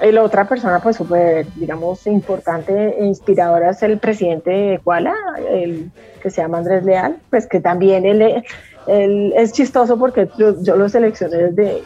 La 0.00 0.22
otra 0.22 0.48
persona, 0.48 0.80
pues 0.80 0.96
súper, 0.96 1.46
digamos, 1.56 2.06
importante 2.06 2.98
e 2.98 3.04
inspiradora 3.04 3.72
es 3.72 3.82
el 3.82 3.98
presidente 3.98 4.50
de 4.50 4.78
Kuala, 4.82 5.14
el 5.50 5.90
que 6.22 6.30
se 6.30 6.40
llama 6.40 6.58
Andrés 6.58 6.82
Leal, 6.84 7.18
pues 7.28 7.46
que 7.46 7.60
también 7.60 8.06
él, 8.06 8.42
él 8.86 9.34
es 9.36 9.52
chistoso 9.52 9.98
porque 9.98 10.30
yo, 10.38 10.54
yo 10.62 10.76
lo 10.76 10.88
seleccioné 10.88 11.50
desde 11.50 11.82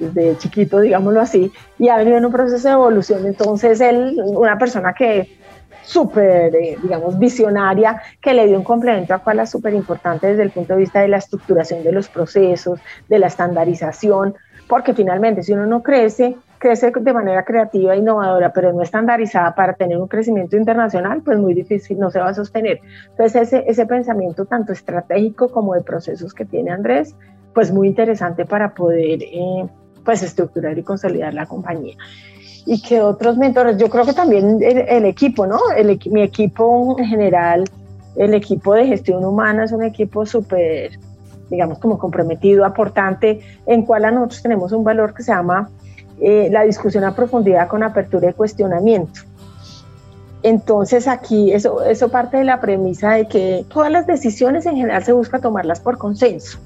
desde 0.00 0.36
chiquito, 0.38 0.80
digámoslo 0.80 1.20
así, 1.20 1.52
y 1.78 1.88
ha 1.88 1.96
venido 1.96 2.18
en 2.18 2.24
un 2.24 2.32
proceso 2.32 2.66
de 2.66 2.74
evolución. 2.74 3.26
Entonces, 3.26 3.80
él, 3.80 4.20
una 4.24 4.58
persona 4.58 4.92
que 4.92 5.38
súper, 5.82 6.54
eh, 6.54 6.76
digamos, 6.82 7.18
visionaria, 7.18 8.00
que 8.20 8.32
le 8.32 8.46
dio 8.46 8.56
un 8.56 8.64
complemento 8.64 9.14
a 9.14 9.32
es 9.42 9.50
súper 9.50 9.74
importante 9.74 10.28
desde 10.28 10.42
el 10.42 10.50
punto 10.50 10.74
de 10.74 10.80
vista 10.80 11.00
de 11.00 11.08
la 11.08 11.16
estructuración 11.16 11.82
de 11.82 11.92
los 11.92 12.08
procesos, 12.08 12.80
de 13.08 13.18
la 13.18 13.26
estandarización, 13.26 14.34
porque 14.68 14.94
finalmente 14.94 15.42
si 15.42 15.52
uno 15.52 15.66
no 15.66 15.82
crece, 15.82 16.36
crece 16.58 16.92
de 16.94 17.12
manera 17.12 17.44
creativa 17.44 17.94
e 17.94 17.98
innovadora, 17.98 18.52
pero 18.52 18.72
no 18.72 18.82
estandarizada 18.82 19.54
para 19.54 19.72
tener 19.72 19.98
un 19.98 20.06
crecimiento 20.06 20.56
internacional, 20.56 21.22
pues 21.24 21.38
muy 21.38 21.54
difícil, 21.54 21.98
no 21.98 22.10
se 22.10 22.20
va 22.20 22.28
a 22.28 22.34
sostener. 22.34 22.80
Entonces 23.08 23.42
ese, 23.42 23.64
ese 23.66 23.86
pensamiento 23.86 24.44
tanto 24.44 24.72
estratégico 24.72 25.48
como 25.48 25.74
de 25.74 25.82
procesos 25.82 26.34
que 26.34 26.44
tiene 26.44 26.70
Andrés, 26.70 27.16
pues 27.52 27.72
muy 27.72 27.88
interesante 27.88 28.44
para 28.44 28.74
poder 28.74 29.22
eh, 29.22 29.66
pues 30.04 30.22
estructurar 30.22 30.78
y 30.78 30.82
consolidar 30.82 31.34
la 31.34 31.46
compañía. 31.46 31.94
Y 32.66 32.82
que 32.82 33.00
otros 33.00 33.36
mentores, 33.36 33.76
yo 33.78 33.88
creo 33.88 34.04
que 34.04 34.12
también 34.12 34.58
el, 34.62 35.04
equipo, 35.04 35.46
¿no? 35.46 35.58
El, 35.76 35.98
mi 36.10 36.22
equipo 36.22 36.96
en 36.98 37.06
general, 37.06 37.64
el 38.16 38.34
equipo 38.34 38.74
de 38.74 38.86
gestión 38.86 39.24
humana 39.24 39.64
es 39.64 39.72
un 39.72 39.82
equipo 39.82 40.26
súper, 40.26 40.92
digamos, 41.48 41.78
como 41.78 41.98
comprometido, 41.98 42.64
aportante, 42.64 43.40
en 43.66 43.84
cual 43.84 44.02
nosotros 44.14 44.42
tenemos 44.42 44.72
un 44.72 44.84
valor 44.84 45.14
que 45.14 45.22
se 45.22 45.32
llama 45.32 45.70
eh, 46.20 46.48
la 46.50 46.62
discusión 46.62 47.04
a 47.04 47.14
profundidad 47.14 47.66
con 47.68 47.82
apertura 47.82 48.30
y 48.30 48.34
cuestionamiento. 48.34 49.20
Entonces 50.42 51.06
aquí 51.08 51.52
eso, 51.52 51.82
eso 51.82 52.08
parte 52.10 52.38
de 52.38 52.44
la 52.44 52.60
premisa 52.60 53.12
de 53.12 53.26
que 53.26 53.64
todas 53.68 53.90
las 53.90 54.06
decisiones 54.06 54.64
en 54.66 54.76
general 54.76 55.04
se 55.04 55.12
busca 55.12 55.38
tomarlas 55.38 55.80
por 55.80 55.98
consenso 55.98 56.58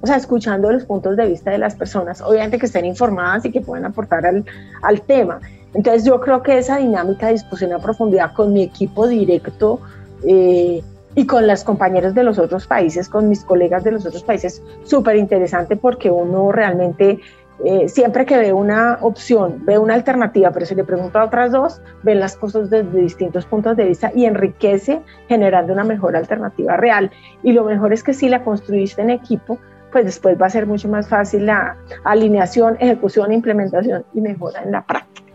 o 0.00 0.06
sea, 0.06 0.16
escuchando 0.16 0.70
los 0.70 0.84
puntos 0.84 1.16
de 1.16 1.26
vista 1.26 1.50
de 1.50 1.58
las 1.58 1.74
personas, 1.74 2.20
obviamente 2.20 2.58
que 2.58 2.66
estén 2.66 2.84
informadas 2.84 3.44
y 3.44 3.50
que 3.50 3.60
puedan 3.60 3.84
aportar 3.84 4.26
al, 4.26 4.44
al 4.82 5.02
tema. 5.02 5.40
Entonces 5.74 6.04
yo 6.04 6.20
creo 6.20 6.42
que 6.42 6.58
esa 6.58 6.78
dinámica 6.78 7.26
de 7.26 7.34
discusión 7.34 7.72
a 7.72 7.78
profundidad 7.78 8.32
con 8.32 8.52
mi 8.52 8.62
equipo 8.62 9.06
directo 9.06 9.80
eh, 10.24 10.82
y 11.14 11.26
con 11.26 11.46
las 11.46 11.64
compañeras 11.64 12.14
de 12.14 12.22
los 12.22 12.38
otros 12.38 12.66
países, 12.66 13.08
con 13.08 13.28
mis 13.28 13.44
colegas 13.44 13.84
de 13.84 13.92
los 13.92 14.06
otros 14.06 14.22
países, 14.22 14.62
súper 14.84 15.16
interesante 15.16 15.76
porque 15.76 16.10
uno 16.10 16.50
realmente 16.50 17.20
eh, 17.62 17.88
siempre 17.88 18.24
que 18.24 18.38
ve 18.38 18.52
una 18.54 18.98
opción, 19.02 19.62
ve 19.66 19.78
una 19.78 19.92
alternativa, 19.94 20.50
pero 20.50 20.64
si 20.64 20.74
le 20.74 20.84
pregunta 20.84 21.20
a 21.20 21.26
otras 21.26 21.52
dos, 21.52 21.82
ven 22.02 22.18
las 22.18 22.36
cosas 22.36 22.70
desde 22.70 23.02
distintos 23.02 23.44
puntos 23.44 23.76
de 23.76 23.84
vista 23.84 24.10
y 24.14 24.24
enriquece 24.24 25.02
generando 25.28 25.72
una 25.72 25.84
mejor 25.84 26.16
alternativa 26.16 26.76
real. 26.78 27.10
Y 27.42 27.52
lo 27.52 27.64
mejor 27.64 27.92
es 27.92 28.02
que 28.02 28.14
si 28.14 28.30
la 28.30 28.44
construiste 28.44 29.02
en 29.02 29.10
equipo, 29.10 29.58
pues 29.90 30.04
después 30.04 30.40
va 30.40 30.46
a 30.46 30.50
ser 30.50 30.66
mucho 30.66 30.88
más 30.88 31.08
fácil 31.08 31.46
la 31.46 31.76
alineación, 32.04 32.76
ejecución, 32.80 33.32
implementación 33.32 34.04
y 34.14 34.20
mejora 34.20 34.62
en 34.62 34.72
la 34.72 34.86
práctica. 34.86 35.32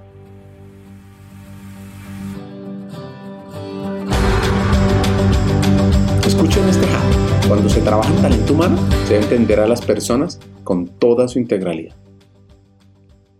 Escuchen 6.26 6.68
este 6.68 6.88
hack. 6.88 7.48
Cuando 7.48 7.70
se 7.70 7.82
trabaja 7.82 8.10
en 8.10 8.22
talento 8.22 8.54
humano, 8.54 8.78
se 9.06 9.14
debe 9.14 9.26
entender 9.26 9.60
a 9.60 9.68
las 9.68 9.82
personas 9.82 10.40
con 10.64 10.88
toda 10.88 11.28
su 11.28 11.38
integralidad. 11.38 11.96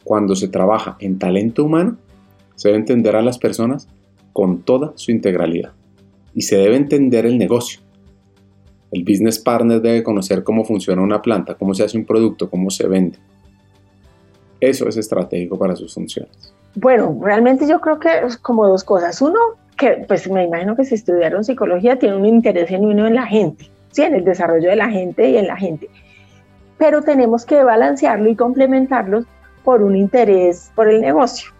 Cuando 0.04 0.36
se 0.36 0.48
trabaja 0.48 0.96
en 1.00 1.18
talento 1.18 1.64
humano, 1.64 1.98
se 2.56 2.68
debe 2.70 2.80
entender 2.80 3.16
a 3.16 3.24
las 3.24 3.40
personas 3.40 3.88
con 4.34 4.62
toda 4.62 4.94
su 4.96 5.12
integralidad. 5.12 5.72
Y 6.36 6.44
se 6.44 6.58
debe 6.58 6.76
entender 6.76 7.26
el 7.26 7.40
negocio, 7.40 7.80
el 8.96 9.04
business 9.04 9.38
partner 9.40 9.82
debe 9.82 10.04
conocer 10.04 10.44
cómo 10.44 10.64
funciona 10.64 11.02
una 11.02 11.22
planta, 11.22 11.56
cómo 11.56 11.74
se 11.74 11.84
hace 11.84 11.98
un 11.98 12.06
producto, 12.06 12.50
cómo 12.50 12.70
se 12.70 12.88
vende. 12.88 13.18
Eso 14.62 14.88
es 14.88 14.96
estratégico 14.96 15.60
para 15.60 15.76
sus 15.76 15.94
funciones. 15.94 16.54
Bueno, 16.76 17.18
realmente 17.22 17.68
yo 17.68 17.82
creo 17.82 18.00
que 18.00 18.26
es 18.26 18.38
como 18.38 18.66
dos 18.68 18.86
cosas. 18.86 19.22
Uno, 19.22 19.38
que 19.78 20.06
pues 20.08 20.30
me 20.30 20.46
imagino 20.46 20.78
que 20.78 20.86
si 20.86 20.96
estudiaron 20.96 21.44
psicología 21.44 22.00
tiene 22.00 22.16
un 22.16 22.26
interés 22.26 22.70
genuino 22.70 23.06
en 23.06 23.16
la 23.16 23.26
gente, 23.26 23.70
¿sí? 23.92 24.04
en 24.04 24.16
el 24.16 24.24
desarrollo 24.24 24.70
de 24.70 24.78
la 24.78 24.90
gente 24.90 25.30
y 25.30 25.38
en 25.38 25.48
la 25.48 25.58
gente. 25.58 25.90
Pero 26.78 27.02
tenemos 27.02 27.46
que 27.46 27.64
balancearlo 27.64 28.30
y 28.30 28.36
complementarlo 28.36 29.26
por 29.66 29.84
un 29.84 29.98
interés 29.98 30.72
por 30.74 30.90
el 30.90 31.02
negocio. 31.02 31.52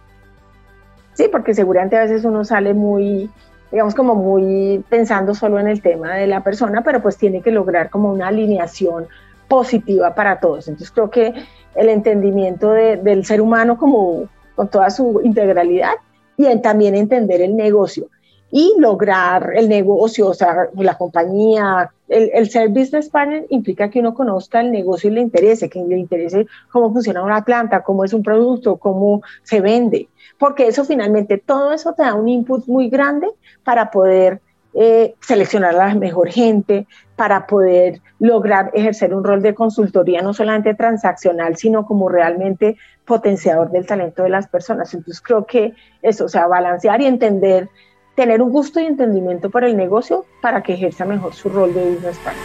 Sí, 1.12 1.28
porque 1.30 1.52
seguramente 1.52 1.96
a 1.96 2.02
veces 2.02 2.24
uno 2.24 2.44
sale 2.44 2.72
muy 2.72 3.30
digamos, 3.76 3.94
como 3.94 4.14
muy 4.14 4.82
pensando 4.88 5.34
solo 5.34 5.58
en 5.58 5.68
el 5.68 5.82
tema 5.82 6.14
de 6.14 6.26
la 6.26 6.42
persona, 6.42 6.82
pero 6.82 7.02
pues 7.02 7.18
tiene 7.18 7.42
que 7.42 7.50
lograr 7.50 7.90
como 7.90 8.10
una 8.10 8.28
alineación 8.28 9.06
positiva 9.48 10.14
para 10.14 10.40
todos. 10.40 10.66
Entonces 10.66 10.90
creo 10.90 11.10
que 11.10 11.34
el 11.74 11.90
entendimiento 11.90 12.70
del 12.70 13.26
ser 13.26 13.42
humano 13.42 13.76
como 13.76 14.30
con 14.54 14.68
toda 14.68 14.88
su 14.88 15.20
integralidad 15.22 15.92
y 16.38 16.56
también 16.60 16.94
entender 16.94 17.42
el 17.42 17.54
negocio 17.54 18.08
y 18.50 18.74
lograr 18.78 19.52
el 19.54 19.68
negocio, 19.68 20.28
o 20.28 20.34
sea, 20.34 20.68
la 20.74 20.96
compañía, 20.96 21.90
el, 22.08 22.30
el, 22.32 22.48
ser 22.48 22.68
business 22.68 23.08
partner 23.08 23.46
implica 23.50 23.90
que 23.90 24.00
uno 24.00 24.14
conozca 24.14 24.60
el 24.60 24.70
negocio 24.70 25.10
y 25.10 25.14
le 25.14 25.20
interese, 25.20 25.68
que 25.68 25.82
le 25.82 25.98
interese 25.98 26.46
cómo 26.70 26.92
funciona 26.92 27.22
una 27.22 27.44
planta, 27.44 27.82
cómo 27.82 28.04
es 28.04 28.12
un 28.12 28.22
producto, 28.22 28.76
cómo 28.76 29.22
se 29.42 29.60
vende 29.60 30.08
porque 30.38 30.66
eso 30.66 30.84
finalmente, 30.84 31.38
todo 31.38 31.72
eso 31.72 31.94
te 31.94 32.02
da 32.02 32.14
un 32.14 32.28
input 32.28 32.66
muy 32.66 32.88
grande 32.88 33.28
para 33.64 33.90
poder 33.90 34.40
eh, 34.74 35.14
seleccionar 35.20 35.74
a 35.74 35.88
la 35.88 35.94
mejor 35.94 36.28
gente, 36.28 36.86
para 37.16 37.46
poder 37.46 38.02
lograr 38.18 38.70
ejercer 38.74 39.14
un 39.14 39.24
rol 39.24 39.40
de 39.40 39.54
consultoría 39.54 40.20
no 40.20 40.34
solamente 40.34 40.74
transaccional, 40.74 41.56
sino 41.56 41.86
como 41.86 42.10
realmente 42.10 42.76
potenciador 43.06 43.70
del 43.70 43.86
talento 43.86 44.24
de 44.24 44.28
las 44.28 44.48
personas. 44.48 44.92
Entonces 44.92 45.22
creo 45.22 45.46
que 45.46 45.72
eso, 46.02 46.26
o 46.26 46.28
sea, 46.28 46.46
balancear 46.46 47.00
y 47.00 47.06
entender, 47.06 47.70
tener 48.16 48.40
un 48.40 48.50
gusto 48.50 48.80
y 48.80 48.86
entendimiento 48.86 49.50
por 49.50 49.62
el 49.62 49.76
negocio 49.76 50.24
para 50.40 50.62
que 50.62 50.72
ejerza 50.72 51.04
mejor 51.04 51.34
su 51.34 51.50
rol 51.50 51.72
de 51.74 51.90
business 51.90 52.18
partner. 52.18 52.44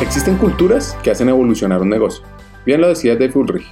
Existen 0.00 0.36
culturas 0.36 0.96
que 1.02 1.10
hacen 1.10 1.28
evolucionar 1.28 1.82
un 1.82 1.90
negocio. 1.90 2.24
Bien 2.64 2.80
lo 2.80 2.88
decía 2.88 3.14
Dave 3.14 3.32
Ulrich. 3.34 3.66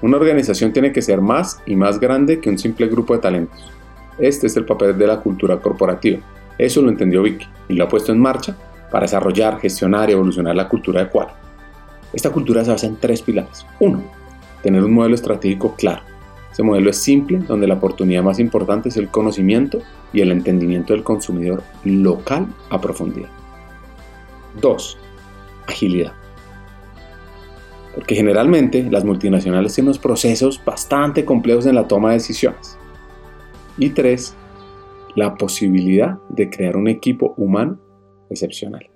Una 0.00 0.16
organización 0.16 0.72
tiene 0.72 0.90
que 0.92 1.02
ser 1.02 1.20
más 1.20 1.60
y 1.66 1.76
más 1.76 2.00
grande 2.00 2.40
que 2.40 2.48
un 2.48 2.58
simple 2.58 2.88
grupo 2.88 3.14
de 3.14 3.20
talentos. 3.20 3.70
Este 4.18 4.46
es 4.46 4.56
el 4.56 4.64
papel 4.64 4.96
de 4.96 5.06
la 5.06 5.20
cultura 5.20 5.58
corporativa. 5.58 6.20
Eso 6.58 6.80
lo 6.80 6.88
entendió 6.88 7.22
Vicky 7.22 7.46
y 7.68 7.74
lo 7.74 7.84
ha 7.84 7.88
puesto 7.88 8.10
en 8.10 8.20
marcha 8.20 8.56
para 8.90 9.02
desarrollar, 9.02 9.60
gestionar 9.60 10.08
y 10.08 10.14
evolucionar 10.14 10.56
la 10.56 10.68
cultura 10.68 11.04
de. 11.04 11.10
Esta 12.12 12.30
cultura 12.30 12.64
se 12.64 12.70
basa 12.70 12.86
en 12.86 12.96
tres 12.96 13.22
pilares. 13.22 13.66
Uno, 13.80 14.02
tener 14.62 14.82
un 14.82 14.92
modelo 14.92 15.14
estratégico 15.14 15.74
claro. 15.76 16.11
Ese 16.52 16.62
modelo 16.62 16.90
es 16.90 16.98
simple, 16.98 17.38
donde 17.38 17.66
la 17.66 17.74
oportunidad 17.74 18.22
más 18.22 18.38
importante 18.38 18.90
es 18.90 18.98
el 18.98 19.08
conocimiento 19.08 19.78
y 20.12 20.20
el 20.20 20.30
entendimiento 20.30 20.92
del 20.92 21.02
consumidor 21.02 21.62
local 21.84 22.46
a 22.68 22.78
profundidad. 22.78 23.30
Dos, 24.60 24.98
agilidad. 25.66 26.12
Porque 27.94 28.14
generalmente 28.14 28.82
las 28.90 29.04
multinacionales 29.04 29.74
tienen 29.74 29.88
unos 29.88 29.98
procesos 29.98 30.62
bastante 30.62 31.24
complejos 31.24 31.64
en 31.64 31.74
la 31.74 31.88
toma 31.88 32.10
de 32.10 32.16
decisiones. 32.16 32.76
Y 33.78 33.90
tres, 33.90 34.34
la 35.14 35.34
posibilidad 35.34 36.18
de 36.28 36.50
crear 36.50 36.76
un 36.76 36.88
equipo 36.88 37.32
humano 37.38 37.78
excepcional. 38.28 38.86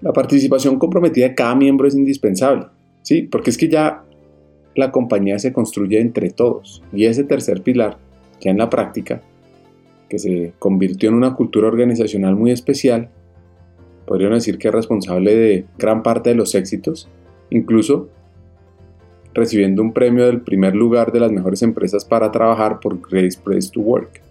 La 0.00 0.12
participación 0.12 0.78
comprometida 0.78 1.28
de 1.28 1.34
cada 1.36 1.54
miembro 1.54 1.86
es 1.86 1.94
indispensable, 1.94 2.66
¿sí? 3.02 3.22
Porque 3.22 3.50
es 3.50 3.58
que 3.58 3.68
ya 3.68 4.04
la 4.78 4.92
compañía 4.92 5.40
se 5.40 5.52
construye 5.52 6.00
entre 6.00 6.30
todos 6.30 6.84
y 6.92 7.06
ese 7.06 7.24
tercer 7.24 7.62
pilar, 7.62 7.98
ya 8.40 8.52
en 8.52 8.58
la 8.58 8.70
práctica, 8.70 9.20
que 10.08 10.20
se 10.20 10.52
convirtió 10.60 11.08
en 11.08 11.16
una 11.16 11.34
cultura 11.34 11.66
organizacional 11.66 12.36
muy 12.36 12.52
especial, 12.52 13.08
podrían 14.06 14.34
decir 14.34 14.56
que 14.56 14.68
es 14.68 14.74
responsable 14.74 15.34
de 15.34 15.66
gran 15.78 16.04
parte 16.04 16.30
de 16.30 16.36
los 16.36 16.54
éxitos, 16.54 17.08
incluso 17.50 18.08
recibiendo 19.34 19.82
un 19.82 19.92
premio 19.92 20.26
del 20.26 20.42
primer 20.42 20.76
lugar 20.76 21.10
de 21.10 21.20
las 21.20 21.32
mejores 21.32 21.60
empresas 21.62 22.04
para 22.04 22.30
trabajar 22.30 22.78
por 22.78 23.00
Great 23.10 23.36
Place 23.38 23.70
to 23.72 23.80
Work. 23.80 24.22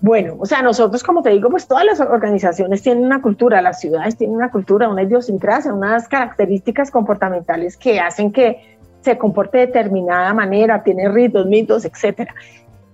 Bueno, 0.00 0.36
o 0.38 0.46
sea, 0.46 0.62
nosotros, 0.62 1.02
como 1.02 1.20
te 1.20 1.30
digo, 1.30 1.50
pues 1.50 1.66
todas 1.66 1.84
las 1.84 2.00
organizaciones 2.00 2.80
tienen 2.80 3.04
una 3.04 3.20
cultura, 3.20 3.60
las 3.60 3.80
ciudades 3.80 4.16
tienen 4.16 4.36
una 4.36 4.52
cultura, 4.52 4.88
una 4.88 5.02
idiosincrasia, 5.02 5.74
unas 5.74 6.06
características 6.06 6.92
comportamentales 6.92 7.76
que 7.76 7.98
hacen 7.98 8.32
que 8.32 8.78
se 9.00 9.18
comporte 9.18 9.58
de 9.58 9.66
determinada 9.66 10.32
manera, 10.34 10.82
tiene 10.82 11.08
ritos, 11.08 11.46
mitos, 11.46 11.84
etcétera. 11.84 12.34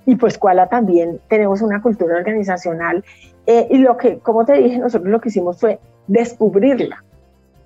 Y 0.05 0.17
pues 0.17 0.39
Kuala 0.39 0.69
también 0.69 1.21
tenemos 1.29 1.63
una 1.63 1.83
cultura 1.83 2.17
organizacional 2.17 3.05
eh, 3.47 3.67
y 3.71 3.79
lo 3.79 3.97
que, 3.97 4.19
como 4.19 4.45
te 4.45 4.55
dije, 4.55 4.79
nosotros 4.79 5.11
lo 5.11 5.21
que 5.21 5.29
hicimos 5.29 5.59
fue 5.59 5.81
descubrirla, 6.07 7.05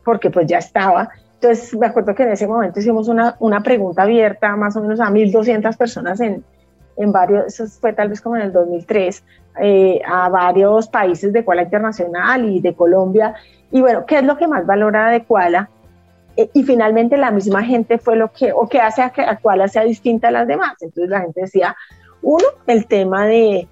porque 0.05 0.30
pues 0.30 0.47
ya 0.47 0.59
estaba. 0.59 1.11
Entonces 1.34 1.74
me 1.78 1.86
acuerdo 1.86 2.14
que 2.14 2.22
en 2.22 2.30
ese 2.30 2.47
momento 2.47 2.80
hicimos 2.80 3.09
una, 3.09 3.36
una 3.41 3.62
pregunta 3.62 4.03
abierta 4.03 4.57
más 4.57 4.76
o 4.76 4.82
menos 4.82 5.01
a 5.01 5.11
1.200 5.11 5.76
personas 5.76 6.20
en, 6.20 6.45
en 6.97 7.12
varios, 7.12 7.47
eso 7.47 7.66
fue 7.80 7.93
tal 7.93 8.09
vez 8.09 8.20
como 8.20 8.36
en 8.36 8.43
el 8.43 8.53
2003, 8.53 9.24
eh, 9.62 10.01
a 10.07 10.28
varios 10.28 10.88
países 10.88 11.32
de 11.32 11.45
Kuala 11.45 11.62
Internacional 11.62 12.45
y 12.45 12.61
de 12.61 12.74
Colombia. 12.74 13.34
Y 13.70 13.80
bueno, 13.80 14.05
¿qué 14.07 14.18
es 14.18 14.24
lo 14.24 14.36
que 14.36 14.47
más 14.47 14.66
valora 14.66 15.09
de 15.11 15.24
Kuala? 15.24 15.70
Eh, 16.36 16.50
y 16.52 16.62
finalmente 16.62 17.16
la 17.16 17.30
misma 17.30 17.62
gente 17.62 17.98
fue 17.98 18.16
lo 18.16 18.32
que, 18.32 18.52
o 18.52 18.68
que 18.68 18.80
hace 18.80 19.02
a 19.02 19.10
que 19.10 19.24
Kuala 19.42 19.68
sea 19.68 19.84
distinta 19.84 20.28
a 20.28 20.30
las 20.30 20.46
demás. 20.46 20.74
Entonces 20.80 21.10
la 21.10 21.20
gente 21.20 21.42
decía, 21.42 21.76
uno, 22.22 22.44
el 22.66 22.86
tema 22.86 23.26
de, 23.26 23.68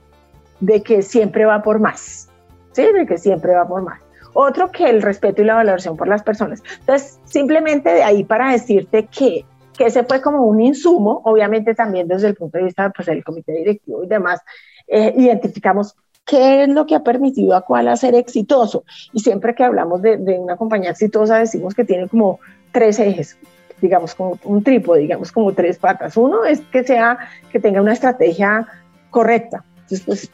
de 0.60 0.82
que 0.82 1.02
siempre 1.02 1.44
va 1.44 1.62
por 1.62 1.80
más, 1.80 2.28
¿sí? 2.72 2.82
De 2.92 3.06
que 3.06 3.18
siempre 3.18 3.54
va 3.54 3.66
por 3.66 3.82
más. 3.82 4.00
Otro, 4.34 4.70
que 4.70 4.88
el 4.88 5.02
respeto 5.02 5.42
y 5.42 5.44
la 5.44 5.54
valoración 5.54 5.96
por 5.96 6.06
las 6.06 6.22
personas. 6.22 6.62
Entonces, 6.80 7.18
simplemente 7.24 7.90
de 7.90 8.02
ahí 8.02 8.24
para 8.24 8.52
decirte 8.52 9.06
que 9.06 9.44
que 9.78 9.86
ese 9.86 10.04
fue 10.04 10.20
como 10.20 10.42
un 10.44 10.60
insumo, 10.60 11.22
obviamente 11.24 11.74
también 11.74 12.08
desde 12.08 12.26
el 12.26 12.34
punto 12.34 12.58
de 12.58 12.64
vista 12.64 12.90
pues, 12.90 13.06
del 13.06 13.24
comité 13.24 13.52
directivo 13.52 14.02
y 14.02 14.08
demás, 14.08 14.40
eh, 14.88 15.14
identificamos 15.16 15.96
qué 16.28 16.62
es 16.62 16.68
lo 16.68 16.86
que 16.86 16.94
ha 16.94 17.02
permitido 17.02 17.56
a 17.56 17.62
Kuala 17.62 17.96
ser 17.96 18.14
exitoso. 18.14 18.84
Y 19.12 19.20
siempre 19.20 19.54
que 19.54 19.64
hablamos 19.64 20.02
de, 20.02 20.18
de, 20.18 20.38
una 20.38 20.56
compañía 20.56 20.90
exitosa 20.90 21.38
decimos 21.38 21.74
que 21.74 21.84
tiene 21.84 22.06
como 22.06 22.38
tres 22.70 22.98
ejes, 22.98 23.38
digamos 23.80 24.14
como 24.14 24.38
un 24.44 24.62
trípode, 24.62 25.00
digamos 25.00 25.32
como 25.32 25.54
tres 25.54 25.78
patas. 25.78 26.16
Uno 26.18 26.44
es 26.44 26.60
que 26.60 26.84
sea, 26.84 27.18
que 27.50 27.58
tenga 27.58 27.80
una 27.80 27.94
estrategia 27.94 28.68
correcta. 29.08 29.64
Entonces, 29.76 30.02
pues 30.04 30.30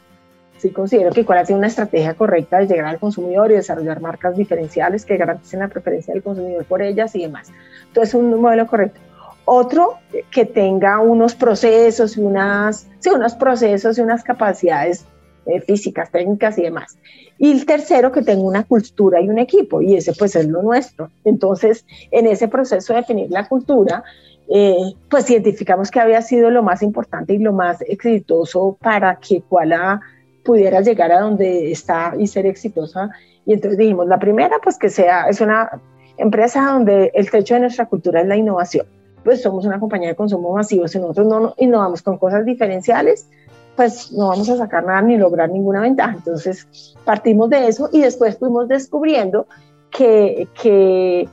sí 0.59 0.71
considero 0.71 1.13
que 1.13 1.25
Kuala 1.25 1.45
tiene 1.45 1.59
una 1.59 1.69
estrategia 1.69 2.15
correcta 2.15 2.59
de 2.59 2.67
llegar 2.67 2.87
al 2.87 2.99
consumidor 2.99 3.53
y 3.53 3.55
desarrollar 3.55 4.01
marcas 4.01 4.37
diferenciales 4.37 5.05
que 5.05 5.17
garanticen 5.17 5.61
la 5.61 5.69
preferencia 5.69 6.13
del 6.13 6.25
consumidor 6.25 6.65
por 6.65 6.83
ellas 6.83 7.15
y 7.15 7.23
demás. 7.23 7.53
Entonces, 7.87 8.15
un 8.15 8.41
modelo 8.41 8.67
correcto. 8.67 9.01
Otro, 9.45 9.99
que 10.33 10.45
tenga 10.45 10.99
unos 10.99 11.37
procesos 11.37 12.17
y 12.17 12.21
unas, 12.21 12.89
sí, 12.99 13.11
unos 13.11 13.35
procesos 13.35 13.97
y 13.99 14.01
unas 14.01 14.25
capacidades 14.25 15.05
eh, 15.47 15.61
físicas, 15.61 16.11
técnicas 16.11 16.59
y 16.59 16.63
demás. 16.63 16.97
Y 17.39 17.53
el 17.53 17.67
tercero, 17.67 18.13
que 18.13 18.23
tenga 18.23 18.43
una 18.43 18.65
cultura 18.65 19.21
y 19.21 19.29
un 19.29 19.39
equipo, 19.39 19.81
y 19.83 19.97
ese 19.97 20.13
pues 20.13 20.37
es 20.37 20.47
lo 20.47 20.63
nuestro. 20.63 21.11
Entonces, 21.25 21.85
en 22.11 22.27
ese 22.27 22.49
proceso 22.49 22.93
de 22.93 23.01
definir 23.01 23.31
la 23.31 23.49
cultura, 23.49 24.05
eh, 24.49 24.93
pues 25.09 25.29
identificamos 25.31 25.91
que 25.91 26.01
había 26.01 26.23
sido 26.23 26.51
lo 26.51 26.63
más 26.63 26.83
importante 26.83 27.35
y 27.35 27.39
lo 27.39 27.53
más 27.53 27.81
exitoso 27.83 28.77
para 28.81 29.17
que 29.17 29.41
Kuala 29.41 30.01
pudiera 30.45 30.81
llegar 30.81 31.11
a 31.13 31.21
donde 31.21 31.73
está 31.73 32.15
y 32.19 32.27
ser 32.27 32.47
exitosa. 32.47 33.11
Y 33.47 33.55
entonces 33.55 33.79
dijimos, 33.79 34.07
la 34.07 34.19
primera, 34.19 34.59
pues 34.63 34.79
que 34.79 34.91
sea, 34.91 35.29
es 35.29 35.41
una 35.41 35.81
empresa 36.17 36.71
donde 36.71 37.11
el 37.15 37.31
techo 37.31 37.55
de 37.55 37.61
nuestra 37.61 37.87
cultura 37.87 38.21
es 38.21 38.27
la 38.27 38.37
innovación 38.37 38.87
pues 39.25 39.43
somos 39.43 39.65
una 39.65 39.81
compañía 39.81 40.11
de 40.11 40.15
consumo 40.15 40.53
masivo, 40.53 40.87
si 40.87 40.99
nosotros 40.99 41.27
no 41.27 41.55
innovamos 41.57 42.03
con 42.03 42.19
cosas 42.19 42.45
diferenciales, 42.45 43.29
pues 43.77 44.13
no 44.13 44.29
vamos 44.29 44.49
a 44.49 44.57
sacar 44.57 44.85
nada 44.85 45.03
ni 45.03 45.17
lograr 45.17 45.51
ninguna 45.51 45.81
ventaja. 45.81 46.15
Entonces 46.15 46.97
partimos 47.05 47.51
de 47.51 47.69
eso 47.69 47.89
y 47.93 48.01
después 48.01 48.39
fuimos 48.39 48.69
descubriendo 48.69 49.47
que, 49.91 50.49
que, 50.61 51.29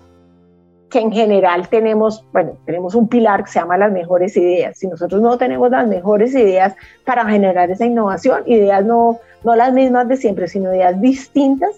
que 0.90 1.00
en 1.00 1.12
general 1.12 1.68
tenemos, 1.70 2.26
bueno, 2.32 2.58
tenemos 2.66 2.96
un 2.96 3.08
pilar 3.08 3.44
que 3.44 3.52
se 3.52 3.60
llama 3.60 3.78
las 3.78 3.92
mejores 3.92 4.36
ideas. 4.38 4.78
Si 4.78 4.88
nosotros 4.88 5.22
no 5.22 5.38
tenemos 5.38 5.70
las 5.72 5.88
mejores 5.88 6.34
ideas 6.34 6.76
para 7.06 7.26
generar 7.26 7.70
esa 7.72 7.86
innovación, 7.86 8.44
ideas 8.46 8.84
no, 8.86 9.20
no 9.44 9.56
las 9.56 9.74
mismas 9.74 10.08
de 10.08 10.18
siempre, 10.18 10.48
sino 10.48 10.74
ideas 10.74 11.00
distintas, 11.02 11.78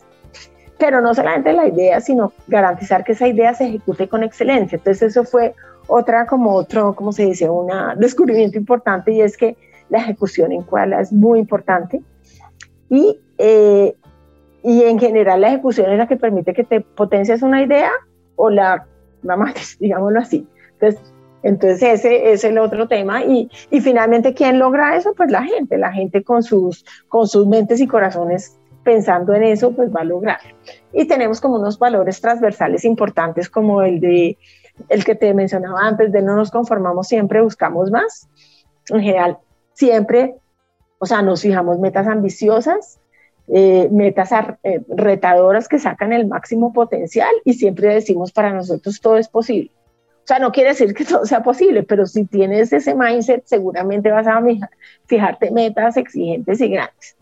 pero 0.78 1.02
no 1.02 1.14
solamente 1.14 1.54
la 1.54 1.68
idea, 1.68 2.02
sino 2.02 2.34
garantizar 2.48 3.04
que 3.04 3.14
esa 3.14 3.28
idea 3.28 3.54
se 3.54 3.68
ejecute 3.68 4.08
con 4.08 4.24
excelencia. 4.24 4.78
Entonces 4.78 5.12
eso 5.12 5.24
fue 5.24 5.54
otra 5.88 6.26
como 6.26 6.52
otro, 6.54 6.96
como 6.96 7.12
se 7.12 7.26
dice, 7.26 7.50
un 7.50 7.70
descubrimiento 7.98 8.58
importante 8.58 9.12
y 9.12 9.22
es 9.22 9.38
que 9.38 9.56
la 9.94 10.00
ejecución 10.00 10.52
en 10.52 10.64
Kuala 10.64 11.02
es 11.02 11.14
muy 11.14 11.38
importante 11.38 12.02
y, 12.90 13.20
eh, 13.38 13.94
y 14.64 14.82
en 14.82 14.98
general 14.98 15.42
la 15.42 15.50
ejecución 15.50 15.92
es 15.92 16.00
la 16.00 16.08
que 16.08 16.18
permite 16.18 16.56
que 16.56 16.64
te 16.64 16.82
potencies 16.82 17.44
una 17.44 17.62
idea 17.62 17.92
o 18.36 18.50
la, 18.50 18.88
la 19.22 19.54
digámoslo 19.80 20.20
así. 20.20 20.48
Entonces, 20.80 21.14
entonces 21.44 21.84
ese 21.84 22.32
es 22.32 22.44
el 22.44 22.58
otro 22.58 22.88
tema 22.88 23.24
y, 23.24 23.52
y, 23.70 23.82
finalmente 23.82 24.34
¿quién 24.34 24.58
logra 24.58 24.96
eso? 24.96 25.14
Pues 25.16 25.30
la 25.30 25.44
gente, 25.44 25.78
la 25.78 25.92
gente 25.92 26.24
con 26.24 26.42
sus, 26.42 26.84
con 27.08 27.28
sus 27.28 27.46
mentes 27.46 27.80
y 27.80 27.86
corazones 27.86 28.58
pensando 28.84 29.36
en 29.36 29.44
eso, 29.44 29.76
pues 29.76 29.94
va 29.94 30.02
a 30.02 30.06
lograr. 30.06 30.40
Y 30.92 31.06
tenemos 31.06 31.40
como 31.40 31.58
unos 31.58 31.78
valores 31.78 32.20
transversales 32.20 32.84
importantes 32.84 33.48
como 33.48 33.84
el 33.84 34.00
de 34.00 34.40
el 34.90 35.06
que 35.06 35.14
te 35.14 35.32
mencionaba 35.36 35.82
antes, 35.82 36.12
de 36.12 36.24
no 36.24 36.36
nos 36.36 36.50
conformamos 36.50 37.08
siempre, 37.08 37.42
buscamos 37.42 37.92
más. 37.92 38.28
En 38.90 39.02
general, 39.02 39.38
siempre, 39.74 40.36
o 41.00 41.06
sea, 41.06 41.22
nos 41.22 41.42
fijamos 41.42 41.80
metas 41.80 42.08
ambiciosas, 42.08 43.00
eh, 43.48 43.90
metas 43.92 44.32
eh, 44.64 44.82
retadoras 44.88 45.68
que 45.68 45.78
sacan 45.80 46.14
el 46.14 46.28
máximo 46.28 46.72
potencial 46.72 47.32
y 47.44 47.56
siempre 47.56 47.94
decimos 47.94 48.32
para 48.32 48.54
nosotros 48.54 49.02
todo 49.02 49.18
es 49.18 49.28
posible. 49.28 49.72
O 50.24 50.26
sea, 50.26 50.40
no 50.40 50.54
quiere 50.54 50.70
decir 50.70 50.94
que 50.94 51.04
todo 51.04 51.26
sea 51.26 51.44
posible, 51.44 51.84
pero 51.84 52.06
si 52.06 52.26
tienes 52.26 52.72
ese 52.72 52.96
mindset, 52.96 53.44
seguramente 53.46 54.10
vas 54.10 54.28
a 54.28 54.42
fijarte 55.06 55.52
metas 55.52 55.98
exigentes 55.98 56.62
y 56.62 56.70
grandes. 56.70 57.18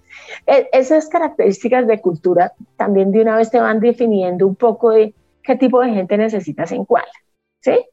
E, 0.45 0.69
esas 0.71 1.07
características 1.07 1.87
de 1.87 1.99
cultura 1.99 2.53
también 2.77 3.11
de 3.11 3.21
una 3.21 3.37
vez 3.37 3.49
te 3.49 3.59
van 3.59 3.79
definiendo 3.79 4.45
un 4.45 4.55
poco 4.55 4.91
de 4.91 5.15
qué 5.41 5.55
tipo 5.55 5.81
de 5.81 5.89
gente 5.89 6.17
necesitas 6.17 6.71
en 6.71 6.85
cuál. 6.85 7.05
¿sí? 7.61 7.85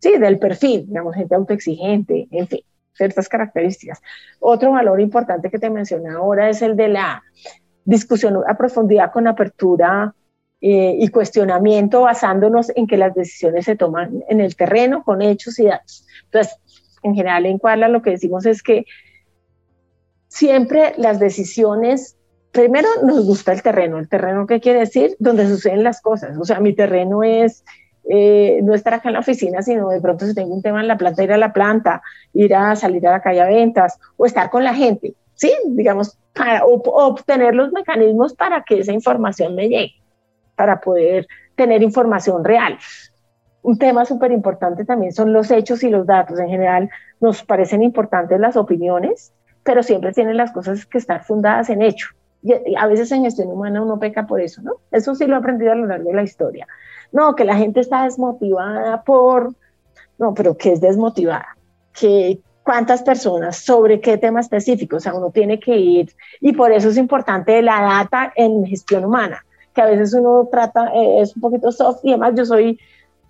Sí, 0.00 0.16
del 0.16 0.38
perfil, 0.38 0.86
digamos, 0.86 1.14
gente 1.14 1.34
autoexigente, 1.34 2.28
en 2.30 2.46
fin, 2.46 2.60
ciertas 2.98 3.28
características. 3.28 4.02
Otro 4.40 4.72
valor 4.72 5.00
importante 5.00 5.50
que 5.50 5.58
te 5.58 5.70
mencioné 5.70 6.10
ahora 6.10 6.50
es 6.50 6.60
el 6.60 6.76
de 6.76 6.88
la 6.88 7.22
discusión 7.84 8.42
a 8.46 8.58
profundidad 8.58 9.10
con 9.12 9.26
apertura 9.26 10.14
eh, 10.60 10.96
y 10.98 11.08
cuestionamiento 11.08 12.02
basándonos 12.02 12.70
en 12.74 12.86
que 12.86 12.98
las 12.98 13.14
decisiones 13.14 13.64
se 13.64 13.76
toman 13.76 14.22
en 14.28 14.40
el 14.40 14.56
terreno 14.56 15.04
con 15.04 15.22
hechos 15.22 15.58
y 15.58 15.66
datos. 15.66 16.04
Entonces, 16.24 16.58
en 17.02 17.14
general 17.14 17.46
en 17.46 17.58
Kuala 17.58 17.88
lo 17.88 18.02
que 18.02 18.10
decimos 18.10 18.44
es 18.44 18.62
que 18.62 18.84
siempre 20.26 20.94
las 20.98 21.20
decisiones, 21.20 22.16
primero 22.52 22.88
nos 23.04 23.24
gusta 23.24 23.52
el 23.52 23.62
terreno. 23.62 23.98
¿El 23.98 24.08
terreno 24.08 24.46
qué 24.46 24.60
quiere 24.60 24.80
decir? 24.80 25.16
Donde 25.18 25.48
suceden 25.48 25.84
las 25.84 26.00
cosas. 26.00 26.36
O 26.38 26.44
sea, 26.44 26.60
mi 26.60 26.74
terreno 26.74 27.22
es 27.22 27.64
eh, 28.10 28.60
no 28.62 28.74
estar 28.74 28.94
acá 28.94 29.10
en 29.10 29.14
la 29.14 29.20
oficina, 29.20 29.62
sino 29.62 29.90
de 29.90 30.00
pronto 30.00 30.26
si 30.26 30.34
tengo 30.34 30.54
un 30.54 30.62
tema 30.62 30.80
en 30.80 30.88
la 30.88 30.96
planta, 30.96 31.22
ir 31.22 31.32
a 31.32 31.36
la 31.36 31.52
planta, 31.52 32.02
ir 32.32 32.54
a 32.54 32.74
salir 32.74 33.06
a 33.06 33.12
la 33.12 33.20
calle 33.20 33.42
a 33.42 33.46
ventas 33.46 33.98
o 34.16 34.24
estar 34.24 34.48
con 34.48 34.64
la 34.64 34.74
gente, 34.74 35.14
¿sí? 35.34 35.52
Digamos, 35.66 36.18
para 36.34 36.64
obtener 36.64 37.54
los 37.54 37.70
mecanismos 37.72 38.34
para 38.34 38.62
que 38.62 38.80
esa 38.80 38.92
información 38.92 39.54
me 39.54 39.68
llegue, 39.68 39.92
para 40.56 40.80
poder 40.80 41.26
tener 41.54 41.82
información 41.82 42.44
real. 42.44 42.78
Un 43.62 43.76
tema 43.76 44.06
súper 44.06 44.32
importante 44.32 44.84
también 44.84 45.12
son 45.12 45.32
los 45.32 45.50
hechos 45.50 45.82
y 45.82 45.90
los 45.90 46.06
datos. 46.06 46.38
En 46.38 46.48
general 46.48 46.88
nos 47.20 47.42
parecen 47.42 47.82
importantes 47.82 48.40
las 48.40 48.56
opiniones, 48.56 49.34
pero 49.64 49.82
siempre 49.82 50.12
tienen 50.12 50.36
las 50.36 50.52
cosas 50.52 50.86
que 50.86 50.96
estar 50.96 51.24
fundadas 51.24 51.68
en 51.68 51.82
hecho. 51.82 52.08
Y 52.42 52.76
a 52.76 52.86
veces 52.86 53.10
en 53.12 53.24
gestión 53.24 53.48
humana 53.48 53.82
uno 53.82 53.98
peca 53.98 54.26
por 54.26 54.40
eso, 54.40 54.62
¿no? 54.62 54.76
Eso 54.92 55.14
sí 55.14 55.26
lo 55.26 55.34
he 55.34 55.38
aprendido 55.38 55.72
a 55.72 55.74
lo 55.74 55.86
largo 55.86 56.08
de 56.08 56.16
la 56.16 56.22
historia. 56.22 56.66
No, 57.12 57.34
que 57.34 57.44
la 57.44 57.56
gente 57.56 57.80
está 57.80 58.04
desmotivada 58.04 59.02
por... 59.02 59.54
No, 60.18 60.34
pero 60.34 60.56
¿qué 60.56 60.72
es 60.72 60.80
desmotivada? 60.80 61.56
Que 61.92 62.40
cuántas 62.68 63.02
personas, 63.02 63.56
sobre 63.56 63.98
qué 63.98 64.18
tema 64.18 64.40
específico, 64.40 64.96
o 64.96 65.00
sea, 65.00 65.14
uno 65.14 65.30
tiene 65.30 65.58
que 65.58 65.74
ir, 65.74 66.12
y 66.38 66.52
por 66.52 66.70
eso 66.70 66.90
es 66.90 66.98
importante 66.98 67.62
la 67.62 67.80
data 67.80 68.30
en 68.36 68.66
gestión 68.66 69.06
humana, 69.06 69.42
que 69.72 69.80
a 69.80 69.86
veces 69.86 70.12
uno 70.12 70.46
trata, 70.52 70.92
eh, 70.94 71.22
es 71.22 71.34
un 71.34 71.40
poquito 71.40 71.72
soft, 71.72 72.00
y 72.02 72.10
además 72.10 72.34
yo 72.36 72.44
soy, 72.44 72.78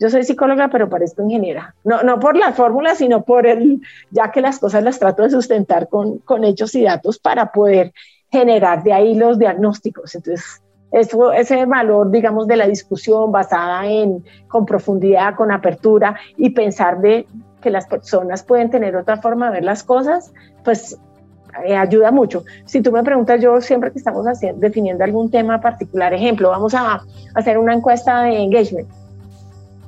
yo 0.00 0.10
soy 0.10 0.24
psicóloga, 0.24 0.66
pero 0.70 0.88
parezco 0.88 1.22
ingeniera, 1.22 1.72
no, 1.84 2.02
no 2.02 2.18
por 2.18 2.36
las 2.36 2.56
fórmulas, 2.56 2.98
sino 2.98 3.22
por 3.22 3.46
el, 3.46 3.80
ya 4.10 4.32
que 4.32 4.40
las 4.40 4.58
cosas 4.58 4.82
las 4.82 4.98
trato 4.98 5.22
de 5.22 5.30
sustentar 5.30 5.88
con, 5.88 6.18
con 6.18 6.42
hechos 6.42 6.74
y 6.74 6.82
datos 6.82 7.20
para 7.20 7.52
poder 7.52 7.92
generar 8.32 8.82
de 8.82 8.92
ahí 8.92 9.14
los 9.14 9.38
diagnósticos, 9.38 10.16
entonces 10.16 10.62
eso, 10.90 11.32
ese 11.32 11.66
valor, 11.66 12.10
digamos, 12.10 12.46
de 12.46 12.56
la 12.56 12.66
discusión 12.66 13.30
basada 13.30 13.86
en, 13.86 14.24
con 14.48 14.64
profundidad, 14.64 15.34
con 15.34 15.52
apertura 15.52 16.16
y 16.36 16.50
pensar 16.50 17.00
de 17.00 17.26
que 17.60 17.70
las 17.70 17.86
personas 17.86 18.42
pueden 18.42 18.70
tener 18.70 18.96
otra 18.96 19.16
forma 19.18 19.46
de 19.46 19.52
ver 19.54 19.64
las 19.64 19.82
cosas, 19.82 20.32
pues 20.64 20.98
eh, 21.64 21.76
ayuda 21.76 22.10
mucho. 22.10 22.44
Si 22.64 22.80
tú 22.80 22.92
me 22.92 23.02
preguntas, 23.02 23.40
yo 23.40 23.60
siempre 23.60 23.90
que 23.90 23.98
estamos 23.98 24.26
haciendo, 24.26 24.60
definiendo 24.60 25.04
algún 25.04 25.30
tema 25.30 25.60
particular, 25.60 26.12
ejemplo, 26.14 26.50
vamos 26.50 26.74
a 26.74 27.02
hacer 27.34 27.58
una 27.58 27.74
encuesta 27.74 28.22
de 28.22 28.38
engagement. 28.42 28.88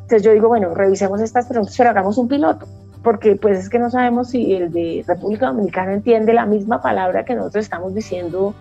Entonces 0.03 0.22
yo 0.22 0.32
digo, 0.32 0.48
bueno, 0.48 0.74
revisemos 0.74 1.20
estas 1.20 1.46
preguntas, 1.46 1.74
pero 1.76 1.90
hagamos 1.90 2.18
un 2.18 2.26
piloto, 2.26 2.66
porque 3.03 3.36
pues 3.36 3.59
es 3.59 3.68
que 3.68 3.78
no 3.78 3.90
sabemos 3.90 4.30
si 4.30 4.55
el 4.55 4.72
de 4.72 5.05
República 5.07 5.46
Dominicana 5.46 5.92
entiende 5.92 6.32
la 6.32 6.46
misma 6.46 6.82
palabra 6.82 7.24
que 7.24 7.34
nosotros 7.34 7.64
estamos 7.64 7.94
diciendo 7.94 8.55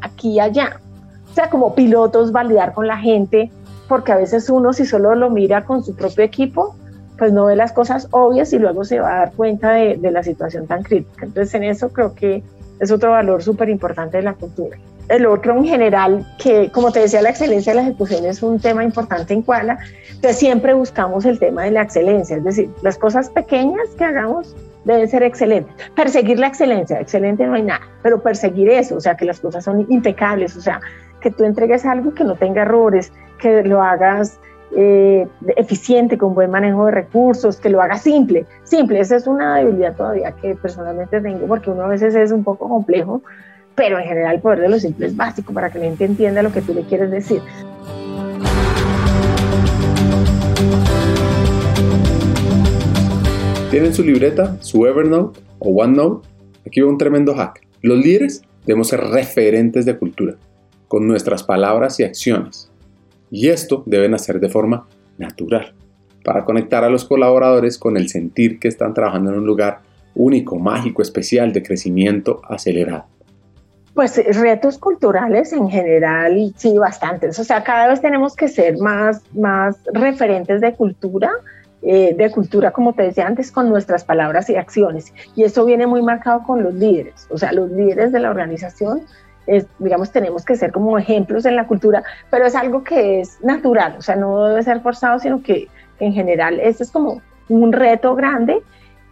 aquí 0.00 0.32
y 0.32 0.40
allá. 0.40 0.80
Sea, 1.36 1.50
como 1.50 1.74
pilotos, 1.74 2.32
validar 2.32 2.72
con 2.72 2.86
la 2.86 2.96
gente, 2.96 3.50
porque 3.88 4.10
a 4.10 4.16
veces 4.16 4.48
uno 4.48 4.72
si 4.72 4.86
solo 4.86 5.14
lo 5.14 5.28
mira 5.28 5.66
con 5.66 5.84
su 5.84 5.94
propio 5.94 6.24
equipo, 6.24 6.74
pues 7.18 7.30
no 7.30 7.44
ve 7.44 7.56
las 7.56 7.72
cosas 7.72 8.08
obvias 8.10 8.54
y 8.54 8.58
luego 8.58 8.86
se 8.86 9.00
va 9.00 9.16
a 9.16 9.18
dar 9.18 9.32
cuenta 9.32 9.72
de, 9.72 9.98
de 9.98 10.10
la 10.10 10.22
situación 10.22 10.66
tan 10.66 10.82
crítica. 10.82 11.26
Entonces 11.26 11.52
en 11.52 11.64
eso 11.64 11.90
creo 11.90 12.14
que 12.14 12.42
es 12.80 12.90
otro 12.90 13.10
valor 13.10 13.42
súper 13.42 13.68
importante 13.68 14.16
de 14.16 14.22
la 14.22 14.32
cultura. 14.32 14.78
El 15.10 15.26
otro 15.26 15.54
en 15.58 15.66
general, 15.66 16.26
que 16.42 16.70
como 16.72 16.90
te 16.90 17.00
decía, 17.00 17.20
la 17.20 17.28
excelencia 17.28 17.72
de 17.72 17.82
la 17.82 17.82
ejecución 17.82 18.24
es 18.24 18.42
un 18.42 18.58
tema 18.58 18.82
importante 18.82 19.34
en 19.34 19.42
Kuala, 19.42 19.78
entonces 20.06 20.38
siempre 20.38 20.72
buscamos 20.72 21.26
el 21.26 21.38
tema 21.38 21.64
de 21.64 21.70
la 21.70 21.82
excelencia, 21.82 22.38
es 22.38 22.44
decir, 22.44 22.70
las 22.80 22.96
cosas 22.96 23.28
pequeñas 23.28 23.90
que 23.98 24.04
hagamos 24.04 24.56
deben 24.86 25.06
ser 25.06 25.22
excelentes. 25.22 25.74
Perseguir 25.94 26.38
la 26.38 26.46
excelencia, 26.46 26.98
excelente 26.98 27.46
no 27.46 27.52
hay 27.52 27.62
nada, 27.62 27.82
pero 28.02 28.22
perseguir 28.22 28.70
eso, 28.70 28.96
o 28.96 29.00
sea, 29.02 29.16
que 29.16 29.26
las 29.26 29.38
cosas 29.38 29.64
son 29.64 29.84
impecables, 29.90 30.56
o 30.56 30.62
sea, 30.62 30.80
que 31.20 31.30
tú 31.30 31.44
entregues 31.44 31.84
algo 31.84 32.14
que 32.14 32.24
no 32.24 32.34
tenga 32.34 32.62
errores, 32.62 33.12
que 33.38 33.62
lo 33.62 33.82
hagas 33.82 34.38
eh, 34.74 35.26
eficiente, 35.56 36.18
con 36.18 36.34
buen 36.34 36.50
manejo 36.50 36.86
de 36.86 36.92
recursos, 36.92 37.56
que 37.56 37.70
lo 37.70 37.80
haga 37.80 37.98
simple. 37.98 38.46
Simple, 38.64 39.00
esa 39.00 39.16
es 39.16 39.26
una 39.26 39.56
debilidad 39.56 39.94
todavía 39.94 40.32
que 40.32 40.54
personalmente 40.54 41.20
tengo, 41.20 41.46
porque 41.46 41.70
uno 41.70 41.82
a 41.82 41.88
veces 41.88 42.14
es 42.14 42.32
un 42.32 42.44
poco 42.44 42.68
complejo, 42.68 43.22
pero 43.74 43.98
en 43.98 44.04
general 44.04 44.34
el 44.34 44.40
poder 44.40 44.60
de 44.60 44.68
lo 44.68 44.78
simple 44.78 45.06
es 45.06 45.16
básico 45.16 45.52
para 45.52 45.70
que 45.70 45.78
la 45.78 45.84
gente 45.86 46.04
entienda 46.04 46.42
lo 46.42 46.52
que 46.52 46.62
tú 46.62 46.74
le 46.74 46.82
quieres 46.82 47.10
decir. 47.10 47.40
¿Tienen 53.70 53.92
su 53.92 54.02
libreta, 54.02 54.56
su 54.60 54.86
Evernote 54.86 55.40
o 55.58 55.82
OneNote? 55.82 56.28
Aquí 56.66 56.80
va 56.80 56.88
un 56.88 56.98
tremendo 56.98 57.34
hack. 57.34 57.60
Los 57.82 57.98
líderes 57.98 58.42
debemos 58.64 58.88
ser 58.88 59.00
referentes 59.00 59.84
de 59.84 59.96
cultura, 59.98 60.34
con 60.88 61.06
nuestras 61.06 61.42
palabras 61.42 61.98
y 62.00 62.04
acciones 62.04 62.70
y 63.30 63.48
esto 63.48 63.82
deben 63.86 64.14
hacer 64.14 64.40
de 64.40 64.48
forma 64.48 64.86
natural, 65.18 65.74
para 66.24 66.44
conectar 66.44 66.84
a 66.84 66.88
los 66.88 67.04
colaboradores 67.04 67.78
con 67.78 67.96
el 67.96 68.08
sentir 68.08 68.58
que 68.58 68.68
están 68.68 68.94
trabajando 68.94 69.30
en 69.32 69.38
un 69.38 69.46
lugar 69.46 69.80
único, 70.14 70.58
mágico, 70.58 71.02
especial, 71.02 71.52
de 71.52 71.62
crecimiento 71.62 72.40
acelerado. 72.48 73.04
Pues 73.94 74.20
retos 74.36 74.76
culturales 74.78 75.52
en 75.52 75.70
general, 75.70 76.52
sí, 76.56 76.76
bastantes. 76.76 77.38
O 77.38 77.44
sea, 77.44 77.64
cada 77.64 77.88
vez 77.88 78.00
tenemos 78.00 78.36
que 78.36 78.48
ser 78.48 78.76
más, 78.78 79.22
más 79.34 79.76
referentes 79.92 80.60
de 80.60 80.74
cultura, 80.74 81.30
eh, 81.82 82.14
de 82.14 82.30
cultura, 82.30 82.72
como 82.72 82.92
te 82.92 83.04
decía 83.04 83.26
antes, 83.26 83.50
con 83.50 83.70
nuestras 83.70 84.04
palabras 84.04 84.50
y 84.50 84.56
acciones. 84.56 85.14
Y 85.34 85.44
eso 85.44 85.64
viene 85.64 85.86
muy 85.86 86.02
marcado 86.02 86.42
con 86.42 86.62
los 86.62 86.74
líderes. 86.74 87.26
O 87.30 87.38
sea, 87.38 87.52
los 87.52 87.70
líderes 87.70 88.12
de 88.12 88.20
la 88.20 88.30
organización 88.30 89.02
digamos, 89.78 90.10
tenemos 90.10 90.44
que 90.44 90.56
ser 90.56 90.72
como 90.72 90.98
ejemplos 90.98 91.46
en 91.46 91.56
la 91.56 91.66
cultura, 91.66 92.02
pero 92.30 92.46
es 92.46 92.54
algo 92.54 92.82
que 92.82 93.20
es 93.20 93.42
natural, 93.42 93.96
o 93.98 94.02
sea, 94.02 94.16
no 94.16 94.44
debe 94.46 94.62
ser 94.62 94.80
forzado, 94.80 95.18
sino 95.18 95.42
que 95.42 95.68
en 96.00 96.12
general 96.12 96.60
este 96.60 96.82
es 96.82 96.90
como 96.90 97.22
un 97.48 97.72
reto 97.72 98.14
grande 98.14 98.62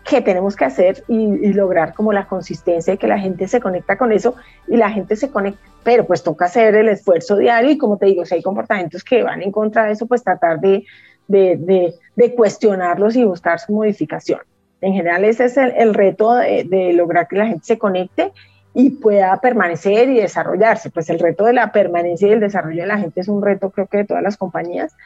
que 0.04 0.20
tenemos 0.20 0.54
que 0.54 0.66
hacer 0.66 1.02
y, 1.08 1.52
lograr 1.54 1.94
como 1.94 2.12
la 2.12 2.26
consistencia 2.26 2.92
y 2.92 2.98
que 2.98 3.06
la 3.06 3.18
gente 3.18 3.48
se 3.48 3.60
conecta 3.60 3.96
con 3.96 4.12
eso 4.12 4.34
y 4.68 4.76
la 4.76 4.90
gente 4.90 5.16
se 5.16 5.30
conecta, 5.30 5.60
pero 5.82 6.04
pues 6.04 6.22
toca 6.22 6.44
hacer 6.44 6.74
el 6.74 6.88
esfuerzo 6.88 7.38
diario 7.38 7.70
y 7.70 7.78
como 7.78 7.96
te 7.96 8.06
digo, 8.06 8.26
si 8.26 8.34
hay 8.34 8.42
comportamientos 8.42 9.02
que 9.02 9.22
van 9.22 9.40
en 9.40 9.50
contra 9.50 9.86
de 9.86 9.92
eso, 9.92 10.06
pues 10.06 10.22
tratar 10.22 10.60
de, 10.60 10.84
de, 11.26 11.94
de, 12.16 12.34
cuestionarlos 12.34 13.16
y 13.16 13.24
buscar 13.24 13.58
su 13.60 13.72
modificación. 13.72 14.40
En 14.82 14.92
general 14.92 15.24
ese 15.24 15.46
es 15.46 15.56
el, 15.56 15.70
el 15.70 15.94
reto 15.94 16.34
de 16.34 16.92
lograr 16.94 17.26
que 17.26 17.36
la 17.36 17.46
gente 17.46 17.64
se 17.64 17.78
conecte 17.78 18.32
y 18.74 18.90
pueda 18.90 19.40
permanecer 19.40 20.08
y 20.10 20.20
desarrollarse. 20.20 20.90
Pues 20.90 21.08
el 21.08 21.18
reto 21.18 21.44
de 21.44 21.52
la 21.52 21.72
permanencia 21.72 22.28
y 22.28 22.32
el 22.32 22.40
desarrollo 22.40 22.82
de 22.82 22.88
la 22.88 22.98
gente 22.98 23.20
es 23.20 23.28
un 23.28 23.42
reto 23.42 23.70
creo 23.70 23.86
que 23.86 23.98
de 23.98 24.04
todas 24.04 24.22
las 24.22 24.36
compañías. 24.36 24.96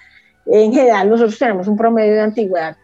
En 0.47 0.73
general 0.73 1.11
nosotros 1.11 1.39
tenemos 1.39 1.69
un 1.69 1.77
promedio 1.77 2.15
de 2.15 2.23
antigüedad 2.23 2.77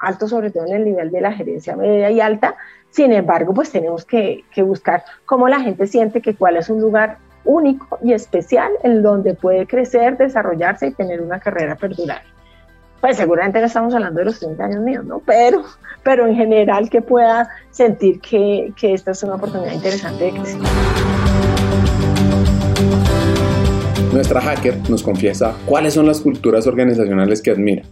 alto, 0.00 0.28
sobre 0.28 0.50
todo 0.50 0.66
en 0.66 0.74
el 0.74 0.84
nivel 0.84 1.10
de 1.10 1.20
la 1.20 1.32
gerencia 1.32 1.76
media 1.76 2.10
y 2.10 2.20
alta. 2.20 2.56
Sin 2.90 3.12
embargo, 3.12 3.54
pues 3.54 3.70
tenemos 3.70 4.04
que, 4.04 4.44
que 4.52 4.62
buscar 4.62 5.04
cómo 5.24 5.48
la 5.48 5.60
gente 5.60 5.86
siente 5.86 6.20
que 6.20 6.34
cuál 6.34 6.56
es 6.56 6.68
un 6.68 6.80
lugar 6.80 7.18
único 7.44 7.98
y 8.02 8.12
especial 8.12 8.72
en 8.82 9.02
donde 9.02 9.34
puede 9.34 9.66
crecer, 9.66 10.16
desarrollarse 10.18 10.88
y 10.88 10.92
tener 10.92 11.22
una 11.22 11.40
carrera 11.40 11.76
perdurable 11.76 12.34
pues 13.04 13.18
seguramente 13.18 13.60
no 13.60 13.66
estamos 13.66 13.92
hablando 13.92 14.20
de 14.20 14.24
los 14.24 14.40
30 14.40 14.64
años 14.64 14.82
míos, 14.82 15.04
¿no? 15.04 15.20
Pero, 15.26 15.62
pero 16.02 16.26
en 16.26 16.36
general 16.36 16.88
que 16.88 17.02
pueda 17.02 17.50
sentir 17.70 18.18
que, 18.18 18.72
que 18.80 18.94
esta 18.94 19.10
es 19.10 19.22
una 19.22 19.34
oportunidad 19.34 19.74
interesante 19.74 20.24
de 20.24 20.30
crecer. 20.30 20.60
Nuestra 24.10 24.40
hacker 24.40 24.88
nos 24.88 25.02
confiesa 25.02 25.54
cuáles 25.66 25.92
son 25.92 26.06
las 26.06 26.22
culturas 26.22 26.66
organizacionales 26.66 27.42
que 27.42 27.50
admira, 27.50 27.82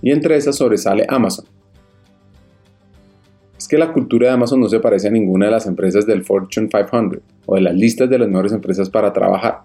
y 0.00 0.10
entre 0.10 0.38
esas 0.38 0.56
sobresale 0.56 1.04
Amazon. 1.06 1.44
Es 3.58 3.68
que 3.68 3.76
la 3.76 3.92
cultura 3.92 4.28
de 4.28 4.32
Amazon 4.32 4.58
no 4.58 4.70
se 4.70 4.80
parece 4.80 5.08
a 5.08 5.10
ninguna 5.10 5.44
de 5.44 5.52
las 5.52 5.66
empresas 5.66 6.06
del 6.06 6.24
Fortune 6.24 6.70
500 6.70 7.20
o 7.44 7.56
de 7.56 7.60
las 7.60 7.74
listas 7.74 8.08
de 8.08 8.20
las 8.20 8.28
mejores 8.28 8.52
empresas 8.52 8.88
para 8.88 9.12
trabajar. 9.12 9.64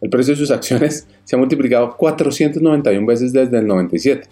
El 0.00 0.10
precio 0.10 0.34
de 0.34 0.38
sus 0.38 0.50
acciones 0.50 1.08
se 1.24 1.36
ha 1.36 1.38
multiplicado 1.38 1.96
491 1.96 3.06
veces 3.06 3.32
desde 3.32 3.58
el 3.58 3.66
97, 3.66 4.28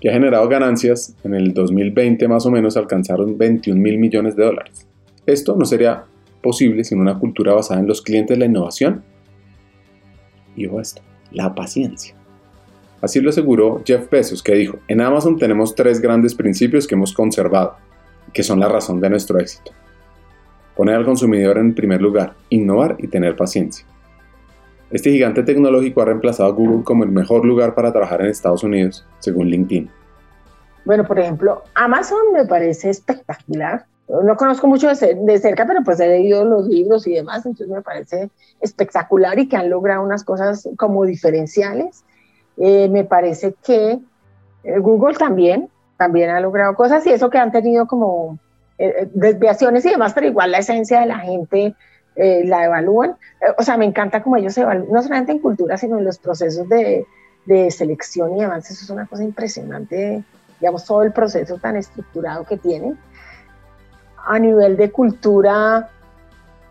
que 0.00 0.08
ha 0.08 0.12
generado 0.12 0.48
ganancias 0.48 1.14
en 1.22 1.34
el 1.34 1.52
2020 1.52 2.26
más 2.28 2.46
o 2.46 2.50
menos 2.50 2.76
alcanzaron 2.76 3.36
21 3.36 3.80
mil 3.80 3.98
millones 3.98 4.36
de 4.36 4.44
dólares. 4.44 4.86
Esto 5.26 5.56
no 5.56 5.64
sería 5.64 6.04
posible 6.42 6.84
sin 6.84 7.00
una 7.00 7.18
cultura 7.18 7.54
basada 7.54 7.80
en 7.80 7.86
los 7.86 8.00
clientes, 8.00 8.38
la 8.38 8.46
innovación 8.46 9.02
y 10.56 10.64
esto, 10.78 11.02
la 11.32 11.54
paciencia. 11.54 12.14
Así 13.02 13.20
lo 13.20 13.30
aseguró 13.30 13.82
Jeff 13.84 14.08
Bezos, 14.10 14.42
que 14.42 14.54
dijo, 14.54 14.78
en 14.88 15.00
Amazon 15.00 15.36
tenemos 15.36 15.74
tres 15.74 16.00
grandes 16.00 16.34
principios 16.34 16.86
que 16.86 16.94
hemos 16.94 17.12
conservado, 17.12 17.76
que 18.32 18.42
son 18.42 18.58
la 18.58 18.68
razón 18.68 19.00
de 19.00 19.10
nuestro 19.10 19.38
éxito. 19.38 19.72
Poner 20.74 20.94
al 20.94 21.04
consumidor 21.04 21.58
en 21.58 21.74
primer 21.74 22.00
lugar, 22.00 22.34
innovar 22.48 22.96
y 22.98 23.08
tener 23.08 23.36
paciencia. 23.36 23.86
Este 24.90 25.10
gigante 25.10 25.42
tecnológico 25.42 26.02
ha 26.02 26.04
reemplazado 26.04 26.48
a 26.48 26.52
Google 26.52 26.84
como 26.84 27.02
el 27.02 27.10
mejor 27.10 27.44
lugar 27.44 27.74
para 27.74 27.92
trabajar 27.92 28.20
en 28.20 28.28
Estados 28.28 28.62
Unidos, 28.62 29.04
según 29.18 29.48
LinkedIn. 29.48 29.90
Bueno, 30.84 31.04
por 31.04 31.18
ejemplo, 31.18 31.64
Amazon 31.74 32.32
me 32.32 32.46
parece 32.46 32.90
espectacular. 32.90 33.86
No 34.08 34.36
conozco 34.36 34.68
mucho 34.68 34.86
de, 34.86 35.38
cerca, 35.40 35.66
pero 35.66 35.82
pues 35.82 35.98
he 35.98 36.06
leído 36.06 36.44
los 36.44 36.68
libros 36.68 37.08
y 37.08 37.14
demás, 37.14 37.44
entonces 37.44 37.68
me 37.68 37.82
parece 37.82 38.30
espectacular 38.60 39.36
y 39.40 39.48
que 39.48 39.56
han 39.56 39.68
logrado 39.68 40.04
unas 40.04 40.22
cosas 40.22 40.68
como 40.76 41.04
diferenciales. 41.04 42.04
Eh, 42.56 42.88
me 42.88 43.02
parece 43.02 43.56
que 43.64 43.98
eh, 44.62 44.78
Google 44.78 45.16
también, 45.16 45.68
también 45.96 46.30
ha 46.30 46.38
logrado 46.38 46.76
cosas 46.76 47.04
y 47.06 47.10
eso 47.10 47.28
que 47.30 47.38
han 47.38 47.50
tenido 47.50 47.88
como 47.88 48.38
eh, 48.78 49.08
desviaciones 49.12 49.84
y 49.84 49.90
demás, 49.90 50.12
pero 50.14 50.28
igual 50.28 50.52
la 50.52 50.58
esencia 50.58 51.00
de 51.00 51.06
la 51.06 51.18
gente 51.18 51.74
eh, 52.16 52.42
la 52.46 52.64
evalúan. 52.64 53.16
Eh, 53.40 53.52
o 53.58 53.62
sea, 53.62 53.76
me 53.76 53.84
encanta 53.84 54.22
como 54.22 54.36
ellos 54.36 54.56
evalúan, 54.56 54.90
no 54.90 55.02
solamente 55.02 55.32
en 55.32 55.38
cultura, 55.38 55.76
sino 55.76 55.98
en 55.98 56.04
los 56.04 56.18
procesos 56.18 56.68
de, 56.68 57.06
de 57.44 57.70
selección 57.70 58.36
y 58.36 58.42
avance. 58.42 58.72
Eso 58.72 58.84
es 58.84 58.90
una 58.90 59.06
cosa 59.06 59.22
impresionante, 59.22 60.24
digamos, 60.58 60.84
todo 60.84 61.02
el 61.02 61.12
proceso 61.12 61.58
tan 61.58 61.76
estructurado 61.76 62.44
que 62.44 62.56
tienen. 62.56 62.98
A 64.26 64.38
nivel 64.38 64.76
de 64.76 64.90
cultura, 64.90 65.90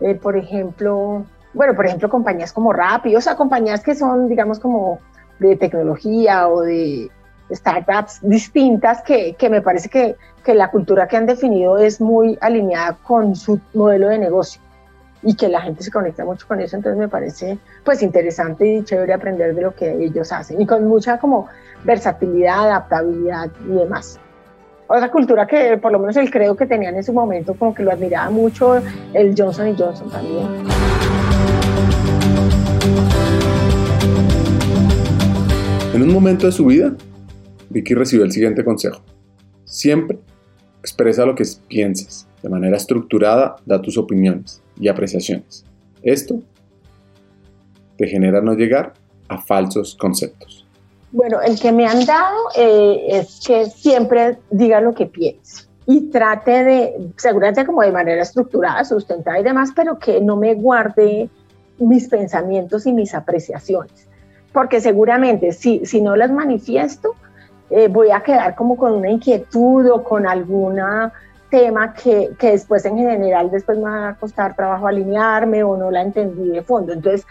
eh, 0.00 0.14
por 0.16 0.36
ejemplo, 0.36 1.24
bueno, 1.54 1.74
por 1.74 1.86
ejemplo, 1.86 2.10
compañías 2.10 2.52
como 2.52 2.72
Rappi, 2.72 3.16
o 3.16 3.20
sea, 3.20 3.36
compañías 3.36 3.82
que 3.82 3.94
son, 3.94 4.28
digamos, 4.28 4.58
como 4.58 4.98
de 5.38 5.56
tecnología 5.56 6.48
o 6.48 6.62
de 6.62 7.10
startups 7.50 8.18
distintas 8.22 9.00
que, 9.02 9.34
que 9.34 9.48
me 9.48 9.62
parece 9.62 9.88
que, 9.88 10.16
que, 10.44 10.54
la 10.54 10.70
cultura 10.70 11.06
que 11.06 11.16
han 11.16 11.26
definido 11.26 11.78
es 11.78 12.00
muy 12.00 12.36
alineada 12.40 12.98
con 13.04 13.36
su 13.36 13.60
modelo 13.72 14.08
de 14.08 14.18
negocio 14.18 14.60
y 15.22 15.34
que 15.34 15.48
la 15.48 15.60
gente 15.60 15.82
se 15.82 15.90
conecta 15.90 16.24
mucho 16.24 16.46
con 16.46 16.60
eso, 16.60 16.76
entonces 16.76 16.98
me 16.98 17.08
parece 17.08 17.58
pues 17.84 18.02
interesante 18.02 18.66
y 18.66 18.84
chévere 18.84 19.12
aprender 19.12 19.54
de 19.54 19.62
lo 19.62 19.74
que 19.74 19.92
ellos 19.92 20.32
hacen 20.32 20.60
y 20.60 20.66
con 20.66 20.86
mucha 20.86 21.18
como 21.18 21.48
versatilidad, 21.84 22.66
adaptabilidad 22.66 23.50
y 23.68 23.72
demás. 23.72 24.18
Otra 24.88 25.10
cultura 25.10 25.46
que 25.46 25.78
por 25.78 25.90
lo 25.90 25.98
menos 25.98 26.16
el 26.16 26.30
creo 26.30 26.56
que 26.56 26.66
tenían 26.66 26.94
en 26.94 27.02
su 27.02 27.12
momento 27.12 27.54
como 27.54 27.74
que 27.74 27.82
lo 27.82 27.90
admiraba 27.90 28.30
mucho 28.30 28.80
el 29.14 29.34
Johnson 29.36 29.68
y 29.68 29.74
Johnson 29.76 30.10
también. 30.10 30.46
En 35.92 36.02
un 36.02 36.12
momento 36.12 36.46
de 36.46 36.52
su 36.52 36.66
vida, 36.66 36.94
Vicky 37.70 37.94
recibió 37.94 38.24
el 38.24 38.30
siguiente 38.30 38.62
consejo. 38.62 39.00
Siempre 39.64 40.18
expresa 40.80 41.24
lo 41.24 41.34
que 41.34 41.44
pienses. 41.66 42.28
De 42.42 42.48
manera 42.48 42.76
estructurada, 42.76 43.56
da 43.64 43.80
tus 43.80 43.98
opiniones 43.98 44.62
y 44.78 44.88
apreciaciones. 44.88 45.64
Esto 46.02 46.40
te 47.96 48.06
genera 48.06 48.40
no 48.40 48.54
llegar 48.54 48.92
a 49.28 49.38
falsos 49.38 49.96
conceptos. 49.96 50.66
Bueno, 51.12 51.40
el 51.40 51.58
que 51.58 51.72
me 51.72 51.86
han 51.86 52.04
dado 52.04 52.36
eh, 52.56 53.06
es 53.08 53.40
que 53.46 53.66
siempre 53.66 54.38
diga 54.50 54.80
lo 54.80 54.94
que 54.94 55.06
piense 55.06 55.66
y 55.86 56.10
trate 56.10 56.64
de, 56.64 57.10
seguramente 57.16 57.64
como 57.64 57.82
de 57.82 57.92
manera 57.92 58.22
estructurada, 58.22 58.84
sustentada 58.84 59.38
y 59.38 59.44
demás, 59.44 59.70
pero 59.74 59.98
que 59.98 60.20
no 60.20 60.36
me 60.36 60.54
guarde 60.54 61.30
mis 61.78 62.08
pensamientos 62.08 62.86
y 62.86 62.92
mis 62.92 63.14
apreciaciones. 63.14 64.08
Porque 64.52 64.80
seguramente 64.80 65.52
si, 65.52 65.84
si 65.86 66.00
no 66.00 66.16
las 66.16 66.32
manifiesto, 66.32 67.14
eh, 67.70 67.88
voy 67.88 68.10
a 68.10 68.20
quedar 68.20 68.54
como 68.56 68.76
con 68.76 68.92
una 68.92 69.10
inquietud 69.10 69.88
o 69.90 70.02
con 70.02 70.26
algún 70.26 70.80
tema 71.50 71.94
que, 71.94 72.30
que, 72.38 72.52
después 72.52 72.84
en 72.84 72.96
general 72.96 73.50
después 73.50 73.78
me 73.78 73.84
va 73.84 74.08
a 74.10 74.14
costar 74.16 74.54
trabajo 74.54 74.86
alinearme 74.86 75.62
o 75.62 75.76
no 75.76 75.90
la 75.90 76.02
entendí 76.02 76.48
de 76.48 76.62
fondo. 76.62 76.92
Entonces, 76.92 77.26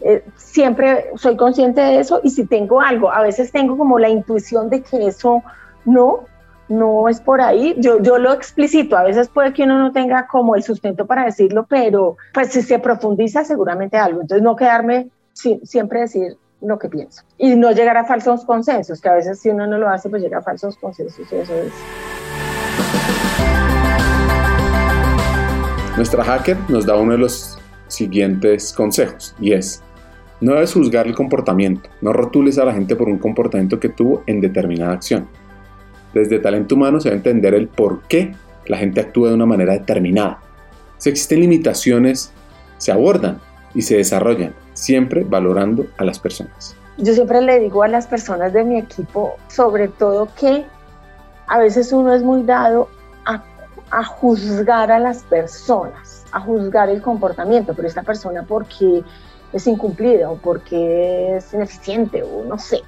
eh, 0.00 0.22
siempre 0.36 1.10
soy 1.16 1.36
consciente 1.36 1.80
de 1.80 2.00
eso 2.00 2.20
y 2.22 2.30
si 2.30 2.46
tengo 2.46 2.80
algo, 2.80 3.10
a 3.10 3.22
veces 3.22 3.50
tengo 3.50 3.78
como 3.78 3.98
la 3.98 4.08
intuición 4.10 4.68
de 4.68 4.82
que 4.82 5.06
eso 5.06 5.42
no, 5.86 6.24
no 6.68 7.08
es 7.08 7.20
por 7.20 7.40
ahí, 7.40 7.74
yo, 7.78 8.02
yo 8.02 8.18
lo 8.18 8.34
explicito, 8.34 8.98
a 8.98 9.04
veces 9.04 9.28
puede 9.28 9.54
que 9.54 9.62
uno 9.62 9.78
no 9.78 9.92
tenga 9.92 10.26
como 10.26 10.54
el 10.54 10.62
sustento 10.62 11.06
para 11.06 11.24
decirlo, 11.24 11.64
pero 11.66 12.16
pues 12.34 12.48
si 12.48 12.60
se 12.60 12.78
profundiza 12.78 13.44
seguramente 13.44 13.96
algo, 13.96 14.20
entonces 14.20 14.42
no 14.42 14.54
quedarme 14.54 15.08
siempre 15.32 16.00
decir 16.00 16.36
lo 16.60 16.78
que 16.78 16.88
pienso 16.88 17.22
y 17.38 17.54
no 17.56 17.70
llegar 17.72 17.96
a 17.96 18.04
falsos 18.04 18.44
consensos, 18.44 19.00
que 19.00 19.08
a 19.08 19.14
veces 19.14 19.38
si 19.40 19.48
uno 19.48 19.66
no 19.66 19.78
lo 19.78 19.88
hace, 19.88 20.10
pues 20.10 20.22
llega 20.22 20.38
a 20.38 20.42
falsos 20.42 20.76
consensos 20.76 21.32
y 21.32 21.36
eso 21.36 21.54
es. 21.54 21.72
Nuestra 25.96 26.22
hacker 26.22 26.58
nos 26.68 26.84
da 26.84 26.94
uno 26.94 27.12
de 27.12 27.18
los 27.18 27.56
siguientes 27.88 28.70
consejos 28.74 29.34
y 29.40 29.54
es, 29.54 29.82
no 30.42 30.52
debes 30.52 30.74
juzgar 30.74 31.06
el 31.06 31.14
comportamiento, 31.14 31.88
no 32.02 32.12
rotules 32.12 32.58
a 32.58 32.66
la 32.66 32.74
gente 32.74 32.94
por 32.94 33.08
un 33.08 33.16
comportamiento 33.16 33.80
que 33.80 33.88
tuvo 33.88 34.22
en 34.26 34.42
determinada 34.42 34.92
acción. 34.92 35.26
Desde 36.12 36.38
talento 36.38 36.74
humano 36.74 37.00
se 37.00 37.08
debe 37.08 37.16
entender 37.16 37.54
el 37.54 37.68
por 37.68 38.02
qué 38.08 38.34
la 38.66 38.76
gente 38.76 39.00
actúa 39.00 39.30
de 39.30 39.36
una 39.36 39.46
manera 39.46 39.72
determinada. 39.72 40.38
Si 40.98 41.08
existen 41.08 41.40
limitaciones, 41.40 42.30
se 42.76 42.92
abordan 42.92 43.40
y 43.74 43.80
se 43.80 43.96
desarrollan, 43.96 44.54
siempre 44.74 45.24
valorando 45.24 45.86
a 45.96 46.04
las 46.04 46.18
personas. 46.18 46.76
Yo 46.98 47.14
siempre 47.14 47.40
le 47.40 47.58
digo 47.58 47.82
a 47.82 47.88
las 47.88 48.06
personas 48.06 48.52
de 48.52 48.64
mi 48.64 48.78
equipo, 48.78 49.36
sobre 49.48 49.88
todo 49.88 50.28
que 50.38 50.66
a 51.46 51.58
veces 51.58 51.90
uno 51.90 52.12
es 52.12 52.22
muy 52.22 52.42
dado 52.42 52.90
a, 53.96 54.04
juzgar 54.04 54.90
a 54.92 54.98
las 54.98 55.22
personas, 55.24 56.24
a 56.32 56.40
juzgar 56.40 56.88
el 56.88 57.02
comportamiento, 57.02 57.74
pero 57.74 57.88
esta 57.88 58.02
persona 58.02 58.44
porque 58.46 59.02
es 59.52 59.66
incumplida 59.66 60.30
o 60.30 60.36
porque 60.36 61.36
es 61.36 61.52
ineficiente 61.54 62.22
o 62.22 62.44
no 62.44 62.58
sé. 62.58 62.82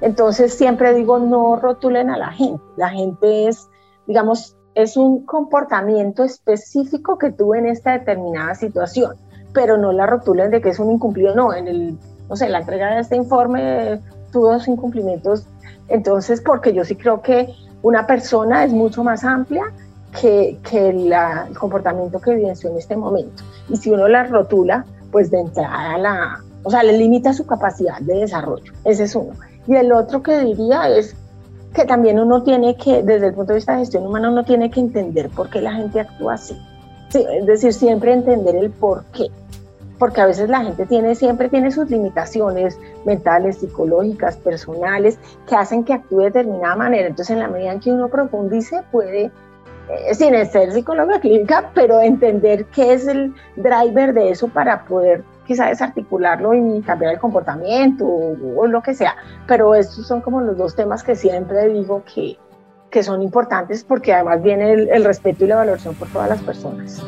Entonces 0.00 0.54
siempre 0.54 0.94
digo, 0.94 1.18
no 1.18 1.56
rotulen 1.56 2.10
a 2.10 2.18
la 2.18 2.30
gente. 2.30 2.62
La 2.76 2.90
gente 2.90 3.48
es, 3.48 3.68
digamos, 4.06 4.56
es 4.74 4.96
un 4.96 5.24
comportamiento 5.24 6.22
específico 6.24 7.18
que 7.18 7.32
tuve 7.32 7.58
en 7.58 7.66
esta 7.66 7.92
determinada 7.92 8.54
situación 8.54 9.16
pero 9.56 9.78
no 9.78 9.90
la 9.90 10.04
rotulen 10.04 10.50
de 10.50 10.60
que 10.60 10.68
es 10.68 10.78
un 10.78 10.92
incumplido, 10.92 11.34
no, 11.34 11.54
en 11.54 11.66
el, 11.66 11.98
no 12.28 12.36
sé, 12.36 12.50
la 12.50 12.58
entrega 12.58 12.94
de 12.94 13.00
este 13.00 13.16
informe 13.16 13.98
tuvo 14.30 14.52
dos 14.52 14.68
incumplimientos, 14.68 15.46
entonces, 15.88 16.42
porque 16.42 16.74
yo 16.74 16.84
sí 16.84 16.94
creo 16.94 17.22
que 17.22 17.48
una 17.80 18.06
persona 18.06 18.64
es 18.64 18.72
mucho 18.72 19.02
más 19.02 19.24
amplia 19.24 19.72
que, 20.20 20.58
que 20.68 20.92
la, 20.92 21.46
el 21.48 21.58
comportamiento 21.58 22.20
que 22.20 22.32
evidenció 22.32 22.70
en 22.70 22.78
este 22.78 22.96
momento. 22.96 23.42
Y 23.68 23.76
si 23.76 23.90
uno 23.90 24.08
la 24.08 24.24
rotula, 24.24 24.84
pues 25.10 25.30
de 25.30 25.40
entrada 25.40 25.98
la, 25.98 26.40
o 26.62 26.70
sea, 26.70 26.82
le 26.82 26.96
limita 26.96 27.32
su 27.32 27.46
capacidad 27.46 28.00
de 28.00 28.20
desarrollo. 28.20 28.72
Ese 28.84 29.04
es 29.04 29.14
uno. 29.14 29.32
Y 29.66 29.74
el 29.74 29.92
otro 29.92 30.22
que 30.22 30.40
diría 30.40 30.88
es 30.88 31.14
que 31.74 31.84
también 31.84 32.18
uno 32.18 32.42
tiene 32.42 32.76
que, 32.76 33.02
desde 33.02 33.28
el 33.28 33.34
punto 33.34 33.52
de 33.52 33.58
vista 33.58 33.72
de 33.72 33.80
gestión 33.80 34.06
humana, 34.06 34.30
uno 34.30 34.44
tiene 34.44 34.70
que 34.70 34.80
entender 34.80 35.28
por 35.30 35.50
qué 35.50 35.60
la 35.60 35.72
gente 35.72 36.00
actúa 36.00 36.34
así. 36.34 36.56
Sí, 37.10 37.24
es 37.32 37.46
decir, 37.46 37.72
siempre 37.72 38.12
entender 38.12 38.56
el 38.56 38.70
por 38.70 39.04
qué 39.06 39.30
porque 39.98 40.20
a 40.20 40.26
veces 40.26 40.48
la 40.48 40.62
gente 40.62 40.86
tiene, 40.86 41.14
siempre 41.14 41.48
tiene 41.48 41.70
sus 41.70 41.90
limitaciones 41.90 42.78
mentales, 43.04 43.58
psicológicas, 43.58 44.36
personales, 44.36 45.18
que 45.48 45.56
hacen 45.56 45.84
que 45.84 45.94
actúe 45.94 46.18
de 46.18 46.24
determinada 46.26 46.76
manera. 46.76 47.08
Entonces, 47.08 47.34
en 47.34 47.40
la 47.40 47.48
medida 47.48 47.72
en 47.72 47.80
que 47.80 47.92
uno 47.92 48.08
profundice, 48.08 48.82
puede, 48.92 49.30
sin 50.12 50.34
ser 50.46 50.72
psicóloga 50.72 51.20
clínica, 51.20 51.70
pero 51.74 52.00
entender 52.00 52.66
qué 52.66 52.92
es 52.92 53.06
el 53.06 53.34
driver 53.56 54.12
de 54.12 54.30
eso 54.30 54.48
para 54.48 54.84
poder 54.84 55.22
quizá 55.46 55.66
desarticularlo 55.66 56.54
y 56.54 56.82
cambiar 56.82 57.14
el 57.14 57.20
comportamiento 57.20 58.04
o, 58.04 58.66
lo 58.66 58.82
que 58.82 58.94
sea. 58.94 59.16
Pero 59.46 59.74
estos 59.74 60.06
son 60.06 60.20
como 60.20 60.40
los 60.40 60.56
dos 60.56 60.74
temas 60.74 61.02
que 61.02 61.14
siempre 61.14 61.68
digo 61.68 62.02
que, 62.12 62.36
que 62.90 63.02
son 63.02 63.22
importantes 63.22 63.84
porque 63.84 64.12
además 64.12 64.42
viene 64.42 64.72
el, 64.72 64.88
el 64.88 65.04
respeto 65.04 65.44
y 65.44 65.48
la 65.48 65.56
valoración 65.56 65.94
por 65.94 66.08
todas 66.08 66.28
las 66.28 66.42
personas. 66.42 67.02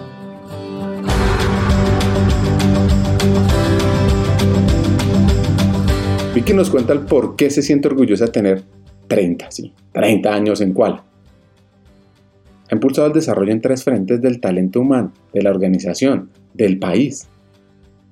Vicky 6.34 6.52
nos 6.52 6.70
cuenta 6.70 6.92
el 6.92 7.00
por 7.00 7.34
qué 7.34 7.50
se 7.50 7.62
siente 7.62 7.88
orgullosa 7.88 8.26
de 8.26 8.30
tener 8.30 8.62
30, 9.08 9.50
sí, 9.50 9.74
30 9.92 10.32
años 10.32 10.60
en 10.60 10.72
cuál. 10.72 11.07
Ha 12.70 12.74
impulsado 12.74 13.06
el 13.06 13.14
desarrollo 13.14 13.52
en 13.52 13.60
tres 13.60 13.82
frentes 13.82 14.20
del 14.20 14.40
talento 14.40 14.80
humano, 14.80 15.12
de 15.32 15.42
la 15.42 15.50
organización, 15.50 16.30
del 16.52 16.78
país. 16.78 17.28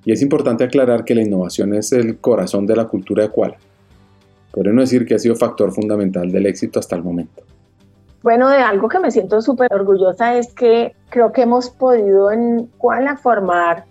Y 0.03 0.11
es 0.11 0.21
importante 0.21 0.63
aclarar 0.63 1.03
que 1.03 1.13
la 1.13 1.21
innovación 1.21 1.73
es 1.73 1.91
el 1.91 2.17
corazón 2.17 2.65
de 2.65 2.75
la 2.75 2.85
cultura 2.85 3.23
de 3.23 3.29
Kuala. 3.29 3.57
Podemos 4.51 4.89
decir 4.89 5.05
que 5.05 5.15
ha 5.15 5.19
sido 5.19 5.35
factor 5.35 5.71
fundamental 5.71 6.31
del 6.31 6.47
éxito 6.47 6.79
hasta 6.79 6.95
el 6.95 7.03
momento. 7.03 7.43
Bueno, 8.23 8.49
de 8.49 8.57
algo 8.57 8.89
que 8.89 8.99
me 8.99 9.11
siento 9.11 9.41
súper 9.41 9.71
orgullosa 9.71 10.37
es 10.37 10.53
que 10.53 10.95
creo 11.09 11.31
que 11.31 11.43
hemos 11.43 11.69
podido 11.69 12.31
en 12.31 12.65
Kuala 12.77 13.17
formar 13.17 13.85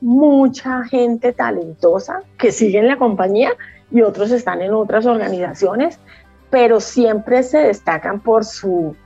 mucha 0.00 0.82
gente 0.84 1.32
talentosa 1.32 2.22
que 2.38 2.50
sigue 2.50 2.78
en 2.78 2.88
la 2.88 2.98
compañía 2.98 3.52
y 3.92 4.02
otros 4.02 4.32
están 4.32 4.62
en 4.62 4.72
otras 4.72 5.06
organizaciones, 5.06 5.98
pero 6.50 6.80
siempre 6.80 7.44
se 7.44 7.58
destacan 7.58 8.20
por 8.20 8.44
su, 8.44 8.96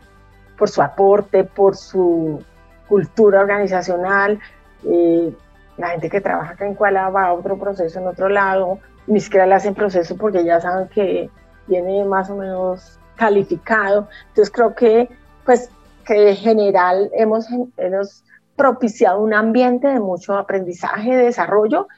por 0.57 0.69
su 0.69 0.83
aporte, 0.83 1.45
por 1.45 1.77
su 1.77 2.43
cultura 2.89 3.41
organizacional. 3.41 4.39
Eh, 4.85 5.33
la 5.77 5.89
gente 5.91 6.09
que 6.09 6.21
trabaja 6.21 6.53
acá 6.53 6.67
en 6.67 6.75
Kuala 6.75 7.11
va 7.11 7.27
a 7.27 7.35
otro 7.35 7.59
proceso 7.59 7.99
en 7.99 8.07
otro 8.07 8.29
lado, 8.29 8.79
ni 9.07 9.21
siquiera 9.21 9.47
le 9.47 9.55
hacen 9.55 9.75
proceso 9.75 10.17
porque 10.17 10.45
ya 10.45 10.61
saben 10.61 10.89
que 10.89 11.31
viene 11.67 12.05
más 12.05 12.31
o 12.31 12.37
menos 12.37 12.99
calificado. 13.17 14.09
Entonces 14.29 14.53
creo 14.53 14.75
que, 14.75 15.09
pues, 15.45 15.71
que 16.05 16.31
en 16.31 16.37
general 16.37 17.11
hemos, 17.15 17.47
hemos 17.77 18.25
propiciado 18.55 19.21
un 19.21 19.35
ambiente 19.35 19.89
de 19.89 20.01
mucho 20.01 20.35
aprendizaje, 20.35 21.17
desarrollo 21.17 21.89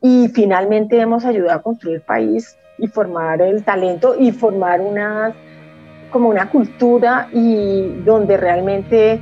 y 0.00 0.28
finalmente 0.28 1.00
hemos 1.00 1.24
ayudado 1.24 1.58
a 1.58 1.62
construir 1.62 2.02
país 2.02 2.56
y 2.78 2.86
formar 2.86 3.42
el 3.42 3.64
talento 3.64 4.14
y 4.18 4.32
formar 4.32 4.80
una 4.80 5.34
como 6.10 6.28
una 6.28 6.50
cultura 6.50 7.28
y 7.32 8.02
donde 8.04 8.36
realmente 8.36 9.20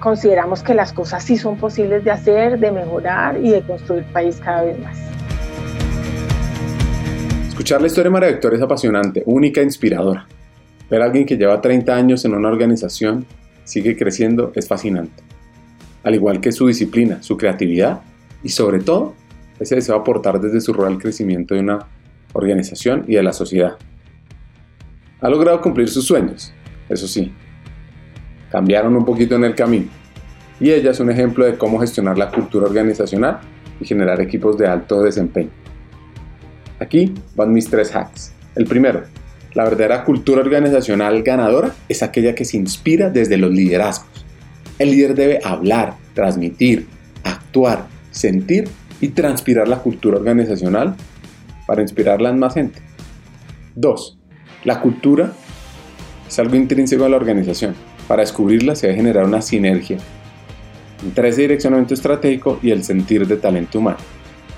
consideramos 0.00 0.62
que 0.62 0.74
las 0.74 0.92
cosas 0.92 1.22
sí 1.22 1.36
son 1.36 1.56
posibles 1.56 2.04
de 2.04 2.10
hacer, 2.10 2.58
de 2.58 2.72
mejorar 2.72 3.38
y 3.42 3.50
de 3.50 3.62
construir 3.62 4.04
país 4.12 4.40
cada 4.42 4.62
vez 4.62 4.78
más. 4.80 4.98
Escuchar 7.48 7.80
la 7.80 7.86
historia 7.88 8.04
de 8.04 8.10
María 8.10 8.28
Victoria 8.30 8.56
es 8.56 8.62
apasionante, 8.62 9.22
única 9.26 9.60
e 9.60 9.64
inspiradora. 9.64 10.26
Ver 10.88 11.02
a 11.02 11.04
alguien 11.04 11.26
que 11.26 11.36
lleva 11.36 11.60
30 11.60 11.94
años 11.94 12.24
en 12.24 12.34
una 12.34 12.48
organización, 12.48 13.26
sigue 13.64 13.96
creciendo, 13.96 14.52
es 14.54 14.66
fascinante. 14.66 15.22
al 16.02 16.14
igual 16.14 16.40
que 16.40 16.50
su 16.50 16.66
disciplina, 16.66 17.22
su 17.22 17.36
creatividad 17.36 18.00
y 18.42 18.48
sobre 18.48 18.80
todo 18.80 19.14
ese 19.58 19.74
deseo 19.74 19.96
de 19.96 20.00
aportar 20.00 20.40
desde 20.40 20.62
su 20.62 20.72
rol 20.72 20.86
al 20.86 20.98
crecimiento 20.98 21.54
de 21.54 21.60
una 21.60 21.86
organización 22.32 23.04
y 23.06 23.16
de 23.16 23.22
la 23.22 23.34
sociedad. 23.34 23.76
Ha 25.20 25.28
logrado 25.28 25.60
cumplir 25.60 25.88
sus 25.88 26.06
sueños, 26.06 26.52
eso 26.88 27.06
sí, 27.06 27.32
cambiaron 28.50 28.96
un 28.96 29.04
poquito 29.04 29.36
en 29.36 29.44
el 29.44 29.54
camino 29.54 29.88
y 30.60 30.70
ella 30.70 30.90
es 30.90 31.00
un 31.00 31.10
ejemplo 31.10 31.46
de 31.46 31.56
cómo 31.56 31.80
gestionar 31.80 32.18
la 32.18 32.30
cultura 32.30 32.66
organizacional 32.66 33.40
y 33.80 33.86
generar 33.86 34.20
equipos 34.20 34.58
de 34.58 34.66
alto 34.66 35.02
desempeño. 35.02 35.50
Aquí 36.78 37.14
van 37.34 37.52
mis 37.52 37.68
tres 37.68 37.94
hacks. 37.94 38.32
El 38.54 38.66
primero, 38.66 39.04
la 39.54 39.64
verdadera 39.64 40.04
cultura 40.04 40.42
organizacional 40.42 41.22
ganadora 41.22 41.74
es 41.88 42.02
aquella 42.02 42.34
que 42.34 42.44
se 42.44 42.58
inspira 42.58 43.08
desde 43.08 43.38
los 43.38 43.50
liderazgos. 43.50 44.26
El 44.78 44.90
líder 44.90 45.14
debe 45.14 45.40
hablar, 45.42 45.94
transmitir, 46.14 46.86
actuar, 47.24 47.86
sentir 48.10 48.68
y 49.00 49.08
transpirar 49.08 49.66
la 49.66 49.78
cultura 49.78 50.18
organizacional 50.18 50.94
para 51.66 51.82
inspirarla 51.82 52.30
en 52.30 52.38
más 52.38 52.54
gente. 52.54 52.80
2. 53.76 54.19
La 54.64 54.80
cultura 54.80 55.32
es 56.28 56.38
algo 56.38 56.54
intrínseco 56.54 57.04
a 57.04 57.08
la 57.08 57.16
organización. 57.16 57.74
Para 58.06 58.22
descubrirla 58.22 58.74
se 58.74 58.88
debe 58.88 58.98
generar 58.98 59.24
una 59.24 59.40
sinergia 59.40 59.98
entre 61.02 61.28
ese 61.30 61.42
direccionamiento 61.42 61.94
estratégico 61.94 62.58
y 62.62 62.70
el 62.70 62.84
sentir 62.84 63.26
de 63.26 63.36
talento 63.36 63.78
humano. 63.78 63.98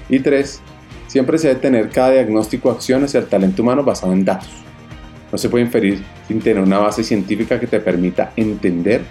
Y 0.09 0.19
3. 0.19 0.61
Siempre 1.07 1.39
se 1.39 1.49
debe 1.49 1.61
tener 1.61 1.91
cada 1.91 2.13
diagnóstico 2.13 2.71
acción 2.71 3.05
hacia 3.05 3.21
el 3.21 3.27
talento 3.27 3.63
humano 3.63 3.85
basado 3.85 4.13
en 4.13 4.25
datos. 4.25 4.51
No 5.31 5.39
se 5.39 5.49
puede 5.49 5.65
inferir 5.65 6.03
sin 6.27 6.41
tener 6.41 6.63
una 6.63 6.79
base 6.79 7.05
científica 7.05 7.61
que 7.61 7.67
te 7.67 7.81
permita 7.81 8.33
entender 8.37 9.03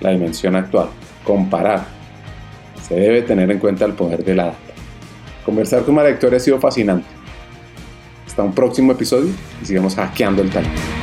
la 0.00 0.10
dimensión 0.10 0.54
actual, 0.54 0.88
comparar. 1.24 1.84
Se 2.86 2.94
debe 2.94 3.22
tener 3.22 3.50
en 3.50 3.58
cuenta 3.58 3.84
el 3.84 3.94
poder 3.94 4.24
de 4.24 4.34
la 4.34 4.44
data. 4.46 4.58
Conversar 5.44 5.82
con 5.82 5.94
María 5.94 6.12
Victoria 6.12 6.36
ha 6.36 6.40
sido 6.40 6.60
fascinante. 6.60 7.17
Hasta 8.38 8.46
un 8.46 8.54
próximo 8.54 8.92
episodio 8.92 9.32
y 9.60 9.66
sigamos 9.66 9.96
hackeando 9.96 10.42
el 10.42 10.50
talento. 10.50 10.97